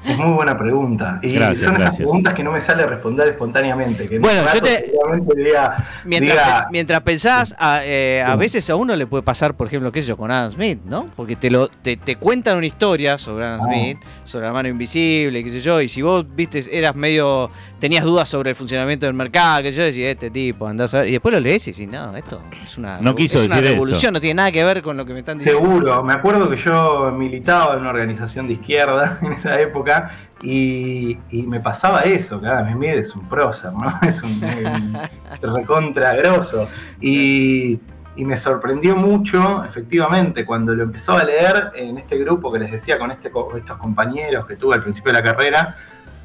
Es 0.07 0.19
muy 0.19 0.33
buena 0.35 0.59
pregunta. 0.59 1.19
Y 1.23 1.33
Gracias, 1.33 1.61
son 1.61 1.69
esas 1.71 1.79
gracias. 1.81 1.97
preguntas 1.97 2.35
que 2.35 2.45
no 2.45 2.53
me 2.53 2.61
sale 2.61 2.85
responder 2.85 3.27
espontáneamente. 3.27 4.07
Que 4.07 4.19
Bueno, 4.19 4.43
yo 4.53 4.61
te- 4.61 4.93
diga, 5.35 5.89
Mientras, 6.05 6.31
diga, 6.37 6.69
mientras 6.71 7.01
pensás, 7.01 7.57
a, 7.59 7.81
eh, 7.85 8.23
a 8.23 8.33
Sí. 8.33 8.39
veces 8.39 8.69
a 8.69 8.77
uno 8.77 8.95
le 8.97 9.07
puede 9.07 9.23
pasar, 9.23 9.55
por 9.55 9.67
ejemplo, 9.67 9.91
qué 9.93 10.03
sé 10.03 10.09
yo, 10.09 10.19
con 10.19 10.31
Adam 10.31 10.51
Smith, 10.51 10.81
¿no? 10.85 11.07
Porque 11.17 11.37
te 11.37 11.51
lo 11.51 11.69
te, 11.69 11.97
te 11.97 12.17
cuentan 12.17 12.59
una 12.59 12.67
historia 12.67 13.17
sobre 13.17 13.47
Adam 13.47 13.61
Ah. 13.63 13.65
Smith, 13.65 13.99
sobre 14.25 14.45
la 14.47 14.53
mano 14.53 14.69
invisible, 14.69 15.43
qué 15.43 15.49
sé 15.49 15.61
yo, 15.61 15.81
y 15.81 15.89
si 15.89 16.03
vos, 16.03 16.27
viste, 16.37 16.63
eras 16.71 16.95
medio, 16.95 17.51
tenías 17.79 18.05
dudas 18.05 18.29
sobre 18.29 18.51
el 18.51 18.57
funcionamiento 18.57 19.07
del 19.07 19.15
mercado, 19.15 19.63
qué 19.63 19.73
sé 19.73 19.79
yo, 19.79 19.85
decís, 19.85 20.05
este 20.05 20.31
tipo, 20.31 20.67
andás 20.67 20.93
a 20.93 20.99
ver, 20.99 21.09
y 21.09 21.13
después 21.13 21.35
lo 21.35 21.41
lees 21.41 21.67
y 21.69 21.71
decís, 21.73 21.89
no, 21.89 22.15
esto 22.15 22.43
es 22.63 22.77
una, 22.77 22.99
No 23.01 23.15
quiso 23.15 23.39
es 23.39 23.47
una 23.47 23.59
revolución, 23.59 23.99
eso. 23.99 24.11
no 24.13 24.21
tiene 24.21 24.35
nada 24.35 24.53
que 24.53 24.63
ver 24.65 24.83
con 24.83 24.99
lo 24.99 25.07
que 25.07 25.15
me 25.15 25.21
están 25.21 25.39
diciendo. 25.39 25.61
Seguro, 25.63 26.05
me 26.05 26.13
acuerdo 26.25 26.49
que 26.49 26.57
yo 26.57 27.13
militaba 27.13 27.75
en 27.75 27.81
una 27.81 27.91
organización 27.91 28.47
de 28.47 28.55
izquierda 28.55 29.19
en 29.23 29.35
esa 29.35 29.61
época 29.61 30.11
y, 30.43 31.19
me 31.31 31.61
pasaba 31.61 32.01
eso, 32.01 32.41
que 32.41 32.47
Adam 32.47 32.73
Smith 32.73 32.95
es 32.95 33.15
un 33.15 33.29
prócer. 33.29 33.73
Es 34.03 34.23
un, 34.23 34.31
un 34.43 35.55
recontra 35.55 36.15
grosso. 36.15 36.67
Y, 36.99 37.79
me 38.17 38.39
sorprendió 38.39 38.97
mucho, 38.97 39.65
efectivamente, 39.65 40.47
cuando 40.47 40.73
lo 40.73 40.85
empezaba 40.85 41.21
a 41.21 41.25
leer 41.25 41.73
en 41.75 41.99
este 41.99 42.17
grupo 42.17 42.51
que 42.51 42.61
les 42.61 42.71
decía 42.71 42.97
con 42.99 43.11
este, 43.11 43.31
estos 43.57 43.77
compañeros 43.77 44.47
que 44.47 44.57
tuve 44.57 44.77
al 44.77 44.83
principio 44.83 45.13
de 45.13 45.19
la 45.19 45.25
carrera, 45.25 45.77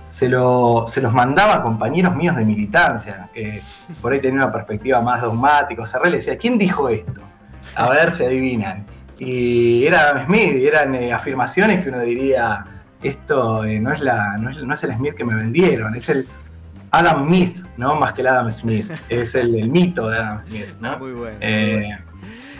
se 0.10 0.30
los 0.30 1.14
mandaba 1.14 1.56
a 1.56 1.62
compañeros 1.62 2.16
míos 2.16 2.38
de 2.38 2.46
militancia, 2.46 3.30
que 3.34 3.62
por 4.02 4.14
ahí 4.14 4.22
tenían 4.22 4.44
una 4.44 4.52
perspectiva 4.52 5.02
más 5.02 5.22
dogmática. 5.22 5.82
O 5.82 5.86
sea, 5.86 6.00
le 6.04 6.18
decía, 6.18 6.38
¿quién 6.38 6.58
dijo 6.58 6.88
esto? 6.88 7.22
A 7.76 7.90
ver 7.90 8.14
si 8.14 8.24
adivinan. 8.24 8.86
Y 9.20 9.86
era 9.86 10.02
Adam 10.10 10.26
Smith, 10.28 10.56
y 10.56 10.68
eran 10.68 10.96
eh, 10.96 11.12
afirmaciones 11.12 11.84
que 11.84 11.90
uno 11.90 12.00
diría, 12.00 12.66
esto 13.04 13.66
eh, 13.66 13.80
no, 13.80 13.94
es 13.94 14.00
la, 14.00 14.38
no, 14.38 14.50
es, 14.50 14.58
no 14.58 14.74
es 14.74 14.84
el 14.84 14.94
Smith 14.94 15.14
que 15.14 15.26
me 15.26 15.36
vendieron, 15.36 15.96
es 15.96 16.08
el 16.10 16.26
Adam 16.92 17.30
Myth, 17.30 17.58
¿no? 17.78 17.96
Más 17.96 18.14
que 18.14 18.22
el 18.22 18.28
Adam 18.28 18.50
Smith, 18.52 18.90
es 19.10 19.36
el, 19.36 19.56
el 19.56 19.70
mito 19.70 20.10
de 20.10 20.18
Adam 20.18 20.46
Smith, 20.48 20.74
¿no? 20.80 20.98
Muy 20.98 21.12
bueno. 21.12 21.38
muy 21.38 21.48
Eh, 21.48 21.82
bueno. 21.86 21.98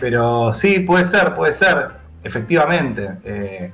pero 0.00 0.52
sí, 0.52 0.80
puede 0.80 1.04
ser, 1.06 1.34
puede 1.34 1.54
ser, 1.54 1.92
efectivamente. 2.22 3.72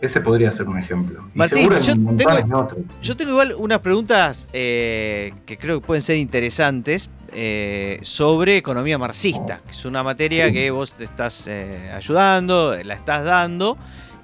Ese 0.00 0.20
podría 0.20 0.52
ser 0.52 0.68
un 0.68 0.78
ejemplo. 0.78 1.24
Martín, 1.34 1.70
yo 1.70 1.94
tengo-. 1.94 2.68
Yo 3.02 3.16
tengo 3.16 3.30
igual 3.32 3.54
unas 3.58 3.80
preguntas 3.80 4.48
eh, 4.52 5.32
que 5.44 5.58
creo 5.58 5.80
que 5.80 5.86
pueden 5.86 6.02
ser 6.02 6.16
interesantes 6.16 7.10
eh, 7.32 7.98
sobre 8.02 8.56
economía 8.56 8.96
marxista, 8.96 9.60
que 9.64 9.72
es 9.72 9.84
una 9.84 10.02
materia 10.02 10.52
que 10.52 10.70
vos 10.70 10.92
te 10.92 11.04
estás 11.04 11.46
eh, 11.46 11.90
ayudando, 11.94 12.76
la 12.82 12.94
estás 12.94 13.24
dando. 13.24 13.76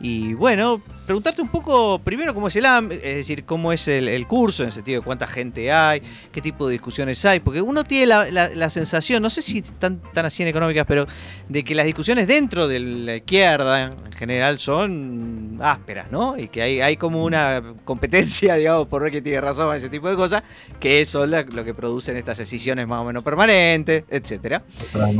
Y 0.06 0.34
bueno, 0.34 0.82
preguntarte 1.06 1.40
un 1.40 1.48
poco 1.48 1.98
primero 1.98 2.34
cómo 2.34 2.48
es 2.48 2.56
el 2.56 2.66
AM, 2.66 2.92
es 2.92 3.00
decir, 3.16 3.46
cómo 3.46 3.72
es 3.72 3.88
el, 3.88 4.06
el 4.06 4.26
curso, 4.26 4.62
en 4.62 4.66
el 4.66 4.72
sentido 4.72 5.00
de 5.00 5.04
cuánta 5.06 5.26
gente 5.26 5.72
hay, 5.72 6.02
qué 6.30 6.42
tipo 6.42 6.66
de 6.66 6.72
discusiones 6.72 7.24
hay, 7.24 7.40
porque 7.40 7.62
uno 7.62 7.84
tiene 7.84 8.08
la, 8.08 8.30
la- 8.30 8.50
la 8.50 8.68
sensación, 8.68 9.22
no 9.22 9.30
sé 9.30 9.40
si 9.40 9.60
están 9.60 10.02
tan 10.12 10.26
así 10.26 10.42
en 10.42 10.48
económicas, 10.48 10.84
pero 10.86 11.06
de 11.48 11.64
que 11.64 11.74
las 11.74 11.86
discusiones 11.86 12.26
dentro 12.26 12.68
de 12.68 12.80
la 12.80 13.16
izquierda 13.16 13.84
en 13.84 14.12
general 14.12 14.58
son 14.58 15.58
ásperas, 15.62 16.10
¿no? 16.10 16.36
Y 16.36 16.48
que 16.48 16.60
hay, 16.60 16.82
hay 16.82 16.98
como 16.98 17.24
una 17.24 17.62
competencia, 17.86 18.54
digamos, 18.56 18.86
por 18.88 19.00
ver 19.00 19.10
quién 19.10 19.24
tiene 19.24 19.40
razón, 19.40 19.74
ese 19.74 19.88
tipo 19.88 20.10
de 20.10 20.16
cosas, 20.16 20.42
que 20.80 21.06
son 21.06 21.30
la- 21.30 21.44
lo 21.44 21.64
que 21.64 21.72
producen 21.72 22.18
estas 22.18 22.36
decisiones 22.36 22.86
más 22.86 23.00
o 23.00 23.04
menos 23.06 23.22
permanentes, 23.22 24.04
etcétera. 24.10 24.62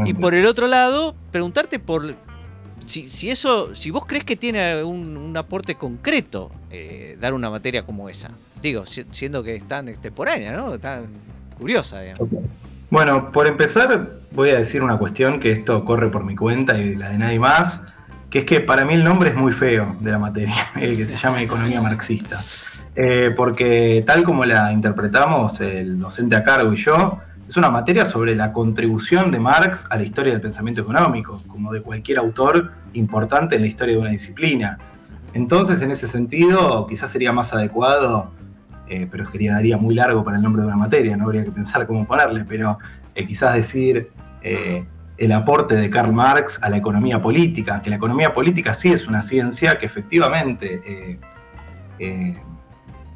Y 0.07 0.12
por 0.12 0.35
el 0.35 0.45
otro 0.45 0.66
lado, 0.66 1.14
preguntarte 1.32 1.78
por 1.78 2.34
si, 2.85 3.09
si 3.11 3.30
eso, 3.30 3.74
si 3.74 3.91
vos 3.91 4.05
crees 4.07 4.24
que 4.24 4.37
tiene 4.37 4.82
un, 4.82 5.35
aporte 5.37 5.74
concreto 5.74 6.51
eh, 6.70 7.16
dar 7.20 7.35
una 7.35 7.51
materia 7.51 7.82
como 7.82 8.09
esa. 8.09 8.30
Digo, 8.62 8.87
si- 8.87 9.05
siendo 9.11 9.43
que 9.43 9.57
es 9.57 9.66
tan 9.66 9.89
extemporánea, 9.89 10.53
¿no? 10.57 10.78
Tan 10.78 11.07
curiosa, 11.59 12.01
digamos. 12.01 12.28
Bueno, 12.91 13.32
por 13.32 13.47
empezar, 13.47 14.11
voy 14.30 14.51
a 14.51 14.59
decir 14.59 14.82
una 14.82 14.97
cuestión 14.99 15.41
que 15.41 15.51
esto 15.51 15.85
corre 15.85 16.09
por 16.11 16.24
mi 16.24 16.37
cuenta 16.37 16.78
y 16.78 16.95
la 16.95 17.09
de 17.11 17.18
nadie 17.18 17.39
más, 17.41 17.80
que 18.30 18.41
es 18.41 18.45
que 18.45 18.61
para 18.61 18.85
mí 18.85 18.95
el 18.95 19.03
nombre 19.05 19.30
es 19.30 19.35
muy 19.37 19.53
feo 19.53 19.97
de 20.01 20.11
la 20.12 20.18
materia, 20.18 20.55
que 20.74 20.95
se 21.07 21.16
llama 21.16 21.43
Economía 21.43 21.80
Marxista. 21.80 22.41
Eh, 22.97 23.32
porque 23.37 24.05
tal 24.07 24.22
como 24.22 24.45
la 24.45 24.72
interpretamos 24.72 25.61
el 25.61 25.99
docente 25.99 26.37
a 26.37 26.45
cargo 26.45 26.72
y 26.72 26.76
yo, 26.76 27.18
es 27.49 27.57
una 27.57 27.71
materia 27.71 28.05
sobre 28.05 28.35
la 28.35 28.53
contribución 28.53 29.31
de 29.31 29.39
Marx 29.39 29.87
a 29.91 29.97
la 29.97 30.03
historia 30.03 30.33
del 30.33 30.41
pensamiento 30.41 30.81
económico, 30.81 31.39
como 31.47 31.73
de 31.73 31.83
cualquier 31.83 32.19
autor 32.19 32.73
importante 32.95 33.57
en 33.57 33.63
la 33.63 33.69
historia 33.69 33.95
de 33.95 34.01
una 34.01 34.11
disciplina. 34.11 34.79
Entonces, 35.33 35.83
en 35.83 35.91
ese 35.91 36.09
sentido, 36.09 36.87
quizás 36.87 37.11
sería 37.11 37.33
más 37.33 37.53
adecuado 37.53 38.33
eh, 38.87 39.09
pero 39.11 39.31
quedaría 39.31 39.79
muy 39.79 39.95
largo 39.95 40.23
para 40.23 40.37
el 40.37 40.43
nombre 40.43 40.61
de 40.61 40.69
una 40.69 40.77
materia, 40.77 41.17
no 41.17 41.25
habría 41.25 41.43
que 41.43 41.51
pensar 41.51 41.87
cómo 41.87 42.07
ponerle, 42.07 42.45
pero 42.45 42.79
eh, 43.15 43.27
quizás 43.27 43.55
decir 43.55 44.11
eh, 44.43 44.85
el 45.17 45.33
aporte 45.33 45.75
de 45.75 45.89
Karl 45.89 46.13
Marx 46.13 46.59
a 46.61 46.69
la 46.69 46.77
economía 46.77 47.21
política, 47.21 47.81
que 47.81 47.89
la 47.89 47.97
economía 47.97 48.35
política 48.35 48.75
sí 48.75 48.93
es 48.93 49.07
una 49.07 49.23
ciencia 49.23 49.79
que 49.79 49.87
efectivamente 49.87 51.19
eh, 51.99 52.39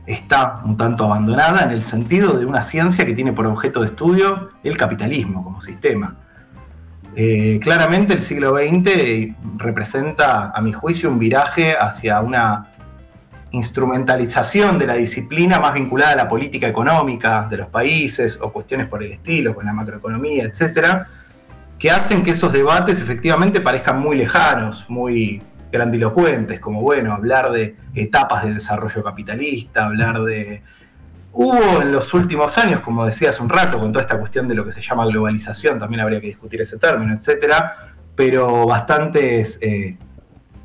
está 0.09 0.63
un 0.65 0.77
tanto 0.77 1.05
abandonada 1.05 1.63
en 1.63 1.71
el 1.71 1.83
sentido 1.83 2.39
de 2.39 2.47
una 2.47 2.63
ciencia 2.63 3.05
que 3.05 3.13
tiene 3.13 3.33
por 3.33 3.47
objeto 3.47 3.81
de 3.81 3.89
estudio 3.89 4.51
el 4.65 4.77
capitalismo 4.77 5.45
como 5.45 5.61
sistema. 5.61 6.17
Eh, 7.15 7.59
claramente 7.63 8.15
el 8.15 8.23
siglo 8.23 8.57
XX 8.57 9.35
representa, 9.59 10.51
a 10.51 10.61
mi 10.63 10.73
juicio, 10.73 11.11
un 11.11 11.19
viraje 11.19 11.77
hacia 11.79 12.21
una 12.21 12.69
instrumentalización 13.51 14.79
de 14.79 14.87
la 14.87 14.95
disciplina 14.95 15.59
más 15.59 15.75
vinculada 15.75 16.13
a 16.13 16.17
la 16.17 16.29
política 16.29 16.69
económica 16.69 17.47
de 17.51 17.59
los 17.59 17.69
países 17.69 18.39
o 18.41 18.51
cuestiones 18.51 18.89
por 18.89 19.03
el 19.03 19.13
estilo, 19.13 19.55
con 19.55 19.67
la 19.67 19.73
macroeconomía, 19.75 20.45
etcétera, 20.45 21.07
que 21.79 21.91
hacen 21.91 22.23
que 22.23 22.31
esos 22.31 22.53
debates 22.53 23.01
efectivamente 23.01 23.61
parezcan 23.61 24.01
muy 24.01 24.17
lejanos, 24.17 24.85
muy 24.89 25.43
grandilocuentes, 25.71 26.61
como 26.61 26.83
bueno, 26.83 27.13
hablar 27.13 27.51
de 27.51 27.77
etapas 27.95 28.45
del 28.45 28.55
desarrollo 28.55 29.03
capitalista, 29.03 29.87
hablar 29.87 30.23
de 30.23 30.63
hubo 31.33 31.83
en 31.83 31.93
los 31.93 32.13
últimos 32.15 32.57
años, 32.59 32.81
como 32.81 33.05
decía 33.05 33.31
hace 33.31 33.43
un 33.43 33.49
rato, 33.49 33.79
con 33.79 33.93
toda 33.93 34.03
esta 34.03 34.19
cuestión 34.19 34.49
de 34.49 34.55
lo 34.55 34.65
que 34.65 34.73
se 34.73 34.81
llama 34.81 35.07
globalización, 35.07 35.79
también 35.79 36.01
habría 36.01 36.21
que 36.21 36.29
discutir 36.29 36.61
ese 36.61 36.79
término, 36.79 37.15
etcétera, 37.15 37.93
pero 38.17 38.67
bastantes 38.67 39.59
eh, 39.63 39.97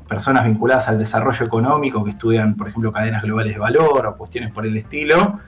personas 0.08 0.44
vinculadas 0.44 0.88
al 0.88 0.98
desarrollo 0.98 1.46
económico 1.46 2.02
que 2.02 2.10
estudian, 2.10 2.56
por 2.56 2.68
ejemplo, 2.68 2.92
cadenas 2.92 3.22
globales 3.22 3.54
de 3.54 3.60
valor 3.60 4.06
o 4.06 4.16
cuestiones 4.16 4.52
por 4.52 4.66
el 4.66 4.76
estilo, 4.76 5.38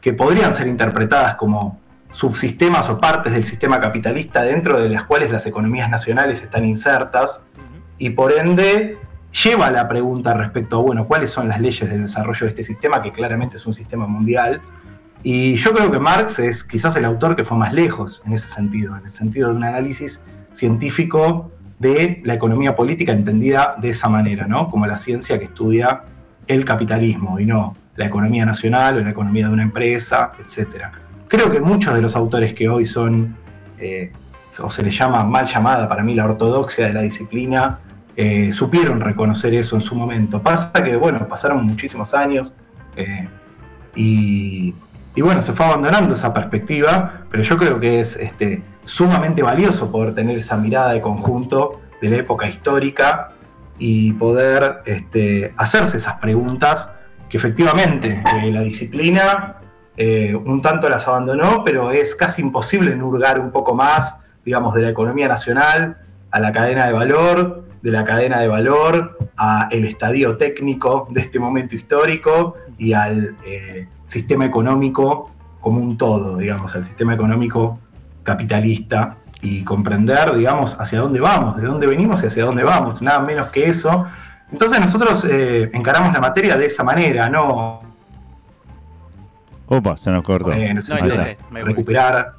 que 0.00 0.12
podrían 0.12 0.54
ser 0.54 0.66
interpretadas 0.66 1.34
como 1.34 1.80
subsistemas 2.12 2.88
o 2.90 2.98
partes 2.98 3.32
del 3.32 3.44
sistema 3.44 3.80
capitalista 3.80 4.42
dentro 4.42 4.80
de 4.80 4.88
las 4.88 5.04
cuales 5.04 5.30
las 5.30 5.46
economías 5.46 5.90
nacionales 5.90 6.42
están 6.42 6.64
insertas 6.64 7.42
y 8.00 8.10
por 8.10 8.32
ende 8.32 8.98
lleva 9.44 9.70
la 9.70 9.88
pregunta 9.88 10.34
respecto 10.34 10.78
a, 10.78 10.82
bueno, 10.82 11.06
cuáles 11.06 11.30
son 11.30 11.46
las 11.46 11.60
leyes 11.60 11.88
del 11.88 12.02
desarrollo 12.02 12.46
de 12.46 12.48
este 12.48 12.64
sistema, 12.64 13.00
que 13.00 13.12
claramente 13.12 13.58
es 13.58 13.66
un 13.66 13.74
sistema 13.74 14.06
mundial. 14.06 14.60
Y 15.22 15.54
yo 15.56 15.72
creo 15.72 15.90
que 15.90 16.00
Marx 16.00 16.38
es 16.38 16.64
quizás 16.64 16.96
el 16.96 17.04
autor 17.04 17.36
que 17.36 17.44
fue 17.44 17.56
más 17.58 17.72
lejos 17.72 18.22
en 18.26 18.32
ese 18.32 18.48
sentido, 18.48 18.96
en 18.96 19.04
el 19.04 19.12
sentido 19.12 19.50
de 19.50 19.56
un 19.56 19.64
análisis 19.64 20.24
científico 20.50 21.52
de 21.78 22.20
la 22.24 22.34
economía 22.34 22.74
política 22.74 23.12
entendida 23.12 23.76
de 23.80 23.90
esa 23.90 24.08
manera, 24.08 24.46
¿no? 24.46 24.70
Como 24.70 24.86
la 24.86 24.98
ciencia 24.98 25.38
que 25.38 25.44
estudia 25.44 26.02
el 26.46 26.64
capitalismo 26.64 27.38
y 27.38 27.46
no 27.46 27.76
la 27.96 28.06
economía 28.06 28.46
nacional 28.46 28.96
o 28.96 29.00
la 29.02 29.10
economía 29.10 29.46
de 29.46 29.52
una 29.52 29.62
empresa, 29.62 30.32
etc. 30.38 30.86
Creo 31.28 31.50
que 31.50 31.60
muchos 31.60 31.94
de 31.94 32.00
los 32.00 32.16
autores 32.16 32.54
que 32.54 32.66
hoy 32.68 32.86
son, 32.86 33.36
eh, 33.78 34.10
o 34.58 34.70
se 34.70 34.82
les 34.82 34.96
llama 34.96 35.22
mal 35.22 35.46
llamada 35.46 35.86
para 35.86 36.02
mí 36.02 36.14
la 36.14 36.24
ortodoxia 36.24 36.86
de 36.86 36.94
la 36.94 37.02
disciplina, 37.02 37.78
eh, 38.22 38.52
supieron 38.52 39.00
reconocer 39.00 39.54
eso 39.54 39.76
en 39.76 39.80
su 39.80 39.94
momento. 39.94 40.42
Pasa 40.42 40.74
que, 40.74 40.94
bueno, 40.94 41.26
pasaron 41.26 41.64
muchísimos 41.64 42.12
años 42.12 42.52
eh, 42.94 43.26
y, 43.96 44.74
bueno, 45.16 45.40
se 45.40 45.54
fue 45.54 45.64
abandonando 45.64 46.12
esa 46.12 46.34
perspectiva, 46.34 47.24
pero 47.30 47.42
yo 47.42 47.56
creo 47.56 47.80
que 47.80 48.00
es 48.00 48.16
este, 48.16 48.62
sumamente 48.84 49.42
valioso 49.42 49.90
poder 49.90 50.14
tener 50.14 50.36
esa 50.36 50.58
mirada 50.58 50.92
de 50.92 51.00
conjunto 51.00 51.80
de 52.02 52.10
la 52.10 52.16
época 52.16 52.46
histórica 52.46 53.30
y 53.78 54.12
poder 54.12 54.82
este, 54.84 55.54
hacerse 55.56 55.96
esas 55.96 56.16
preguntas 56.16 56.90
que 57.30 57.38
efectivamente 57.38 58.22
eh, 58.34 58.52
la 58.52 58.60
disciplina 58.60 59.56
un 60.44 60.60
tanto 60.62 60.88
las 60.90 61.08
abandonó, 61.08 61.62
pero 61.64 61.90
es 61.90 62.14
casi 62.14 62.40
imposible 62.42 62.94
nurgar 62.96 63.40
un 63.40 63.50
poco 63.50 63.74
más, 63.74 64.22
digamos, 64.44 64.74
de 64.74 64.82
la 64.82 64.90
economía 64.90 65.28
nacional 65.28 65.98
a 66.30 66.40
la 66.40 66.52
cadena 66.52 66.86
de 66.86 66.92
valor, 66.92 67.69
de 67.82 67.90
la 67.90 68.04
cadena 68.04 68.40
de 68.40 68.48
valor 68.48 69.18
al 69.36 69.84
estadio 69.84 70.36
técnico 70.36 71.08
de 71.10 71.22
este 71.22 71.38
momento 71.38 71.74
histórico 71.74 72.56
y 72.78 72.92
al 72.92 73.36
eh, 73.44 73.88
sistema 74.04 74.44
económico 74.44 75.30
como 75.60 75.80
un 75.80 75.96
todo, 75.96 76.36
digamos, 76.36 76.74
al 76.74 76.84
sistema 76.84 77.14
económico 77.14 77.78
capitalista 78.22 79.16
y 79.42 79.64
comprender, 79.64 80.34
digamos, 80.34 80.76
hacia 80.78 81.00
dónde 81.00 81.20
vamos, 81.20 81.56
de 81.56 81.66
dónde 81.66 81.86
venimos 81.86 82.22
y 82.22 82.26
hacia 82.26 82.44
dónde 82.44 82.64
vamos, 82.64 83.00
nada 83.00 83.20
menos 83.20 83.48
que 83.48 83.68
eso. 83.68 84.06
Entonces 84.52 84.80
nosotros 84.80 85.24
eh, 85.24 85.70
encaramos 85.72 86.12
la 86.12 86.20
materia 86.20 86.56
de 86.56 86.66
esa 86.66 86.82
manera, 86.82 87.28
no... 87.28 87.82
Opa, 89.66 89.96
se 89.96 90.10
nos 90.10 90.22
cortó. 90.22 90.52
Eh, 90.52 90.74
recuperar... 91.52 92.34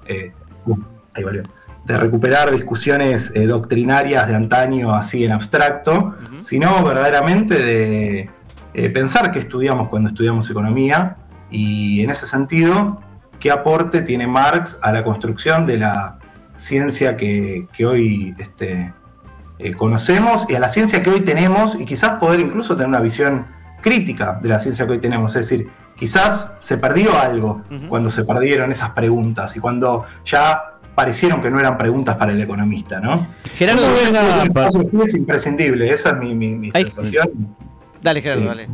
Uh, 0.66 0.78
ahí 1.14 1.24
volvió 1.24 1.44
de 1.86 1.98
recuperar 1.98 2.52
discusiones 2.52 3.32
eh, 3.36 3.48
doctrinarias 3.48 4.28
de 4.28 4.36
antaño 4.36 4.94
así 4.94 5.26
en 5.26 5.32
abstracto, 5.32 6.16
sino 6.44 6.84
verdaderamente 6.84 7.56
de 7.56 8.30
eh, 8.74 8.90
pensar 8.90 9.32
qué 9.32 9.40
estudiamos 9.40 9.90
cuando 9.90 10.10
estudiamos 10.10 10.50
economía. 10.50 11.18
Y 11.50 12.02
en 12.02 12.10
ese 12.10 12.28
sentido, 12.28 13.02
qué 13.40 13.52
aporte 13.52 14.02
tiene 14.02 14.28
Marx 14.28 14.78
a 14.82 14.92
la 14.92 15.04
construcción 15.04 15.66
de 15.66 15.78
la 15.78 16.20
ciencia 16.56 17.18
que, 17.18 17.68
hoy 17.86 18.36
este, 18.38 18.94
eh, 19.58 19.74
conocemos 19.74 20.46
y 20.50 20.56
a 20.56 20.60
la 20.60 20.70
ciencia 20.70 21.02
que 21.02 21.10
hoy 21.10 21.22
tenemos 21.22 21.76
y 21.76 21.86
quizás 21.86 22.20
poder 22.20 22.40
incluso 22.40 22.76
tener 22.76 22.90
una 22.90 23.02
visión 23.02 23.48
crítica 23.82 24.40
de 24.42 24.50
la 24.50 24.60
ciencia 24.60 24.86
que 24.86 24.94
hoy 24.94 25.00
tenemos, 25.00 25.36
es 25.36 25.50
decir, 25.50 25.70
quizás 25.98 26.54
se 26.60 26.78
perdió 26.78 27.20
algo 27.20 27.64
cuando 27.90 28.12
se 28.12 28.24
perdieron 28.24 28.72
esas 28.72 28.92
preguntas 28.92 29.56
y 29.56 29.60
cuando 29.60 30.06
ya 30.24 30.71
parecieron 30.96 31.42
que 31.42 31.50
no 31.50 31.60
eran 31.60 31.78
preguntas 31.78 32.18
para 32.18 32.32
el 32.32 32.42
economista, 32.42 33.00
¿no? 33.00 33.28
Gerardo, 33.56 33.84
es 35.04 35.14
imprescindible, 35.14 35.92
esa 35.92 36.10
es 36.12 36.18
mi, 36.18 36.72
sensación. 36.72 37.56
Dale, 38.02 38.22
Gerardo, 38.22 38.46
dale. 38.46 38.68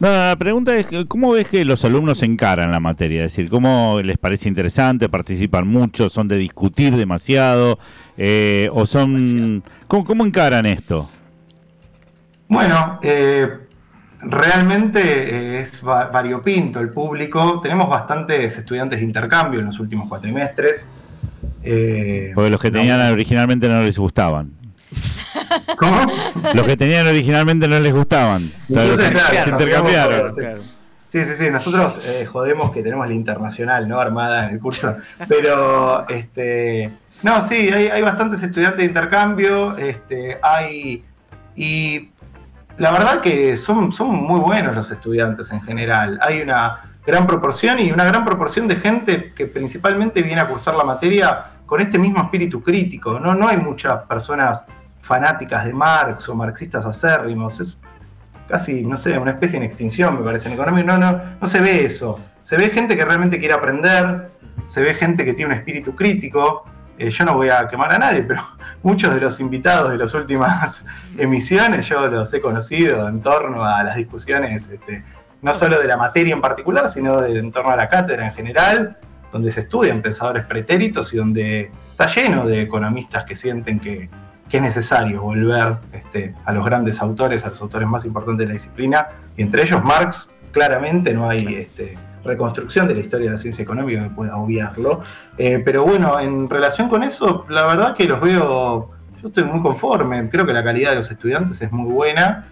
No, 0.00 0.10
la 0.10 0.36
pregunta 0.36 0.76
es, 0.76 0.88
¿cómo 1.06 1.32
ves 1.32 1.48
que 1.48 1.64
los 1.64 1.84
alumnos 1.84 2.22
encaran 2.22 2.72
la 2.72 2.80
materia? 2.80 3.24
Es 3.24 3.32
decir, 3.32 3.48
¿cómo 3.48 4.00
les 4.02 4.18
parece 4.18 4.48
interesante? 4.48 5.08
¿Participan 5.08 5.66
mucho? 5.66 6.08
¿Son 6.08 6.26
de 6.26 6.36
discutir 6.36 6.96
demasiado? 6.96 7.78
Eh, 8.16 8.68
¿O 8.72 8.86
son... 8.86 9.62
¿Cómo, 9.86 10.26
encaran 10.26 10.66
esto? 10.66 11.08
Bueno, 12.48 12.98
eh, 13.02 13.48
realmente 14.20 15.00
eh, 15.00 15.60
es 15.62 15.80
variopinto 15.82 16.80
el 16.80 16.90
público. 16.90 17.60
Tenemos 17.62 17.88
bastantes 17.88 18.58
estudiantes 18.58 18.98
de 18.98 19.04
intercambio 19.04 19.60
en 19.60 19.66
los 19.66 19.78
últimos 19.78 20.08
cuatrimestres. 20.08 20.84
Eh, 21.64 22.32
Porque 22.34 22.50
los 22.50 22.60
que 22.60 22.70
tenían 22.70 23.00
originalmente 23.12 23.68
no 23.68 23.82
les 23.82 23.98
gustaban. 23.98 24.52
¿Cómo? 25.76 26.06
Los 26.54 26.66
que 26.66 26.76
tenían 26.76 27.06
originalmente 27.06 27.66
no 27.66 27.80
les 27.80 27.94
gustaban. 27.94 28.42
se, 28.42 29.50
intercambiaron. 29.50 30.34
Sí, 31.10 31.24
sí, 31.24 31.30
sí. 31.38 31.50
Nosotros 31.50 32.06
eh, 32.06 32.26
jodemos 32.26 32.70
que 32.70 32.82
tenemos 32.82 33.06
la 33.06 33.14
internacional, 33.14 33.88
¿no? 33.88 34.00
Armada 34.00 34.46
en 34.46 34.54
el 34.54 34.60
curso. 34.60 34.94
Pero, 35.28 36.08
este. 36.08 36.90
No, 37.22 37.40
sí, 37.40 37.70
hay, 37.70 38.02
bastantes 38.02 38.42
estudiantes 38.42 38.78
de 38.78 38.84
intercambio. 38.84 39.76
Este, 39.76 40.38
hay. 40.42 41.04
Y 41.56 42.10
la 42.78 42.90
verdad 42.90 43.20
que 43.20 43.56
son, 43.56 43.92
son 43.92 44.14
muy 44.16 44.40
buenos 44.40 44.74
los 44.74 44.90
estudiantes 44.90 45.50
en 45.52 45.62
general. 45.62 46.18
Hay 46.20 46.40
una 46.40 46.90
gran 47.06 47.26
proporción 47.26 47.78
y 47.78 47.92
una 47.92 48.04
gran 48.04 48.24
proporción 48.24 48.66
de 48.66 48.76
gente 48.76 49.32
que 49.36 49.46
principalmente 49.46 50.22
viene 50.22 50.40
a 50.40 50.48
cursar 50.48 50.74
la 50.74 50.84
materia 50.84 51.46
con 51.66 51.80
este 51.80 51.98
mismo 51.98 52.22
espíritu 52.22 52.62
crítico. 52.62 53.18
No, 53.18 53.34
no 53.34 53.48
hay 53.48 53.56
muchas 53.56 54.02
personas 54.02 54.64
fanáticas 55.00 55.64
de 55.64 55.72
Marx 55.72 56.28
o 56.28 56.34
marxistas 56.34 56.84
acérrimos. 56.86 57.60
Es 57.60 57.78
casi, 58.48 58.82
no 58.82 58.96
sé, 58.96 59.18
una 59.18 59.32
especie 59.32 59.56
en 59.56 59.62
extinción, 59.62 60.18
me 60.18 60.24
parece, 60.24 60.48
en 60.48 60.54
economía. 60.54 60.84
No, 60.84 60.98
no, 60.98 61.20
no 61.40 61.46
se 61.46 61.60
ve 61.60 61.84
eso. 61.84 62.20
Se 62.42 62.56
ve 62.56 62.70
gente 62.70 62.96
que 62.96 63.04
realmente 63.04 63.38
quiere 63.38 63.54
aprender, 63.54 64.30
se 64.66 64.82
ve 64.82 64.94
gente 64.94 65.24
que 65.24 65.32
tiene 65.34 65.52
un 65.52 65.58
espíritu 65.58 65.94
crítico. 65.94 66.64
Eh, 66.98 67.10
yo 67.10 67.24
no 67.24 67.34
voy 67.34 67.48
a 67.48 67.66
quemar 67.66 67.92
a 67.92 67.98
nadie, 67.98 68.22
pero 68.22 68.42
muchos 68.82 69.14
de 69.14 69.20
los 69.20 69.40
invitados 69.40 69.90
de 69.90 69.98
las 69.98 70.14
últimas 70.14 70.84
emisiones 71.18 71.88
yo 71.88 72.06
los 72.06 72.32
he 72.32 72.40
conocido 72.40 73.08
en 73.08 73.20
torno 73.20 73.64
a 73.64 73.82
las 73.82 73.96
discusiones 73.96 74.68
este, 74.68 75.04
no 75.42 75.52
solo 75.52 75.78
de 75.78 75.86
la 75.86 75.96
materia 75.96 76.34
en 76.34 76.40
particular, 76.40 76.88
sino 76.90 77.20
de, 77.20 77.38
en 77.38 77.52
torno 77.52 77.70
a 77.70 77.76
la 77.76 77.88
cátedra 77.88 78.26
en 78.26 78.32
general, 78.32 78.96
donde 79.34 79.50
se 79.50 79.60
estudian 79.60 80.00
pensadores 80.00 80.46
pretéritos 80.46 81.12
y 81.12 81.16
donde 81.16 81.68
está 81.90 82.06
lleno 82.06 82.46
de 82.46 82.62
economistas 82.62 83.24
que 83.24 83.34
sienten 83.34 83.80
que, 83.80 84.08
es 84.48 84.62
necesario 84.62 85.20
volver 85.22 85.78
este, 85.92 86.32
a 86.44 86.52
los 86.52 86.64
grandes 86.64 87.02
autores, 87.02 87.44
a 87.44 87.48
los 87.48 87.60
autores 87.60 87.88
más 87.88 88.04
importantes 88.04 88.46
de 88.46 88.46
la 88.46 88.54
disciplina, 88.54 89.08
y 89.36 89.42
entre 89.42 89.64
ellos 89.64 89.82
Marx, 89.82 90.30
claramente 90.52 91.12
no 91.12 91.28
hay 91.28 91.56
este, 91.56 91.98
reconstrucción 92.22 92.86
de 92.86 92.94
la 92.94 93.00
historia 93.00 93.26
de 93.26 93.32
la 93.32 93.38
ciencia 93.38 93.62
económica 93.64 94.04
que 94.04 94.10
pueda 94.10 94.36
obviarlo. 94.36 95.02
Eh, 95.36 95.60
pero 95.64 95.82
bueno, 95.82 96.20
en 96.20 96.48
relación 96.48 96.88
con 96.88 97.02
eso, 97.02 97.44
la 97.48 97.66
verdad 97.66 97.96
que 97.96 98.04
los 98.04 98.20
veo, 98.20 98.92
yo 99.20 99.28
estoy 99.28 99.42
muy 99.42 99.60
conforme, 99.60 100.30
creo 100.30 100.46
que 100.46 100.52
la 100.52 100.62
calidad 100.62 100.90
de 100.90 100.96
los 100.96 101.10
estudiantes 101.10 101.60
es 101.60 101.72
muy 101.72 101.90
buena 101.90 102.46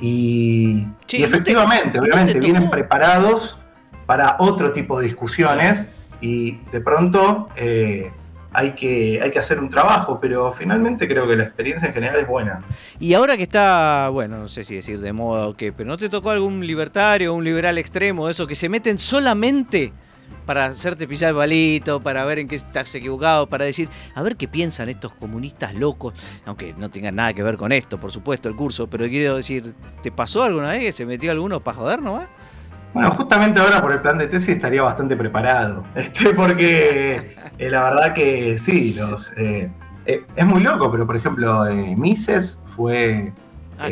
y, 0.00 0.86
efectivamente, 1.12 1.98
obviamente, 1.98 2.38
vienen 2.38 2.70
preparados 2.70 3.58
para 4.06 4.36
otro 4.38 4.72
tipo 4.72 5.00
de 5.00 5.06
discusiones 5.06 5.88
y 6.20 6.52
de 6.72 6.80
pronto 6.80 7.48
eh, 7.56 8.10
hay, 8.52 8.72
que, 8.72 9.20
hay 9.22 9.30
que 9.30 9.38
hacer 9.38 9.58
un 9.58 9.70
trabajo, 9.70 10.18
pero 10.20 10.52
finalmente 10.52 11.06
creo 11.06 11.28
que 11.28 11.36
la 11.36 11.44
experiencia 11.44 11.88
en 11.88 11.94
general 11.94 12.20
es 12.20 12.26
buena. 12.26 12.62
Y 12.98 13.14
ahora 13.14 13.36
que 13.36 13.44
está, 13.44 14.08
bueno, 14.10 14.38
no 14.38 14.48
sé 14.48 14.64
si 14.64 14.76
decir 14.76 15.00
de 15.00 15.12
moda 15.12 15.48
o 15.48 15.54
qué, 15.54 15.72
pero 15.72 15.88
¿no 15.88 15.96
te 15.96 16.08
tocó 16.08 16.30
algún 16.30 16.66
libertario, 16.66 17.34
un 17.34 17.44
liberal 17.44 17.78
extremo, 17.78 18.28
eso, 18.28 18.46
que 18.46 18.54
se 18.54 18.68
meten 18.68 18.98
solamente 18.98 19.92
para 20.48 20.64
hacerte 20.64 21.06
pisar 21.06 21.28
el 21.28 21.34
balito, 21.34 22.02
para 22.02 22.24
ver 22.24 22.38
en 22.38 22.48
qué 22.48 22.56
estás 22.56 22.94
equivocado, 22.94 23.48
para 23.48 23.66
decir, 23.66 23.88
a 24.14 24.22
ver 24.22 24.36
qué 24.36 24.48
piensan 24.48 24.88
estos 24.88 25.12
comunistas 25.12 25.74
locos, 25.74 26.14
aunque 26.46 26.72
no 26.72 26.88
tengan 26.88 27.16
nada 27.16 27.34
que 27.34 27.42
ver 27.42 27.58
con 27.58 27.70
esto, 27.70 28.00
por 28.00 28.10
supuesto, 28.10 28.48
el 28.48 28.56
curso, 28.56 28.88
pero 28.88 29.06
quiero 29.08 29.36
decir, 29.36 29.74
¿te 30.02 30.10
pasó 30.10 30.42
alguna 30.42 30.70
vez 30.70 30.80
que 30.80 30.92
se 30.92 31.04
metió 31.04 31.30
alguno 31.32 31.60
para 31.60 31.76
joder 31.76 32.00
nomás? 32.00 32.28
Bueno, 32.94 33.10
justamente 33.12 33.60
ahora 33.60 33.80
por 33.80 33.92
el 33.92 34.00
plan 34.00 34.18
de 34.18 34.26
tesis 34.26 34.56
estaría 34.56 34.82
bastante 34.82 35.16
preparado, 35.16 35.84
este, 35.94 36.30
porque 36.34 37.36
eh, 37.58 37.70
la 37.70 37.84
verdad 37.84 38.14
que 38.14 38.58
sí, 38.58 38.94
los, 38.94 39.30
eh, 39.36 39.70
eh, 40.06 40.24
es 40.34 40.46
muy 40.46 40.62
loco, 40.62 40.90
pero 40.90 41.06
por 41.06 41.16
ejemplo, 41.16 41.64
Mises 41.96 42.62
fue 42.74 43.32
ah, 43.78 43.88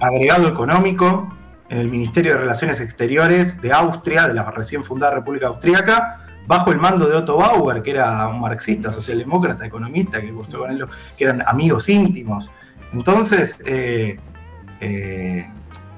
agregado 0.00 0.48
económico 0.48 1.32
en 1.68 1.78
el 1.78 1.88
Ministerio 1.88 2.32
de 2.32 2.38
Relaciones 2.38 2.80
Exteriores 2.80 3.62
de 3.62 3.72
Austria, 3.72 4.28
de 4.28 4.34
la 4.34 4.50
recién 4.50 4.84
fundada 4.84 5.14
República 5.14 5.46
Austríaca, 5.46 6.18
bajo 6.46 6.70
el 6.70 6.78
mando 6.78 7.08
de 7.08 7.16
Otto 7.16 7.36
Bauer, 7.36 7.82
que 7.82 7.92
era 7.92 8.26
un 8.28 8.40
marxista, 8.40 8.90
socialdemócrata, 8.90 9.64
economista, 9.64 10.20
que 10.20 10.32
cursó 10.32 10.58
con 10.58 10.70
él, 10.70 10.84
que 11.16 11.24
eran 11.24 11.42
amigos 11.46 11.88
íntimos. 11.88 12.50
Entonces, 12.92 13.56
eh, 13.64 14.18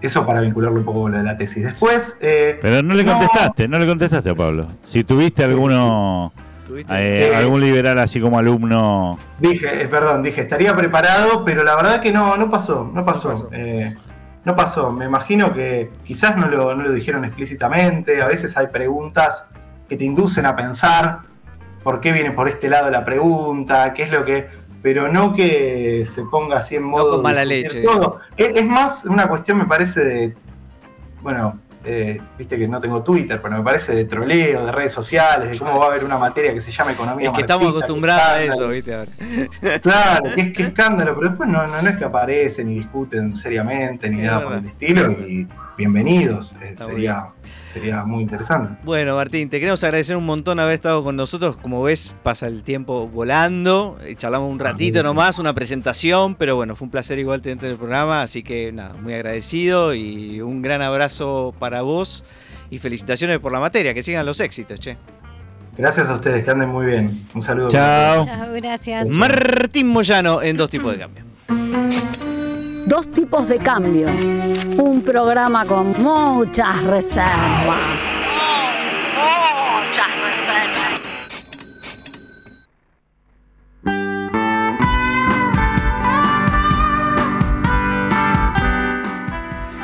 eso 0.07 0.27
para 0.27 0.41
vincularlo 0.41 0.79
un 0.79 0.85
poco 0.85 1.03
con 1.03 1.13
lo 1.13 1.19
de 1.19 1.25
la 1.25 1.37
tesis. 1.37 1.65
Después. 1.65 2.19
eh, 2.21 2.59
Pero 2.61 2.83
no 2.83 2.95
le 2.95 3.05
contestaste, 3.05 3.69
no 3.69 3.79
le 3.79 3.87
contestaste 3.87 4.31
a 4.31 4.35
Pablo. 4.35 4.69
Si 4.83 5.05
tuviste 5.05 5.45
alguno, 5.45 6.33
eh, 6.91 7.31
Eh, 7.31 7.37
algún 7.37 7.61
liberal 7.61 7.99
así 7.99 8.21
como 8.21 8.39
alumno. 8.39 9.19
Dije, 9.39 9.83
eh, 9.83 9.89
perdón, 9.89 10.23
dije, 10.23 10.41
estaría 10.43 10.75
preparado, 10.75 11.45
pero 11.45 11.63
la 11.63 11.77
verdad 11.77 12.01
que 12.01 12.11
no, 12.13 12.37
no 12.37 12.51
pasó, 12.51 12.91
no 12.93 13.05
pasó. 13.05 13.49
Eh, 13.53 13.95
no 14.45 14.57
pasó. 14.57 14.91
Me 14.91 15.05
imagino 15.07 15.53
que 15.55 15.91
quizás 16.05 16.37
no 16.37 16.49
lo, 16.49 16.75
no 16.75 16.83
lo 16.83 16.93
dijeron 16.93 17.25
explícitamente. 17.25 18.23
A 18.23 18.27
veces 18.27 18.57
hay 18.57 18.67
preguntas 18.69 19.47
que 19.89 19.97
te 19.97 20.05
inducen 20.05 20.47
a 20.47 20.57
pensar 20.57 21.21
por 21.83 22.01
qué 22.01 22.13
viene 22.13 22.31
por 22.31 22.49
este 22.49 22.69
lado 22.71 22.91
la 22.91 23.05
pregunta, 23.05 23.93
qué 23.95 24.05
es 24.05 24.11
lo 24.11 24.25
que. 24.25 24.49
Pero 24.85 25.11
no 25.11 25.33
que 25.33 26.05
se 26.05 26.25
ponga 26.25 26.59
así 26.59 26.77
en 26.77 26.83
modo. 26.83 27.13
con 27.13 27.23
mala 27.23 27.43
leche. 27.43 27.81
todo. 27.81 28.19
Es, 28.37 28.55
es 28.55 28.67
más 28.67 29.07
una 29.07 29.27
cuestión, 29.27 29.57
me 29.57 29.65
parece, 29.65 30.05
de. 30.05 30.35
Bueno, 31.23 31.59
eh, 31.87 32.21
viste 32.37 32.59
que 32.59 32.69
no 32.69 32.83
tengo 32.83 33.03
Twitter, 33.03 33.41
pero 33.41 33.57
me 33.57 33.63
parece 33.63 33.95
de 33.95 34.05
troleo, 34.05 34.67
de 34.67 34.73
redes 34.73 34.93
sociales, 34.93 35.53
de 35.53 35.59
cómo 35.59 35.79
va 35.79 35.87
a 35.87 35.89
haber 35.89 36.05
una 36.05 36.19
materia 36.19 36.53
que 36.53 36.61
se 36.61 36.71
llama 36.71 36.93
economía. 36.93 37.29
Es 37.31 37.35
que 37.35 37.41
estamos 37.41 37.65
marxista, 37.65 37.87
acostumbrados 37.87 38.31
a 38.31 38.43
eso. 38.43 38.69
¿viste? 38.69 38.95
Ahora. 38.95 39.11
Claro, 39.83 40.31
qué, 40.35 40.53
qué 40.53 40.63
escándalo, 40.65 41.15
pero 41.15 41.31
después 41.31 41.49
no, 41.49 41.67
no, 41.67 41.81
no 41.81 41.89
es 41.89 41.97
que 41.97 42.05
aparecen 42.05 42.69
ni 42.69 42.81
discuten 42.81 43.39
seriamente 43.39 44.11
ni 44.11 44.21
Es 44.21 44.27
nada 44.27 44.43
por 44.43 44.53
verdad. 44.53 44.65
el 44.65 44.71
estilo. 44.71 45.13
Y 45.27 45.49
bienvenidos, 45.79 46.53
eh, 46.61 46.69
Está 46.73 46.89
muy 46.89 47.07
sería, 47.75 48.05
muy 48.05 48.23
interesante. 48.23 48.79
Bueno, 48.85 49.17
Martín, 49.17 49.51
te 49.51 49.61
queremos 49.61 49.83
agradecer 49.85 50.17
un 50.17 50.25
montón 50.25 50.61
haber 50.61 50.75
estado 50.75 51.05
con 51.05 51.17
nosotros. 51.17 51.57
Como 51.57 51.83
ves, 51.83 52.15
pasa 52.23 52.47
el 52.47 52.63
tiempo 52.63 53.09
volando. 53.09 53.99
Eh, 54.03 54.15
Charlamos 54.17 54.51
un 54.51 54.59
ratito 54.59 55.03
nomás, 55.03 55.39
una 55.39 55.53
presentación, 55.53 56.35
pero 56.37 56.57
bueno, 56.57 56.77
fue 56.77 56.87
un 56.87 56.91
placer 56.91 57.19
igual 57.19 57.43
tenerte 57.43 57.67
en 57.67 57.73
el 57.73 57.79
programa. 57.79 58.23
Así 58.23 58.43
que 58.43 58.73
nada, 58.73 58.95
muy 58.95 59.13
agradecido 59.13 59.95
y 59.95 60.41
un 60.41 60.63
gran 60.63 60.81
abrazo 60.81 61.55
para 61.59 61.83
vos. 61.83 62.25
Y 62.71 62.79
felicitaciones 62.79 63.39
por 63.41 63.53
la 63.53 63.61
materia, 63.61 63.93
que 63.93 64.03
sigan 64.03 64.25
los 64.25 64.41
éxitos, 64.41 64.81
che. 64.81 64.97
Gracias 65.77 66.09
a 66.09 66.15
ustedes, 66.15 66.45
que 66.45 66.51
anden 66.51 66.69
muy 66.69 66.87
bien. 66.87 67.27
Un 67.35 67.43
saludo. 67.43 67.69
Chao. 67.69 68.25
Chao, 68.25 68.53
gracias. 68.55 69.09
Martín 69.09 69.89
Moyano 69.89 70.41
en 70.41 70.57
dos 70.57 70.71
tipos 70.71 70.93
de 70.93 70.99
cambio. 70.99 71.25
Dos 72.87 73.11
tipos 73.11 73.49
de 73.49 73.59
cambio. 73.59 74.09
Un 74.77 75.01
programa 75.03 75.65
con 75.65 75.93
muchas 76.03 76.85
reservas. 76.85 77.79
Muchas 79.17 80.11
reservas. 80.23 81.01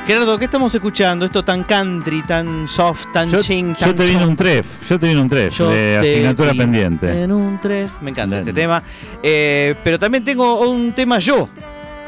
Gerardo, 0.07 0.39
¿qué 0.39 0.47
estamos 0.47 0.75
escuchando? 0.75 1.25
Esto 1.25 1.45
tan 1.45 1.63
country, 1.63 2.23
tan 2.23 2.67
soft, 2.67 3.07
tan 3.13 3.31
Yo, 3.31 3.41
ching, 3.41 3.75
yo 3.77 3.87
tan 3.87 3.95
te 3.95 4.07
vine 4.07 4.27
un 4.27 4.35
tref, 4.35 4.89
yo 4.89 4.99
te 4.99 5.07
vine 5.07 5.21
un 5.21 5.29
tref 5.29 5.57
Yo 5.57 5.71
de 5.71 5.99
asignatura 5.99 6.53
pendiente. 6.53 7.23
En 7.23 7.31
un 7.31 7.61
tref. 7.61 7.93
Me 8.03 8.11
encanta 8.11 8.37
Bien. 8.37 8.49
este 8.49 8.53
tema. 8.53 8.83
Eh, 9.23 9.75
pero 9.85 9.99
también 9.99 10.25
tengo 10.25 10.69
un 10.69 10.93
tema 10.93 11.19
yo, 11.21 11.49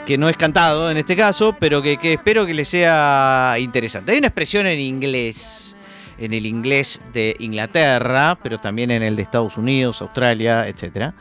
que 0.07 0.19
no 0.19 0.29
es 0.29 0.37
cantado 0.37 0.91
en 0.91 0.97
este 0.97 1.17
caso, 1.17 1.57
pero 1.59 1.83
que, 1.83 1.97
que 1.97 2.15
espero 2.15 2.47
que 2.47 2.55
les 2.55 2.69
sea 2.69 3.57
interesante. 3.59 4.13
Hay 4.13 4.19
una 4.19 4.29
expresión 4.29 4.67
en 4.67 4.81
inglés, 4.81 5.77
en 6.19 6.33
el 6.35 6.47
inglés 6.47 7.01
de 7.13 7.37
Inglaterra, 7.39 8.39
pero 8.43 8.59
también 8.59 8.91
en 8.91 9.03
el 9.03 9.17
de 9.17 9.23
Estados 9.23 9.57
Unidos, 9.57 10.03
Australia, 10.03 10.67
etcétera, 10.69 11.15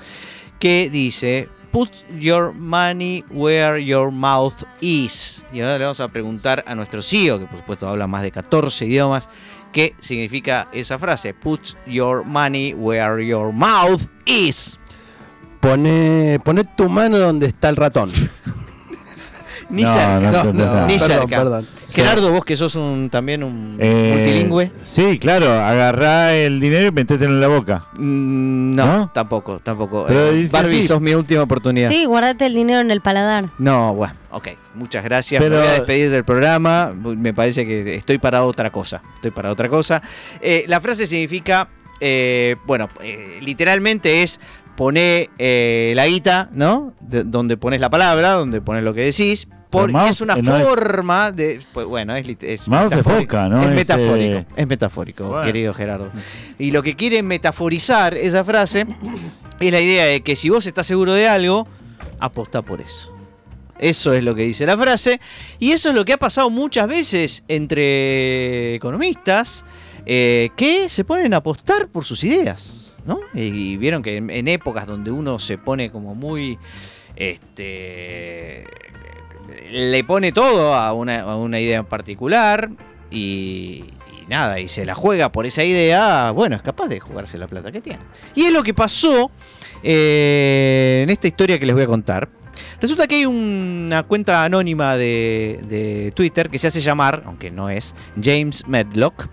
que 0.59 0.89
dice. 0.89 1.49
Put 1.71 1.91
your 2.19 2.53
money 2.53 3.23
where 3.29 3.82
your 3.82 4.11
mouth 4.11 4.65
is. 4.82 5.45
Y 5.53 5.61
ahora 5.61 5.77
le 5.77 5.86
vamos 5.86 6.01
a 6.01 6.09
preguntar 6.09 6.65
a 6.67 6.75
nuestro 6.75 7.01
CEO, 7.01 7.39
que 7.39 7.45
por 7.45 7.59
supuesto 7.59 7.88
habla 7.88 8.07
más 8.07 8.23
de 8.23 8.32
14 8.32 8.88
idiomas, 8.88 9.29
qué 9.71 9.95
significa 9.99 10.67
esa 10.73 10.97
frase. 10.97 11.34
Put 11.34 11.75
your 11.88 12.25
money 12.25 12.73
where 12.73 13.25
your 13.25 13.53
mouth 13.53 14.01
is. 14.25 14.77
Pone, 15.61 16.39
pone 16.43 16.65
tu 16.75 16.89
mano 16.89 17.17
donde 17.17 17.47
está 17.47 17.69
el 17.69 17.77
ratón. 17.77 18.11
Ni 19.72 19.84
No, 19.84 19.93
cerca. 19.93 20.19
no 20.43 20.53
nada. 20.53 20.86
Ni 20.88 20.97
perdón, 20.99 21.17
cerca. 21.19 21.38
perdón. 21.38 21.67
Gerardo, 21.93 22.32
vos 22.32 22.43
que 22.45 22.57
sos 22.57 22.76
un, 22.76 23.09
también 23.09 23.43
un 23.43 23.78
Eh, 23.80 24.13
multilingüe. 24.15 24.72
Sí, 24.82 25.17
claro, 25.17 25.51
agarrá 25.51 26.34
el 26.36 26.59
dinero 26.59 26.88
y 26.88 26.91
metételo 26.91 27.32
en 27.34 27.41
la 27.41 27.47
boca. 27.47 27.88
Mm, 27.97 28.76
no, 28.76 28.86
¿No? 28.86 29.11
tampoco, 29.13 29.59
tampoco. 29.59 30.05
Pero 30.07 30.28
Eh, 30.32 30.34
dice 30.34 30.51
Barbie, 30.51 30.80
así. 30.80 30.88
sos 30.88 30.99
mi 31.01 31.13
última 31.13 31.41
oportunidad. 31.43 31.89
Sí, 31.89 32.05
guardate 32.05 32.45
el 32.45 32.53
dinero 32.53 32.82
en 32.82 32.91
el 32.91 33.01
paladar. 33.01 33.45
No, 33.57 33.93
bueno, 33.95 34.13
ok. 34.32 34.49
Muchas 34.76 35.03
gracias. 35.03 35.41
Pero- 35.41 35.55
Me 35.55 35.61
voy 35.61 35.69
a 35.69 35.74
despedir 35.74 36.09
del 36.11 36.24
programa. 36.24 36.93
Me 36.95 37.34
parece 37.34 37.65
que 37.65 37.95
estoy 37.95 38.17
para 38.17 38.43
otra 38.43 38.72
cosa. 38.72 39.01
Estoy 39.15 39.32
para 39.32 39.51
otra 39.51 39.69
cosa. 39.69 40.01
Eh, 40.41 40.65
la 40.67 40.80
frase 40.82 41.07
significa, 41.07 41.69
eh, 41.99 42.55
bueno, 42.65 42.88
eh, 43.01 43.39
literalmente 43.41 44.24
es 44.24 44.39
poner 44.76 45.30
eh, 45.38 45.93
la 45.95 46.07
guita, 46.07 46.49
¿no? 46.53 46.93
De- 47.01 47.24
donde 47.24 47.57
pones 47.57 47.82
la 47.82 47.89
palabra, 47.89 48.32
donde 48.32 48.61
pones 48.61 48.84
lo 48.84 48.93
que 48.93 49.01
decís. 49.01 49.47
Por, 49.72 49.86
Pero 49.88 49.97
mouse, 49.99 50.11
es 50.11 50.22
una 50.22 50.36
eh, 50.36 50.41
es- 50.41 50.67
forma 50.67 51.32
de. 51.32 51.61
Pues 51.74 51.88
bueno, 51.88 52.13
es, 52.15 52.28
es 52.41 52.67
Mouse 52.67 52.89
metafórico. 52.91 53.22
foca, 53.22 53.47
¿no? 53.49 53.61
Es 53.61 53.69
Es, 53.69 53.76
metafórico. 53.76 54.36
eh, 54.36 54.45
Es 54.57 54.67
metafórico, 54.67 55.28
Bueno. 55.30 55.41
querido 55.45 55.74
Gerardo. 55.74 56.11
Y 56.59 56.72
lo 56.72 56.84
que 56.84 56.95
quiere 56.95 57.24
metaforizar 57.24 58.13
esa 58.13 58.43
frase 58.43 58.86
es 59.61 59.72
la 59.72 59.80
idea 59.80 60.05
de 60.05 60.22
que 60.22 60.36
si 60.36 60.49
vos 60.49 60.65
estás 60.67 60.86
seguro 60.86 61.13
de 61.13 61.28
algo, 61.28 61.67
apostá 62.19 62.61
por 62.61 62.82
eso. 62.82 63.15
Eso 63.80 64.13
es 64.13 64.24
lo 64.24 64.36
que 64.36 64.43
dice 64.43 64.65
la 64.65 64.78
frase. 64.78 65.19
Y 65.57 65.72
eso 65.72 65.89
es 65.89 65.95
lo 65.95 66.03
que 66.05 66.13
ha 66.13 66.17
pasado 66.17 66.49
muchas 66.49 66.88
veces 66.88 67.43
entre 67.47 68.76
economistas 68.76 69.63
eh, 70.05 70.49
que 70.57 70.89
se 70.89 71.03
ponen 71.05 71.34
a 71.34 71.38
apostar 71.38 71.88
por 71.88 72.03
sus 72.05 72.24
ideas. 72.26 72.97
¿no? 73.05 73.19
Y, 73.34 73.41
y 73.43 73.78
vieron 73.78 74.03
que 74.03 74.17
en, 74.17 74.30
en 74.30 74.47
épocas 74.49 74.86
donde 74.86 75.09
uno 75.11 75.39
se 75.39 75.57
pone 75.57 75.89
como 75.91 76.13
muy. 76.13 76.59
Este. 77.15 78.65
Le 79.72 80.04
pone 80.04 80.32
todo 80.32 80.74
a 80.74 80.93
una, 80.93 81.60
idea 81.60 81.80
en 81.80 81.86
particular. 81.86 82.70
Y, 83.10 83.84
y 84.22 84.28
nada, 84.28 84.60
y 84.60 84.68
se 84.68 84.86
la 84.86 84.95
juega 84.95 85.32
por 85.32 85.45
esa 85.45 85.64
idea. 85.64 86.32
Bueno, 86.32 86.56
es 86.56 86.62
capaz 86.62 86.88
de 86.88 86.99
jugarse 86.99 87.38
la 87.38 87.47
plata 87.47 87.72
que 87.72 87.82
tiene. 87.82 87.99
Y 88.36 88.43
es 88.43 88.54
lo 88.54 88.64
que 88.64 88.74
pasó 88.74 89.32
eh, 89.84 91.02
en 91.04 91.10
esta 91.10 91.28
historia 91.28 91.60
que 91.60 91.66
les 91.66 91.76
voy 91.76 91.84
a 91.84 91.88
contar. 91.88 92.30
Resulta 92.80 93.08
que 93.08 93.16
hay 93.16 93.26
una 93.26 94.04
cuenta 94.04 94.43
anónima 94.43 94.97
de, 94.97 95.60
de 95.68 96.12
Twitter 96.16 96.49
que 96.49 96.58
se 96.58 96.68
hace 96.68 96.82
llamar, 96.82 97.24
aunque 97.26 97.52
no 97.52 97.70
es, 97.70 97.95
James 98.22 98.68
Medlock, 98.68 99.28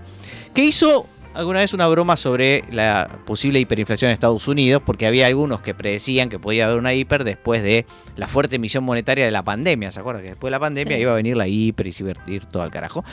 que 0.55 0.65
hizo 0.65 1.07
alguna 1.39 1.61
vez 1.61 1.73
una 1.73 1.87
broma 1.87 2.17
sobre 2.17 2.65
la 2.73 3.21
posible 3.25 3.61
hiperinflación 3.61 4.11
en 4.11 4.15
Estados 4.15 4.49
Unidos, 4.49 4.83
porque 4.85 5.07
había 5.07 5.29
algunos 5.29 5.61
que 5.61 5.73
predecían 5.73 6.29
que 6.29 6.41
podía 6.41 6.65
haber 6.65 6.79
una 6.79 6.95
hiper 6.95 7.23
después 7.23 7.63
de 7.63 7.87
la 8.17 8.27
fuerte 8.27 8.57
emisión 8.57 8.83
monetaria 8.83 9.25
de 9.25 9.31
la 9.31 9.45
pandemia. 9.45 9.93
¿Se 9.93 10.01
acuerdan? 10.01 10.25
Que 10.25 10.31
después 10.31 10.49
de 10.49 10.53
la 10.53 10.61
pandemia 10.61 10.97
Sí. 10.97 11.03
iba 11.03 11.13
a 11.13 11.15
venir 11.15 11.37
la 11.37 11.47
hiper 11.47 11.87
y 11.87 11.93
se 11.93 12.03
iba 12.03 12.13
a 12.13 12.31
ir 12.31 12.47
todo 12.47 12.65
al 12.65 12.73
carajo. 12.73 13.05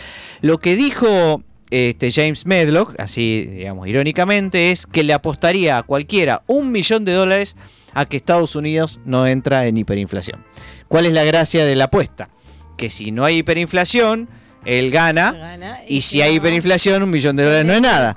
Lo 0.41 0.57
que 0.57 0.76
dijo 0.76 1.43
este, 1.69 2.11
James 2.11 2.47
Medlock, 2.47 2.99
así 2.99 3.45
digamos 3.45 3.88
irónicamente, 3.88 4.71
es 4.71 4.88
que 4.88 5.03
le 5.03 5.13
apostaría 5.13 5.78
a 5.78 5.84
cualquiera 5.84 6.41
un 6.47 6.71
millón 6.71 7.05
de 7.05 7.13
dólares 7.13 7.55
a 7.93 8.07
que 8.07 8.17
Estados 8.17 8.55
Unidos 8.55 8.99
no 9.05 9.28
entra 9.28 9.67
en 9.67 9.78
hiperinflación. 9.78 10.43
¿Cuál 10.88 11.05
es 11.05 11.13
la 11.13 11.23
gracia 11.26 11.63
de 11.63 11.76
la 11.76 11.86
apuesta? 11.86 12.30
Que 12.76 12.89
si 12.89 13.11
no 13.11 13.23
hay 13.23 13.38
hiperinflación, 13.38 14.28
él 14.66 14.91
gana. 14.91 15.32
Gana, 15.32 15.80
Y 15.88 16.01
si 16.01 16.22
hay 16.22 16.36
hiperinflación, 16.36 17.03
un 17.03 17.09
millón 17.09 17.36
de 17.36 17.43
dólares 17.43 17.66
no 17.66 17.74
es 17.74 17.82
nada. 17.82 18.16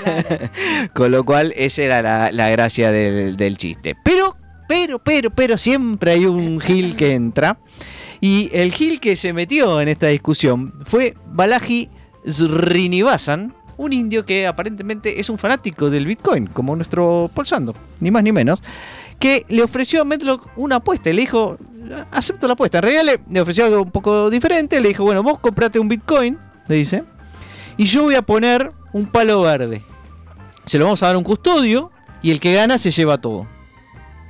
Con 0.94 1.10
lo 1.12 1.24
cual, 1.24 1.52
esa 1.56 1.82
era 1.82 2.02
la, 2.02 2.32
la 2.32 2.50
gracia 2.50 2.92
del, 2.92 3.36
del 3.36 3.56
chiste. 3.56 3.96
Pero, 4.04 4.36
pero, 4.68 4.98
pero, 4.98 5.30
pero, 5.30 5.56
siempre 5.56 6.12
hay 6.12 6.26
un 6.26 6.60
Gil 6.60 6.96
que 6.96 7.14
entra. 7.14 7.58
Y 8.20 8.50
el 8.52 8.72
Gil 8.72 9.00
que 9.00 9.16
se 9.16 9.32
metió 9.32 9.80
en 9.80 9.88
esta 9.88 10.08
discusión 10.08 10.74
fue 10.84 11.14
Balaji 11.26 11.88
Srinivasan, 12.26 13.54
un 13.76 13.92
indio 13.94 14.26
que 14.26 14.46
aparentemente 14.46 15.20
es 15.20 15.30
un 15.30 15.38
fanático 15.38 15.88
del 15.88 16.04
Bitcoin, 16.04 16.46
como 16.48 16.76
nuestro 16.76 17.30
Paul 17.32 17.46
Sando, 17.46 17.74
ni 18.00 18.10
más 18.10 18.22
ni 18.22 18.30
menos, 18.30 18.62
que 19.18 19.44
le 19.48 19.62
ofreció 19.62 20.02
a 20.02 20.04
Medlock 20.04 20.48
una 20.56 20.76
apuesta 20.76 21.08
y 21.08 21.14
le 21.14 21.22
dijo, 21.22 21.56
acepto 22.10 22.46
la 22.46 22.54
apuesta. 22.54 22.78
En 22.78 22.82
realidad 22.82 23.04
le, 23.04 23.20
le 23.32 23.40
ofreció 23.40 23.64
algo 23.64 23.82
un 23.82 23.90
poco 23.90 24.30
diferente, 24.30 24.80
le 24.80 24.88
dijo, 24.88 25.04
bueno, 25.04 25.22
vos 25.22 25.38
comprate 25.38 25.78
un 25.78 25.88
Bitcoin, 25.88 26.38
le 26.68 26.76
dice, 26.76 27.04
y 27.76 27.84
yo 27.84 28.02
voy 28.02 28.14
a 28.14 28.22
poner 28.22 28.72
un 28.92 29.06
palo 29.06 29.42
verde. 29.42 29.82
Se 30.66 30.78
lo 30.78 30.84
vamos 30.84 31.02
a 31.02 31.06
dar 31.06 31.14
a 31.14 31.18
un 31.18 31.24
custodio 31.24 31.90
y 32.22 32.30
el 32.30 32.40
que 32.40 32.54
gana 32.54 32.78
se 32.78 32.90
lleva 32.90 33.18
todo. 33.18 33.46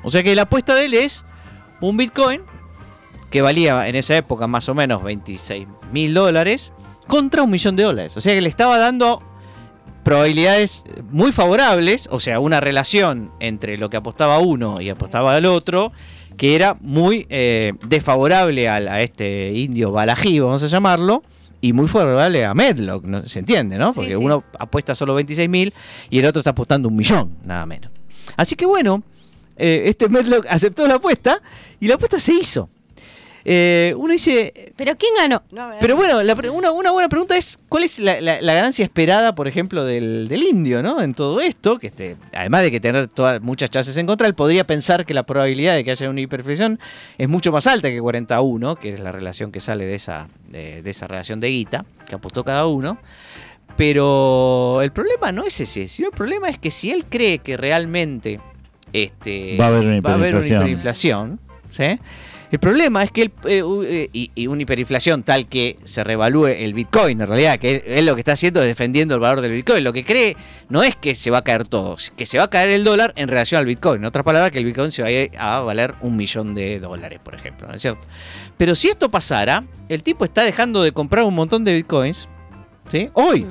O 0.03 0.11
sea 0.11 0.23
que 0.23 0.35
la 0.35 0.43
apuesta 0.43 0.75
de 0.75 0.87
él 0.87 0.95
es 0.95 1.25
un 1.81 1.97
Bitcoin 1.97 2.43
que 3.31 3.43
valía 3.43 3.89
en 3.89 3.97
esa 3.97 4.17
época 4.17 4.47
más 4.47 4.69
o 4.69 4.75
menos 4.75 5.03
26 5.03 5.69
mil 5.93 6.15
dólares 6.15 6.73
contra 7.07 7.43
un 7.43 7.51
millón 7.51 7.77
de 7.77 7.85
dólares. 7.85 8.17
O 8.17 8.21
sea 8.21 8.35
que 8.35 8.41
le 8.41 8.49
estaba 8.49 8.79
dando 8.79 9.23
probabilidades 10.03 10.85
muy 11.11 11.33
favorables, 11.33 12.09
o 12.11 12.21
sea, 12.21 12.41
una 12.41 12.61
relación 12.61 13.31
entre 13.41 13.79
lo 13.79 13.91
que 13.91 13.97
apostaba 13.97 14.39
uno 14.39 14.81
y 14.81 14.91
apostaba 14.91 15.37
el 15.37 15.47
otro, 15.47 15.93
que 16.37 16.57
era 16.57 16.77
muy 16.81 17.27
eh, 17.29 17.73
desfavorable 17.87 18.69
al- 18.69 18.89
a, 18.89 19.03
este 19.03 19.53
indio 19.55 19.93
Balají, 19.93 20.41
vamos 20.41 20.63
a 20.63 20.67
llamarlo, 20.69 21.23
y 21.61 21.73
muy 21.75 21.87
favorable 21.89 22.45
a 22.45 22.55
Medlock, 22.55 23.05
¿no? 23.05 23.29
¿se 23.29 23.41
entiende, 23.41 23.77
no? 23.77 23.93
Sí, 23.93 23.97
Porque 24.01 24.17
sí. 24.17 24.25
uno 24.25 24.43
apuesta 24.59 24.95
solo 24.95 25.15
26 25.15 25.49
mil 25.49 25.75
y 26.09 26.19
el 26.19 26.25
otro 26.27 26.41
está 26.41 26.51
apostando 26.51 26.89
un 26.89 26.97
millón, 26.97 27.37
nada 27.45 27.67
menos. 27.67 27.91
Así 28.37 28.55
que 28.57 28.65
bueno, 28.65 29.03
eh, 29.57 29.83
este 29.87 30.09
Medlock 30.09 30.47
aceptó 30.49 30.87
la 30.87 30.95
apuesta 30.95 31.43
y 31.79 31.89
la 31.89 31.97
apuesta 31.97 32.19
se 32.19 32.33
hizo. 32.33 32.71
Eh, 33.45 33.95
uno 33.97 34.13
dice, 34.13 34.73
¿Pero 34.77 34.97
quién 34.97 35.13
ganó? 35.17 35.43
No, 35.51 35.71
pero 35.81 35.97
bueno, 35.97 36.23
la 36.23 36.35
una, 36.53 36.71
una 36.73 36.91
buena 36.91 37.09
pregunta 37.09 37.37
es, 37.37 37.59
¿cuál 37.69 37.85
es 37.85 37.99
la, 37.99 38.21
la- 38.21 38.41
la 38.43 38.55
ganancia 38.55 38.85
esperada, 38.85 39.35
por 39.35 39.49
ejemplo, 39.49 39.85
del, 39.85 40.29
del 40.29 40.43
indio, 40.43 40.83
¿no? 40.83 41.01
En 41.01 41.15
todo 41.15 41.41
esto, 41.41 41.79
que 41.79 41.87
este, 41.87 42.17
además 42.35 42.63
de 42.63 42.71
que 42.71 42.81
tener 42.81 43.09
todas, 43.09 43.41
muchas 43.41 43.71
chances 43.71 43.97
en 43.97 44.07
contra, 44.07 44.27
él 44.27 44.35
podría 44.35 44.65
pensar 44.67 45.07
que 45.07 45.15
la 45.15 45.23
probabilidad 45.25 45.75
de 45.75 45.85
que 45.85 45.91
haya 45.91 46.11
una 46.11 46.21
hiperflexión 46.21 46.79
es 47.17 47.29
mucho 47.29 47.51
más 47.53 47.67
alta 47.67 47.89
que 47.91 48.01
41, 48.01 48.77
que 48.77 48.93
es 48.95 49.01
la 49.01 49.13
relación 49.13 49.53
que 49.53 49.61
sale 49.61 49.87
de 49.87 49.95
esa, 49.95 50.29
de, 50.49 50.83
de 50.83 50.91
esa 50.91 51.07
relación 51.07 51.41
de 51.41 51.49
guita, 51.49 51.85
que 52.09 52.15
apostó 52.15 52.45
cada 52.45 52.67
uno. 52.67 52.99
Pero 53.77 54.83
el 54.83 54.93
problema 54.93 55.33
no 55.33 55.45
es 55.45 55.59
ese, 55.61 55.89
sino 55.89 56.09
el 56.09 56.15
problema 56.15 56.49
es 56.51 56.59
que 56.59 56.71
si 56.71 56.91
él 56.93 57.07
cree 57.09 57.39
que 57.39 57.57
realmente 57.57 58.39
este, 58.93 59.57
Va 59.59 59.67
a 59.67 59.69
haber 59.69 59.87
una 59.87 60.01
va 60.01 60.11
a 60.11 60.15
haber 60.15 60.35
una 60.35 60.45
hiperinflación. 60.47 61.39
hiperinflación, 61.39 61.41
¿sí? 61.71 61.99
El 62.51 62.59
problema 62.59 63.05
es 63.05 63.13
que 63.13 63.23
él, 63.23 63.33
eh, 63.45 63.63
eh, 63.85 64.11
y, 64.13 64.33
y 64.35 64.47
una 64.49 64.63
hiperinflación 64.63 65.23
tal 65.23 65.47
que 65.47 65.79
se 65.85 66.03
revalúe 66.03 66.49
el 66.49 66.75
Bitcoin, 66.75 67.21
en 67.21 67.29
realidad, 67.29 67.59
que 67.61 67.77
él, 67.77 67.83
él 67.87 68.07
lo 68.07 68.15
que 68.15 68.23
está 68.23 68.33
haciendo 68.33 68.61
es 68.61 68.67
defendiendo 68.67 69.15
el 69.15 69.21
valor 69.21 69.41
del 69.41 69.53
Bitcoin. 69.53 69.85
Lo 69.85 69.93
que 69.93 70.05
cree 70.05 70.37
no 70.69 70.83
es 70.83 70.97
que 70.97 71.15
se 71.15 71.31
va 71.31 71.39
a 71.39 71.45
caer 71.45 71.69
todo, 71.69 71.97
que 72.17 72.27
se 72.27 72.39
va 72.39 72.45
a 72.45 72.51
caer 72.51 72.71
el 72.71 72.83
dólar 72.83 73.13
en 73.15 73.29
relación 73.29 73.61
al 73.61 73.67
Bitcoin. 73.67 74.01
En 74.01 74.07
otras 74.07 74.25
palabras, 74.25 74.51
que 74.51 74.59
el 74.59 74.65
Bitcoin 74.65 74.91
se 74.91 75.03
va 75.03 75.09
a, 75.39 75.61
valer 75.61 75.95
un 76.01 76.17
millón 76.17 76.55
de 76.55 76.81
dólares, 76.81 77.21
por 77.23 77.37
ejemplo, 77.37 77.69
¿no 77.69 77.75
es 77.75 77.83
cierto? 77.83 78.07
Pero 78.57 78.75
si 78.75 78.89
esto 78.89 79.11
pasara, 79.11 79.65
el 79.89 80.03
tipo 80.03 80.25
está 80.25 80.43
dejando 80.43 80.83
de 80.83 80.91
comprar 80.91 81.25
un 81.25 81.35
montón 81.35 81.63
de 81.63 81.73
Bitcoins, 81.75 82.29
¿sí? 82.89 83.11
Hoy. 83.15 83.47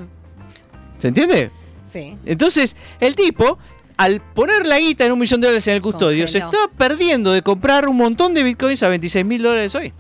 ¿Se 0.97 1.07
entiende? 1.07 1.51
Sí. 1.85 2.17
Entonces, 2.25 2.75
el 2.99 3.15
tipo, 3.15 3.57
al 3.99 4.21
poner 4.21 4.65
la 4.65 4.79
guita 4.79 5.05
en 5.05 5.11
un 5.11 5.19
millón 5.19 5.41
de 5.41 5.47
dólares 5.47 5.67
en 5.67 5.75
el 5.75 5.81
custodio, 5.81 6.25
se 6.29 6.37
está 6.37 6.57
perdiendo 6.77 7.33
de 7.33 7.41
comprar 7.41 7.89
un 7.89 7.97
montón 7.97 8.33
de 8.33 8.43
bitcoins 8.43 8.81
a 8.83 8.87
26 8.87 9.25
mil 9.25 9.43
dólares 9.43 9.75
hoy. 9.75 9.91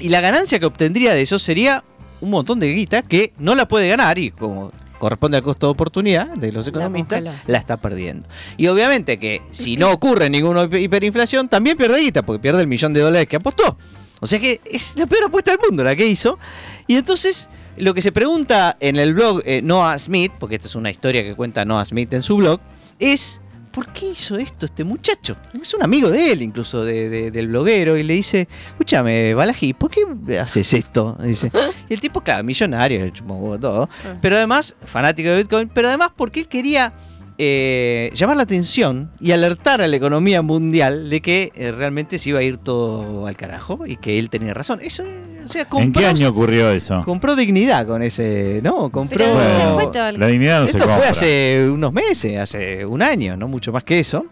Y 0.00 0.08
la 0.08 0.22
ganancia 0.22 0.58
que 0.58 0.64
obtendría 0.64 1.12
de 1.12 1.20
eso 1.20 1.38
sería 1.38 1.84
un 2.22 2.30
montón 2.30 2.58
de 2.58 2.72
guita 2.72 3.02
que 3.02 3.34
no 3.38 3.54
la 3.54 3.68
puede 3.68 3.86
ganar 3.88 4.18
y 4.18 4.30
como 4.30 4.72
corresponde 4.98 5.36
al 5.36 5.42
costo 5.42 5.66
de 5.66 5.72
oportunidad 5.72 6.28
de 6.36 6.52
los 6.52 6.66
economistas, 6.68 7.22
la, 7.48 7.58
está 7.58 7.76
perdiendo. 7.76 8.26
Y 8.56 8.66
obviamente 8.68 9.18
que 9.18 9.42
si 9.50 9.76
no 9.76 9.90
ocurre 9.92 10.30
ninguna 10.30 10.64
hiper- 10.64 10.82
hiperinflación, 10.82 11.50
también 11.50 11.76
pierde 11.76 12.00
guita, 12.00 12.22
porque 12.24 12.40
pierde 12.40 12.62
el 12.62 12.66
millón 12.66 12.94
de 12.94 13.00
dólares 13.00 13.28
que 13.28 13.36
apostó. 13.36 13.76
O 14.20 14.26
sea 14.26 14.38
que 14.40 14.62
es 14.64 14.96
la 14.96 15.06
peor 15.06 15.24
apuesta 15.24 15.50
del 15.50 15.60
mundo 15.60 15.84
la 15.84 15.94
que 15.94 16.06
hizo. 16.06 16.38
Y 16.86 16.96
entonces, 16.96 17.50
lo 17.76 17.92
que 17.92 18.00
se 18.00 18.10
pregunta 18.10 18.78
en 18.80 18.96
el 18.96 19.12
blog 19.12 19.42
eh, 19.44 19.60
Noah 19.62 19.98
Smith, 19.98 20.32
porque 20.38 20.54
esta 20.54 20.66
es 20.68 20.74
una 20.74 20.90
historia 20.90 21.22
que 21.22 21.34
cuenta 21.34 21.66
Noah 21.66 21.84
Smith 21.84 22.10
en 22.14 22.22
su 22.22 22.36
blog, 22.38 22.58
es 22.98 23.40
¿por 23.72 23.92
qué 23.92 24.06
hizo 24.12 24.36
esto 24.38 24.64
este 24.64 24.84
muchacho? 24.84 25.36
Es 25.60 25.74
un 25.74 25.82
amigo 25.82 26.08
de 26.08 26.32
él, 26.32 26.40
incluso 26.40 26.82
de- 26.82 27.10
de- 27.10 27.30
del 27.30 27.48
bloguero, 27.48 27.98
y 27.98 28.02
le 28.02 28.14
dice, 28.14 28.48
escúchame, 28.68 29.34
Balaji, 29.34 29.74
¿por 29.74 29.90
qué 29.90 30.38
haces 30.38 30.72
esto? 30.72 31.14
Y, 31.22 31.26
dice, 31.28 31.50
y 31.88 31.92
el 31.92 32.00
tipo, 32.00 32.22
claro, 32.22 32.42
millonario, 32.42 33.12
todo, 33.60 33.88
pero 34.22 34.36
además, 34.36 34.74
fanático 34.82 35.28
de 35.28 35.36
Bitcoin, 35.42 35.68
pero 35.68 35.88
además 35.88 36.10
porque 36.16 36.40
él 36.40 36.48
quería 36.48 36.94
eh, 37.38 38.10
llamar 38.14 38.36
la 38.36 38.44
atención 38.44 39.10
y 39.20 39.32
alertar 39.32 39.80
a 39.82 39.86
la 39.88 39.96
economía 39.96 40.42
mundial 40.42 41.10
de 41.10 41.20
que 41.20 41.52
eh, 41.54 41.70
realmente 41.72 42.18
se 42.18 42.30
iba 42.30 42.38
a 42.38 42.42
ir 42.42 42.56
todo 42.58 43.26
al 43.26 43.36
carajo 43.36 43.86
y 43.86 43.96
que 43.96 44.18
él 44.18 44.30
tenía 44.30 44.54
razón. 44.54 44.80
Eso, 44.82 45.02
eh, 45.04 45.42
o 45.44 45.48
sea, 45.48 45.66
¿En 45.78 45.92
qué 45.92 46.06
año 46.06 46.28
ocurrió 46.30 46.70
eso? 46.70 47.02
compró 47.04 47.36
dignidad 47.36 47.86
con 47.86 48.02
ese, 48.02 48.60
¿no? 48.62 48.90
Compró... 48.90 49.18
Pero 49.18 49.34
no 49.34 49.42
se 49.44 49.56
Bueno, 49.56 49.74
fue 49.74 49.86
todo 49.92 50.08
el- 50.08 50.18
La 50.18 50.26
dignidad 50.28 50.60
no 50.60 50.66
se 50.66 50.72
Esto 50.72 50.84
fue 50.84 50.92
compra. 50.94 51.10
hace 51.10 51.68
unos 51.70 51.92
meses, 51.92 52.38
hace 52.38 52.84
un 52.86 53.02
año, 53.02 53.36
no 53.36 53.48
mucho 53.48 53.70
más 53.72 53.84
que 53.84 53.98
eso. 54.00 54.26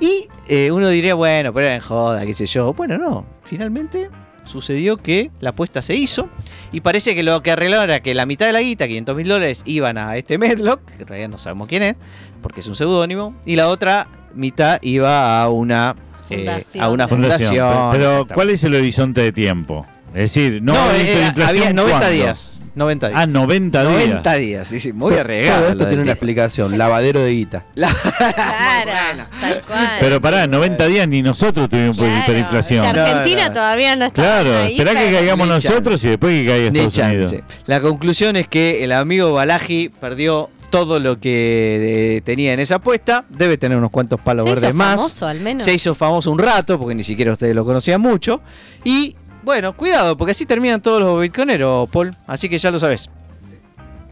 Y 0.00 0.26
eh, 0.48 0.70
uno 0.72 0.88
diría, 0.88 1.14
bueno, 1.14 1.52
pero 1.54 1.66
era 1.66 1.76
en 1.76 1.80
joda, 1.80 2.26
qué 2.26 2.34
sé 2.34 2.44
yo. 2.46 2.72
Bueno, 2.74 2.98
no, 2.98 3.24
finalmente 3.44 4.10
sucedió 4.52 4.96
que 4.98 5.30
la 5.40 5.50
apuesta 5.50 5.82
se 5.82 5.96
hizo 5.96 6.28
y 6.70 6.80
parece 6.82 7.14
que 7.14 7.22
lo 7.22 7.42
que 7.42 7.50
arreglaron 7.50 7.84
era 7.84 8.00
que 8.00 8.14
la 8.14 8.26
mitad 8.26 8.46
de 8.46 8.52
la 8.52 8.60
guita, 8.60 8.86
500 8.86 9.16
mil 9.16 9.28
dólares, 9.28 9.62
iban 9.64 9.98
a 9.98 10.16
este 10.16 10.38
Medlock, 10.38 10.84
que 10.84 11.02
en 11.02 11.08
realidad 11.08 11.28
no 11.30 11.38
sabemos 11.38 11.66
quién 11.68 11.82
es, 11.82 11.96
porque 12.42 12.60
es 12.60 12.66
un 12.68 12.76
seudónimo, 12.76 13.34
y 13.44 13.56
la 13.56 13.68
otra 13.68 14.08
mitad 14.34 14.78
iba 14.82 15.42
a 15.42 15.48
una 15.48 15.96
eh, 16.30 16.36
Fundación. 16.36 16.84
a 16.84 16.88
una 16.90 17.08
Fundación. 17.08 17.90
Pero. 17.92 18.26
¿cuál 18.32 18.50
es 18.50 18.62
el 18.64 18.74
horizonte 18.74 19.20
de 19.22 19.32
tiempo? 19.32 19.86
Es 20.14 20.34
decir, 20.34 20.62
no, 20.62 20.74
No, 20.74 20.92
eh, 20.92 21.32
había 21.44 21.72
90 21.72 21.98
¿cuándo? 21.98 22.10
días. 22.10 22.61
90 22.74 23.08
días. 23.08 23.20
Ah, 23.22 23.26
90 23.26 23.80
días. 23.82 23.92
90 24.08 24.34
días, 24.34 24.68
sí, 24.68 24.80
sí, 24.80 24.92
muy 24.92 25.14
arriesgado. 25.14 25.60
Todo 25.62 25.70
esto 25.72 25.86
tiene 25.88 26.02
una 26.02 26.12
explicación, 26.12 26.78
lavadero 26.78 27.20
de 27.20 27.30
guita. 27.32 27.64
Claro, 27.74 29.24
tal 29.40 29.62
cual. 29.62 29.88
Pero 30.00 30.20
pará, 30.20 30.46
90 30.46 30.86
días 30.86 31.08
ni 31.08 31.22
nosotros 31.22 31.68
tuvimos 31.68 31.96
Claro, 31.96 32.18
hiperinflación. 32.22 32.86
o 32.86 32.92
sea, 32.92 33.04
Argentina 33.04 33.42
No, 33.42 33.48
no. 33.48 33.54
todavía 33.54 33.96
no 33.96 34.04
está 34.06 34.22
Claro, 34.22 34.56
ahí, 34.58 34.72
esperá 34.72 34.92
que 34.94 35.12
caigamos 35.12 35.48
nosotros 35.48 35.84
chance. 36.00 36.06
y 36.06 36.10
después 36.10 36.32
que 36.40 36.46
caiga 36.46 36.66
Estados 36.80 36.98
Unidos. 36.98 37.34
La 37.66 37.80
conclusión 37.80 38.36
es 38.36 38.48
que 38.48 38.84
el 38.84 38.92
amigo 38.92 39.32
Balaji 39.32 39.88
perdió 39.88 40.50
todo 40.70 40.98
lo 40.98 41.20
que 41.20 42.16
eh, 42.16 42.20
tenía 42.22 42.54
en 42.54 42.60
esa 42.60 42.76
apuesta. 42.76 43.24
Debe 43.28 43.58
tener 43.58 43.76
unos 43.76 43.90
cuantos 43.90 44.18
palos 44.20 44.44
Se 44.46 44.52
hizo 44.52 44.60
verdes 44.62 44.74
más. 44.74 44.96
famoso, 44.96 45.26
al 45.26 45.40
menos. 45.40 45.64
Se 45.64 45.74
hizo 45.74 45.94
famoso 45.94 46.30
un 46.30 46.38
rato, 46.38 46.78
porque 46.78 46.94
ni 46.94 47.04
siquiera 47.04 47.32
ustedes 47.32 47.54
lo 47.54 47.64
conocían 47.66 48.00
mucho. 48.00 48.40
Y 48.84 49.14
bueno, 49.42 49.76
cuidado, 49.76 50.16
porque 50.16 50.32
así 50.32 50.46
terminan 50.46 50.80
todos 50.80 51.00
los 51.00 51.20
bitcoineros, 51.20 51.88
Paul. 51.90 52.16
Así 52.26 52.48
que 52.48 52.58
ya 52.58 52.70
lo 52.70 52.78
sabes. 52.78 53.10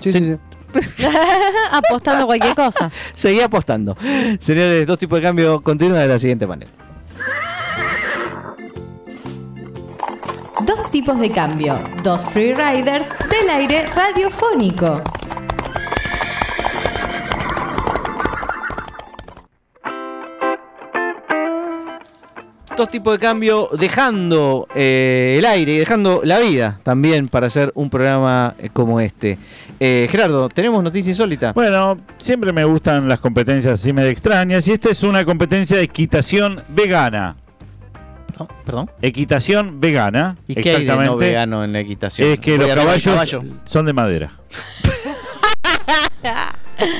Sí, 0.00 0.12
sí, 0.12 0.18
sí. 0.18 0.38
Apostando 1.72 2.26
cualquier 2.26 2.54
cosa. 2.54 2.90
Seguí 3.14 3.40
apostando. 3.40 3.96
Señores, 4.38 4.86
dos 4.86 4.98
tipos 4.98 5.18
de 5.18 5.22
cambio 5.22 5.60
continúan 5.60 6.02
de 6.02 6.08
la 6.08 6.18
siguiente 6.18 6.46
manera. 6.46 6.70
Dos 10.62 10.90
tipos 10.90 11.18
de 11.18 11.30
cambio, 11.30 11.80
dos 12.02 12.24
freeriders 12.26 13.08
del 13.30 13.48
aire 13.50 13.86
radiofónico. 13.86 15.02
Dos 22.80 22.88
tipos 22.88 23.12
de 23.12 23.18
cambio 23.18 23.68
dejando 23.78 24.66
eh, 24.74 25.36
el 25.38 25.44
aire 25.44 25.74
y 25.74 25.76
dejando 25.76 26.22
la 26.24 26.38
vida 26.38 26.80
también 26.82 27.28
para 27.28 27.48
hacer 27.48 27.70
un 27.74 27.90
programa 27.90 28.54
eh, 28.58 28.70
como 28.72 29.00
este. 29.00 29.36
Eh, 29.78 30.08
Gerardo, 30.10 30.48
¿tenemos 30.48 30.82
noticia 30.82 31.10
insólita? 31.10 31.52
Bueno, 31.52 31.98
siempre 32.16 32.54
me 32.54 32.64
gustan 32.64 33.06
las 33.06 33.20
competencias 33.20 33.74
así 33.78 33.92
medio 33.92 34.08
extrañas 34.08 34.66
y 34.66 34.72
esta 34.72 34.88
es 34.88 35.02
una 35.02 35.26
competencia 35.26 35.76
de 35.76 35.82
equitación 35.82 36.62
vegana. 36.70 37.36
Perdón. 38.28 38.48
perdón. 38.64 38.90
Equitación 39.02 39.78
vegana. 39.78 40.38
¿Y 40.48 40.54
qué 40.54 40.70
hay 40.70 40.76
de 40.76 40.86
no 40.86 40.92
exactamente. 40.92 41.24
vegano 41.26 41.64
en 41.64 41.74
la 41.74 41.80
equitación? 41.80 42.28
Es 42.28 42.40
que 42.40 42.56
Voy 42.56 42.66
los 42.66 42.76
caballos 42.76 43.12
caballo. 43.12 43.42
son 43.66 43.84
de 43.84 43.92
madera. 43.92 44.32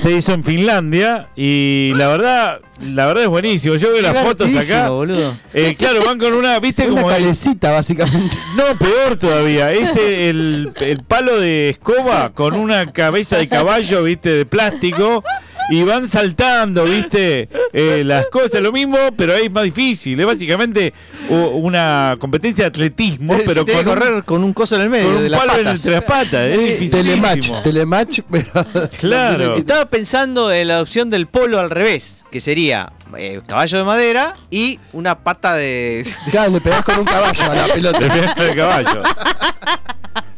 Se 0.00 0.10
hizo 0.12 0.32
en 0.32 0.44
Finlandia 0.44 1.28
y 1.36 1.92
la 1.94 2.08
verdad, 2.08 2.60
la 2.80 3.06
verdad 3.06 3.24
es 3.24 3.28
buenísimo. 3.28 3.76
Yo 3.76 3.92
veo 3.92 4.02
las 4.02 4.22
fotos 4.24 4.48
acá. 4.54 4.88
boludo. 4.90 5.36
Eh, 5.54 5.74
claro, 5.78 6.04
van 6.04 6.18
con 6.18 6.32
una, 6.32 6.58
viste 6.60 6.86
Una 6.88 7.02
como 7.02 7.10
el- 7.14 7.22
calecita, 7.22 7.70
básicamente. 7.72 8.36
no, 8.56 8.64
peor 8.78 9.16
todavía. 9.16 9.72
Es 9.72 9.96
el, 9.96 10.72
el 10.80 11.02
palo 11.02 11.38
de 11.40 11.70
escoba 11.70 12.30
con 12.32 12.54
una 12.54 12.92
cabeza 12.92 13.36
de 13.38 13.48
caballo, 13.48 14.02
viste, 14.04 14.30
de 14.30 14.46
plástico. 14.46 15.22
Y 15.70 15.82
van 15.84 16.08
saltando, 16.08 16.84
viste, 16.84 17.48
eh, 17.72 18.02
las 18.04 18.26
cosas. 18.26 18.60
Lo 18.60 18.72
mismo, 18.72 18.98
pero 19.16 19.34
ahí 19.34 19.44
es 19.46 19.52
más 19.52 19.64
difícil. 19.64 20.18
Es 20.20 20.26
básicamente 20.26 20.92
una 21.28 22.16
competencia 22.18 22.64
de 22.64 22.68
atletismo, 22.68 23.36
Se 23.36 23.44
pero 23.44 23.64
con 23.64 23.72
que 23.74 23.78
un, 23.78 23.84
correr 23.84 24.24
con 24.24 24.44
un 24.44 24.52
coso 24.52 24.76
en 24.76 24.82
el 24.82 24.90
medio 24.90 25.06
con 25.06 25.16
un 25.16 25.22
de 25.22 25.28
las 25.30 25.40
palo 25.40 25.52
patas. 25.52 25.78
entre 25.78 25.92
las 25.92 26.04
patas. 26.04 26.54
Sí, 26.54 26.60
es 26.60 26.80
dificilísimo. 26.80 27.62
Telematch, 27.62 27.62
telematch, 27.62 28.20
pero. 28.30 28.90
Claro. 29.00 29.56
Estaba 29.56 29.86
pensando 29.86 30.52
en 30.52 30.68
la 30.68 30.80
opción 30.80 31.08
del 31.10 31.26
polo 31.26 31.58
al 31.60 31.70
revés, 31.70 32.24
que 32.30 32.40
sería 32.40 32.92
eh, 33.16 33.40
caballo 33.46 33.78
de 33.78 33.84
madera 33.84 34.36
y 34.50 34.78
una 34.92 35.18
pata 35.20 35.54
de... 35.54 36.06
Claro, 36.30 36.52
le 36.52 36.60
pegás 36.60 36.82
con 36.82 36.98
un 36.98 37.04
caballo 37.04 37.42
a 37.50 37.54
la 37.54 37.66
pelota. 37.74 37.98
Depende 37.98 38.44
del 38.44 38.56
caballo. 38.56 39.02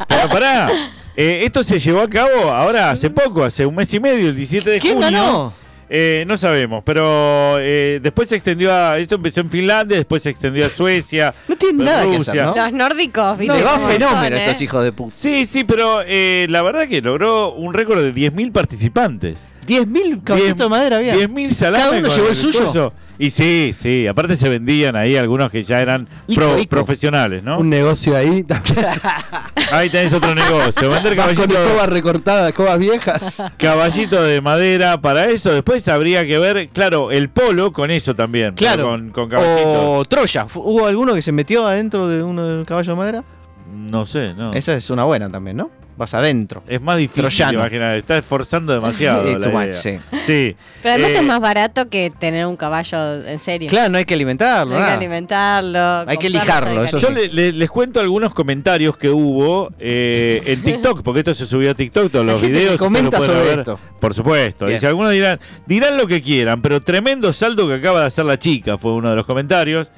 Pero 0.09 0.29
pará, 0.29 0.71
eh, 1.17 1.41
esto 1.45 1.63
se 1.63 1.79
llevó 1.79 2.01
a 2.01 2.09
cabo 2.09 2.51
ahora 2.51 2.91
hace 2.91 3.11
poco, 3.11 3.45
hace 3.45 3.67
un 3.67 3.75
mes 3.75 3.93
y 3.95 4.01
medio, 4.01 4.29
el 4.29 4.37
17 4.37 4.71
de 4.71 4.81
¿Quién 4.81 4.95
junio. 4.95 5.11
ganó? 5.11 5.63
Eh, 5.95 6.25
no 6.27 6.39
sabemos, 6.39 6.83
pero 6.87 7.59
eh, 7.59 8.01
después 8.03 8.27
se 8.27 8.37
extendió 8.37 8.73
a. 8.73 8.97
Esto 8.97 9.17
empezó 9.17 9.41
en 9.41 9.51
Finlandia, 9.51 9.99
después 9.99 10.23
se 10.23 10.31
extendió 10.31 10.65
a 10.65 10.71
Suecia. 10.71 11.35
No 11.49 11.57
tienen 11.57 11.85
nada 11.85 12.05
que 12.05 12.17
hacer, 12.17 12.35
Rusia. 12.35 12.45
¿no? 12.47 12.57
Los 12.57 12.73
nórdicos, 12.73 13.37
¿viste? 13.37 13.63
Cómo 13.63 13.87
fenómeno 13.87 14.23
son, 14.23 14.33
a 14.33 14.37
¿eh? 14.37 14.45
estos 14.47 14.63
hijos 14.63 14.85
de 14.85 14.93
puta. 14.93 15.15
Sí, 15.15 15.45
sí, 15.45 15.65
pero 15.65 16.01
eh, 16.07 16.47
la 16.49 16.63
verdad 16.63 16.89
que 16.89 17.03
logró 17.03 17.53
un 17.53 17.75
récord 17.75 18.01
de 18.01 18.15
10.000 18.15 18.53
participantes. 18.53 19.47
10.000 19.67 20.23
caballitos 20.25 20.59
de 20.59 20.69
madera 20.69 20.97
había. 20.99 21.15
10.000 21.17 21.51
salames. 21.53 21.87
¿Cada 21.87 21.99
uno 22.01 22.09
llevó 22.09 22.29
el 22.29 22.37
suyo? 22.37 22.65
coso. 22.65 22.93
Y 23.19 23.31
sí, 23.31 23.71
sí, 23.73 24.07
aparte 24.09 24.35
se 24.35 24.49
vendían 24.49 24.97
ahí 24.97 25.17
algunos 25.17 25.51
que 25.51 25.63
ya 25.63 25.81
eran 25.81 26.09
Ico, 26.27 26.41
pro- 26.41 26.59
ico. 26.59 26.71
profesionales, 26.71 27.45
¿no? 27.45 27.59
Un 27.59 27.71
negocio 27.71 28.17
ahí. 28.17 28.45
Ahí 29.73 29.89
tenés 29.91 30.13
otro 30.13 30.35
negocio, 30.35 30.91
vender 30.91 31.17
Vas 31.17 31.27
con 31.29 31.35
caballito, 31.37 31.63
escobas 31.65 31.89
recortadas, 31.89 32.49
escobas 32.49 32.79
viejas. 32.79 33.43
caballito 33.57 34.23
de 34.23 34.41
madera 34.41 35.01
para 35.01 35.27
eso. 35.31 35.53
Después 35.53 35.87
habría 35.89 36.27
que 36.27 36.39
ver, 36.39 36.69
claro, 36.71 37.11
el 37.13 37.29
polo 37.31 37.73
con 37.73 37.91
eso 37.91 38.15
también. 38.15 38.55
Claro. 38.55 38.89
Con, 38.89 39.11
con 39.11 39.29
caballitos. 39.29 39.67
o 39.77 40.05
Troya. 40.07 40.47
¿Hubo 40.55 40.87
alguno 40.87 41.15
que 41.15 41.23
se 41.23 41.33
metió 41.33 41.67
adentro 41.67 42.09
de 42.09 42.23
uno 42.23 42.45
de 42.47 42.55
los 42.57 42.67
caballos 42.67 42.89
de 42.89 42.95
madera? 42.97 43.25
No 43.73 44.05
sé, 44.05 44.35
no. 44.35 44.53
Esa 44.53 44.75
es 44.75 44.91
una 44.91 45.05
buena 45.05 45.31
también, 45.31 45.57
¿no? 45.59 45.71
Vas 46.03 46.15
adentro. 46.15 46.65
Es 46.67 46.81
más 46.81 46.99
difícil 46.99 47.23
Troyano. 47.23 47.61
imaginar, 47.61 47.95
está 47.97 48.19
esforzando 48.19 48.73
demasiado. 48.73 49.23
Sí, 49.29 49.35
la 49.35 49.39
too 49.41 49.51
much, 49.51 49.63
idea. 49.67 49.73
sí. 49.75 49.99
Sí. 50.27 50.57
Pero 50.83 50.95
además 50.95 51.11
Eh, 51.13 51.15
es 51.19 51.23
más 51.23 51.39
barato 51.41 51.89
que 51.89 52.11
tener 52.19 52.45
un 52.47 52.57
caballo 52.57 53.25
en 53.25 53.39
serio. 53.39 53.69
Claro, 53.71 53.91
no 53.91 53.99
hay 53.99 54.05
que 54.05 54.15
alimentarlo. 54.15 54.77
Hay 54.77 54.85
que 54.85 54.91
alimentarlo. 54.95 55.79
Hay 56.11 56.17
que 56.19 56.29
lijarlo, 56.29 56.85
Yo 56.87 57.11
le- 57.11 57.29
le- 57.29 57.53
les 57.53 57.71
cuento 57.71 58.01
algunos 58.01 58.35
comentarios 58.35 58.97
que 58.97 59.11
hubo 59.11 59.71
eh, 59.79 60.43
en 60.45 60.63
TikTok, 60.63 61.03
porque 61.05 61.21
esto 61.21 61.35
se 61.35 61.47
subió 61.47 61.71
a 61.71 61.75
TikTok, 61.75 62.11
todos 62.11 62.27
los 62.27 62.43
videos. 62.43 62.79
comenta 62.79 63.19
lo 63.19 63.25
sobre 63.25 63.43
ver. 63.45 63.59
esto. 63.61 63.79
Por 64.01 64.13
supuesto. 64.13 64.65
Bien. 64.67 64.79
Dice, 64.79 64.89
algunos 64.89 65.13
dirán, 65.13 65.39
dirán 65.67 65.97
lo 65.97 66.09
que 66.09 66.21
quieran, 66.21 66.61
pero 66.63 66.81
tremendo 66.83 67.33
salto 67.33 67.69
que 67.69 67.75
acaba 67.75 68.01
de 68.01 68.07
hacer 68.07 68.25
la 68.25 68.41
chica, 68.41 68.77
fue 68.77 68.93
uno 68.93 69.11
de 69.11 69.15
los 69.15 69.25
comentarios. 69.27 69.89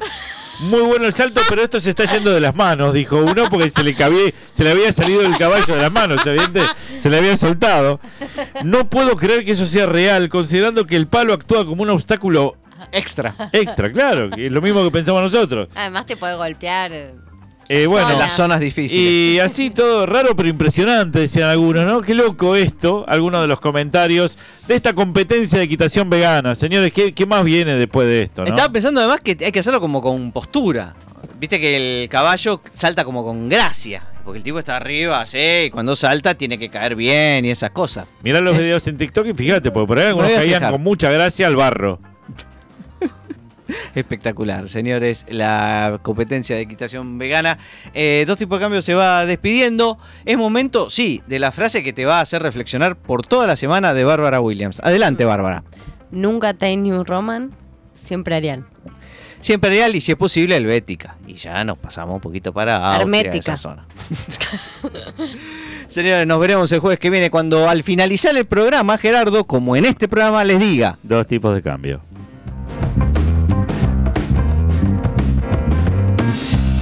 Muy 0.61 0.83
bueno 0.83 1.07
el 1.07 1.13
salto, 1.13 1.41
pero 1.49 1.63
esto 1.63 1.81
se 1.81 1.91
está 1.91 2.05
yendo 2.05 2.31
de 2.31 2.41
las 2.41 2.55
manos, 2.55 2.95
dijo 2.95 3.17
uno, 3.19 3.49
porque 3.51 3.69
se 3.71 3.83
le, 3.83 3.95
cabía- 3.95 4.33
se 4.53 4.65
le 4.65 4.71
había 4.71 4.93
salido 4.93 5.21
el 5.23 5.37
caballo 5.37 5.75
de 5.75 5.83
las 5.83 5.93
manos, 5.93 6.21
se 6.23 7.11
le 7.11 7.19
había 7.19 7.37
soltado. 7.37 8.01
No 8.63 8.89
puedo 8.89 9.17
creer 9.17 9.45
que 9.45 9.53
eso 9.53 9.67
sea 9.67 9.87
real, 9.87 10.29
considerando 10.29 10.87
que 10.87 10.97
el 10.97 11.07
palo 11.09 11.33
actúa 11.35 11.67
como 11.67 11.83
un 11.83 11.91
obstáculo 11.91 12.57
Extra. 12.93 13.35
extra, 13.53 13.91
claro, 13.93 14.31
que 14.31 14.47
es 14.47 14.53
lo 14.53 14.61
mismo 14.63 14.85
que 14.85 14.91
pensamos 14.91 15.23
nosotros. 15.23 15.69
Además 15.75 16.07
te 16.07 16.17
puede 16.17 16.37
golpear. 16.37 16.93
Eh, 17.69 17.87
bueno, 17.87 18.11
En 18.13 18.19
las 18.19 18.33
zonas 18.35 18.61
difíciles. 18.61 19.05
y 19.05 19.39
así 19.41 19.71
todo 19.71 20.07
raro 20.07 20.35
pero 20.37 20.49
impresionante, 20.49 21.21
decían 21.21 21.49
algunos, 21.49 21.87
¿no? 21.87 22.01
Qué 22.03 22.15
loco 22.15 22.57
esto, 22.57 23.05
algunos 23.09 23.41
de 23.43 23.47
los 23.47 23.61
comentarios 23.61 24.37
de 24.69 24.75
esta 24.77 24.93
competencia 24.93 25.59
de 25.59 25.65
equitación 25.65 26.11
vegana. 26.11 26.55
Señores, 26.55 26.93
¿qué, 26.93 27.13
qué 27.13 27.27
más 27.27 27.45
viene 27.45 27.75
después 27.77 28.07
de 28.07 28.23
esto, 28.23 28.43
no? 28.43 28.49
Estaba 28.49 28.71
pensando 28.73 29.01
además 29.01 29.21
que 29.23 29.37
hay 29.45 29.53
que 29.53 29.59
hacerlo 29.61 29.81
como 29.81 30.01
con 30.03 30.33
postura. 30.33 30.95
Viste 31.39 31.59
que 31.61 32.03
el 32.03 32.09
caballo 32.09 32.61
salta 32.73 33.05
como 33.05 33.25
con 33.25 33.49
gracia. 33.49 34.03
Porque 34.25 34.39
el 34.39 34.43
tipo 34.45 34.59
está 34.59 34.77
arriba, 34.77 35.21
así, 35.21 35.39
y 35.67 35.71
cuando 35.71 35.95
salta 35.95 36.35
tiene 36.35 36.57
que 36.59 36.71
caer 36.71 36.95
bien 36.97 37.45
y 37.45 37.51
esas 37.51 37.71
cosas. 37.73 38.07
Mirá 38.23 38.41
los 38.41 38.55
Es- 38.55 38.61
videos 38.63 38.89
en 38.89 38.97
TikTok 38.97 39.27
y 39.27 39.35
fíjate, 39.35 39.71
porque 39.71 39.87
por 39.87 39.99
ahí 39.99 40.07
algunos 40.07 40.31
caían 40.31 40.61
fijar. 40.61 40.73
con 40.73 40.83
mucha 40.83 41.11
gracia 41.11 41.47
al 41.47 41.57
barro. 41.57 41.99
Espectacular, 43.95 44.69
señores. 44.69 45.27
La 45.29 45.99
competencia 46.03 46.57
de 46.57 46.63
equitación 46.63 47.19
vegana. 47.19 47.59
Eh, 47.95 48.25
dos 48.27 48.39
tipos 48.39 48.59
de 48.59 48.65
cambios 48.65 48.85
se 48.85 48.95
va 48.95 49.27
despidiendo. 49.27 49.99
Es 50.25 50.37
momento, 50.37 50.91
sí, 50.91 51.23
de 51.27 51.39
la 51.39 51.53
frase 51.53 51.83
que 51.83 51.93
te 51.93 52.05
va 52.05 52.19
a 52.19 52.23
hacer 52.23 52.43
reflexionar 52.43 52.97
por 52.97 53.27
toda 53.27 53.47
la 53.47 53.57
semana 53.57 53.95
de 53.95 54.05
Bárbara 54.05 54.41
Williams. 54.41 54.81
Adelante, 54.83 55.25
Bárbara. 55.25 55.65
Nunca 56.11 56.53
New 56.53 57.05
Roman, 57.05 57.53
siempre 57.93 58.35
Arial. 58.35 58.65
Siempre 59.41 59.69
real 59.69 59.95
y 59.95 60.01
si 60.01 60.11
es 60.11 60.17
posible 60.17 60.57
helvética. 60.57 61.17
Y 61.27 61.35
ya 61.35 61.63
nos 61.65 61.77
pasamos 61.77 62.15
un 62.15 62.21
poquito 62.23 62.51
para 62.55 62.77
Austria, 62.77 63.03
Hermética. 63.03 63.37
esa 63.37 63.57
zona. 63.59 63.87
Señores, 65.89 66.27
nos 66.27 66.41
veremos 66.41 66.73
el 66.73 66.81
jueves 66.81 66.99
que 66.99 67.11
viene 67.11 67.29
cuando 67.29 67.69
al 67.69 67.83
finalizar 67.83 68.35
el 68.35 68.47
programa, 68.47 68.97
Gerardo, 68.97 69.45
como 69.45 69.77
en 69.77 69.85
este 69.85 70.09
programa, 70.09 70.45
les 70.45 70.59
diga. 70.59 70.99
Dos 71.03 71.27
tipos 71.27 71.55
de 71.55 71.61
cambio. 71.61 72.01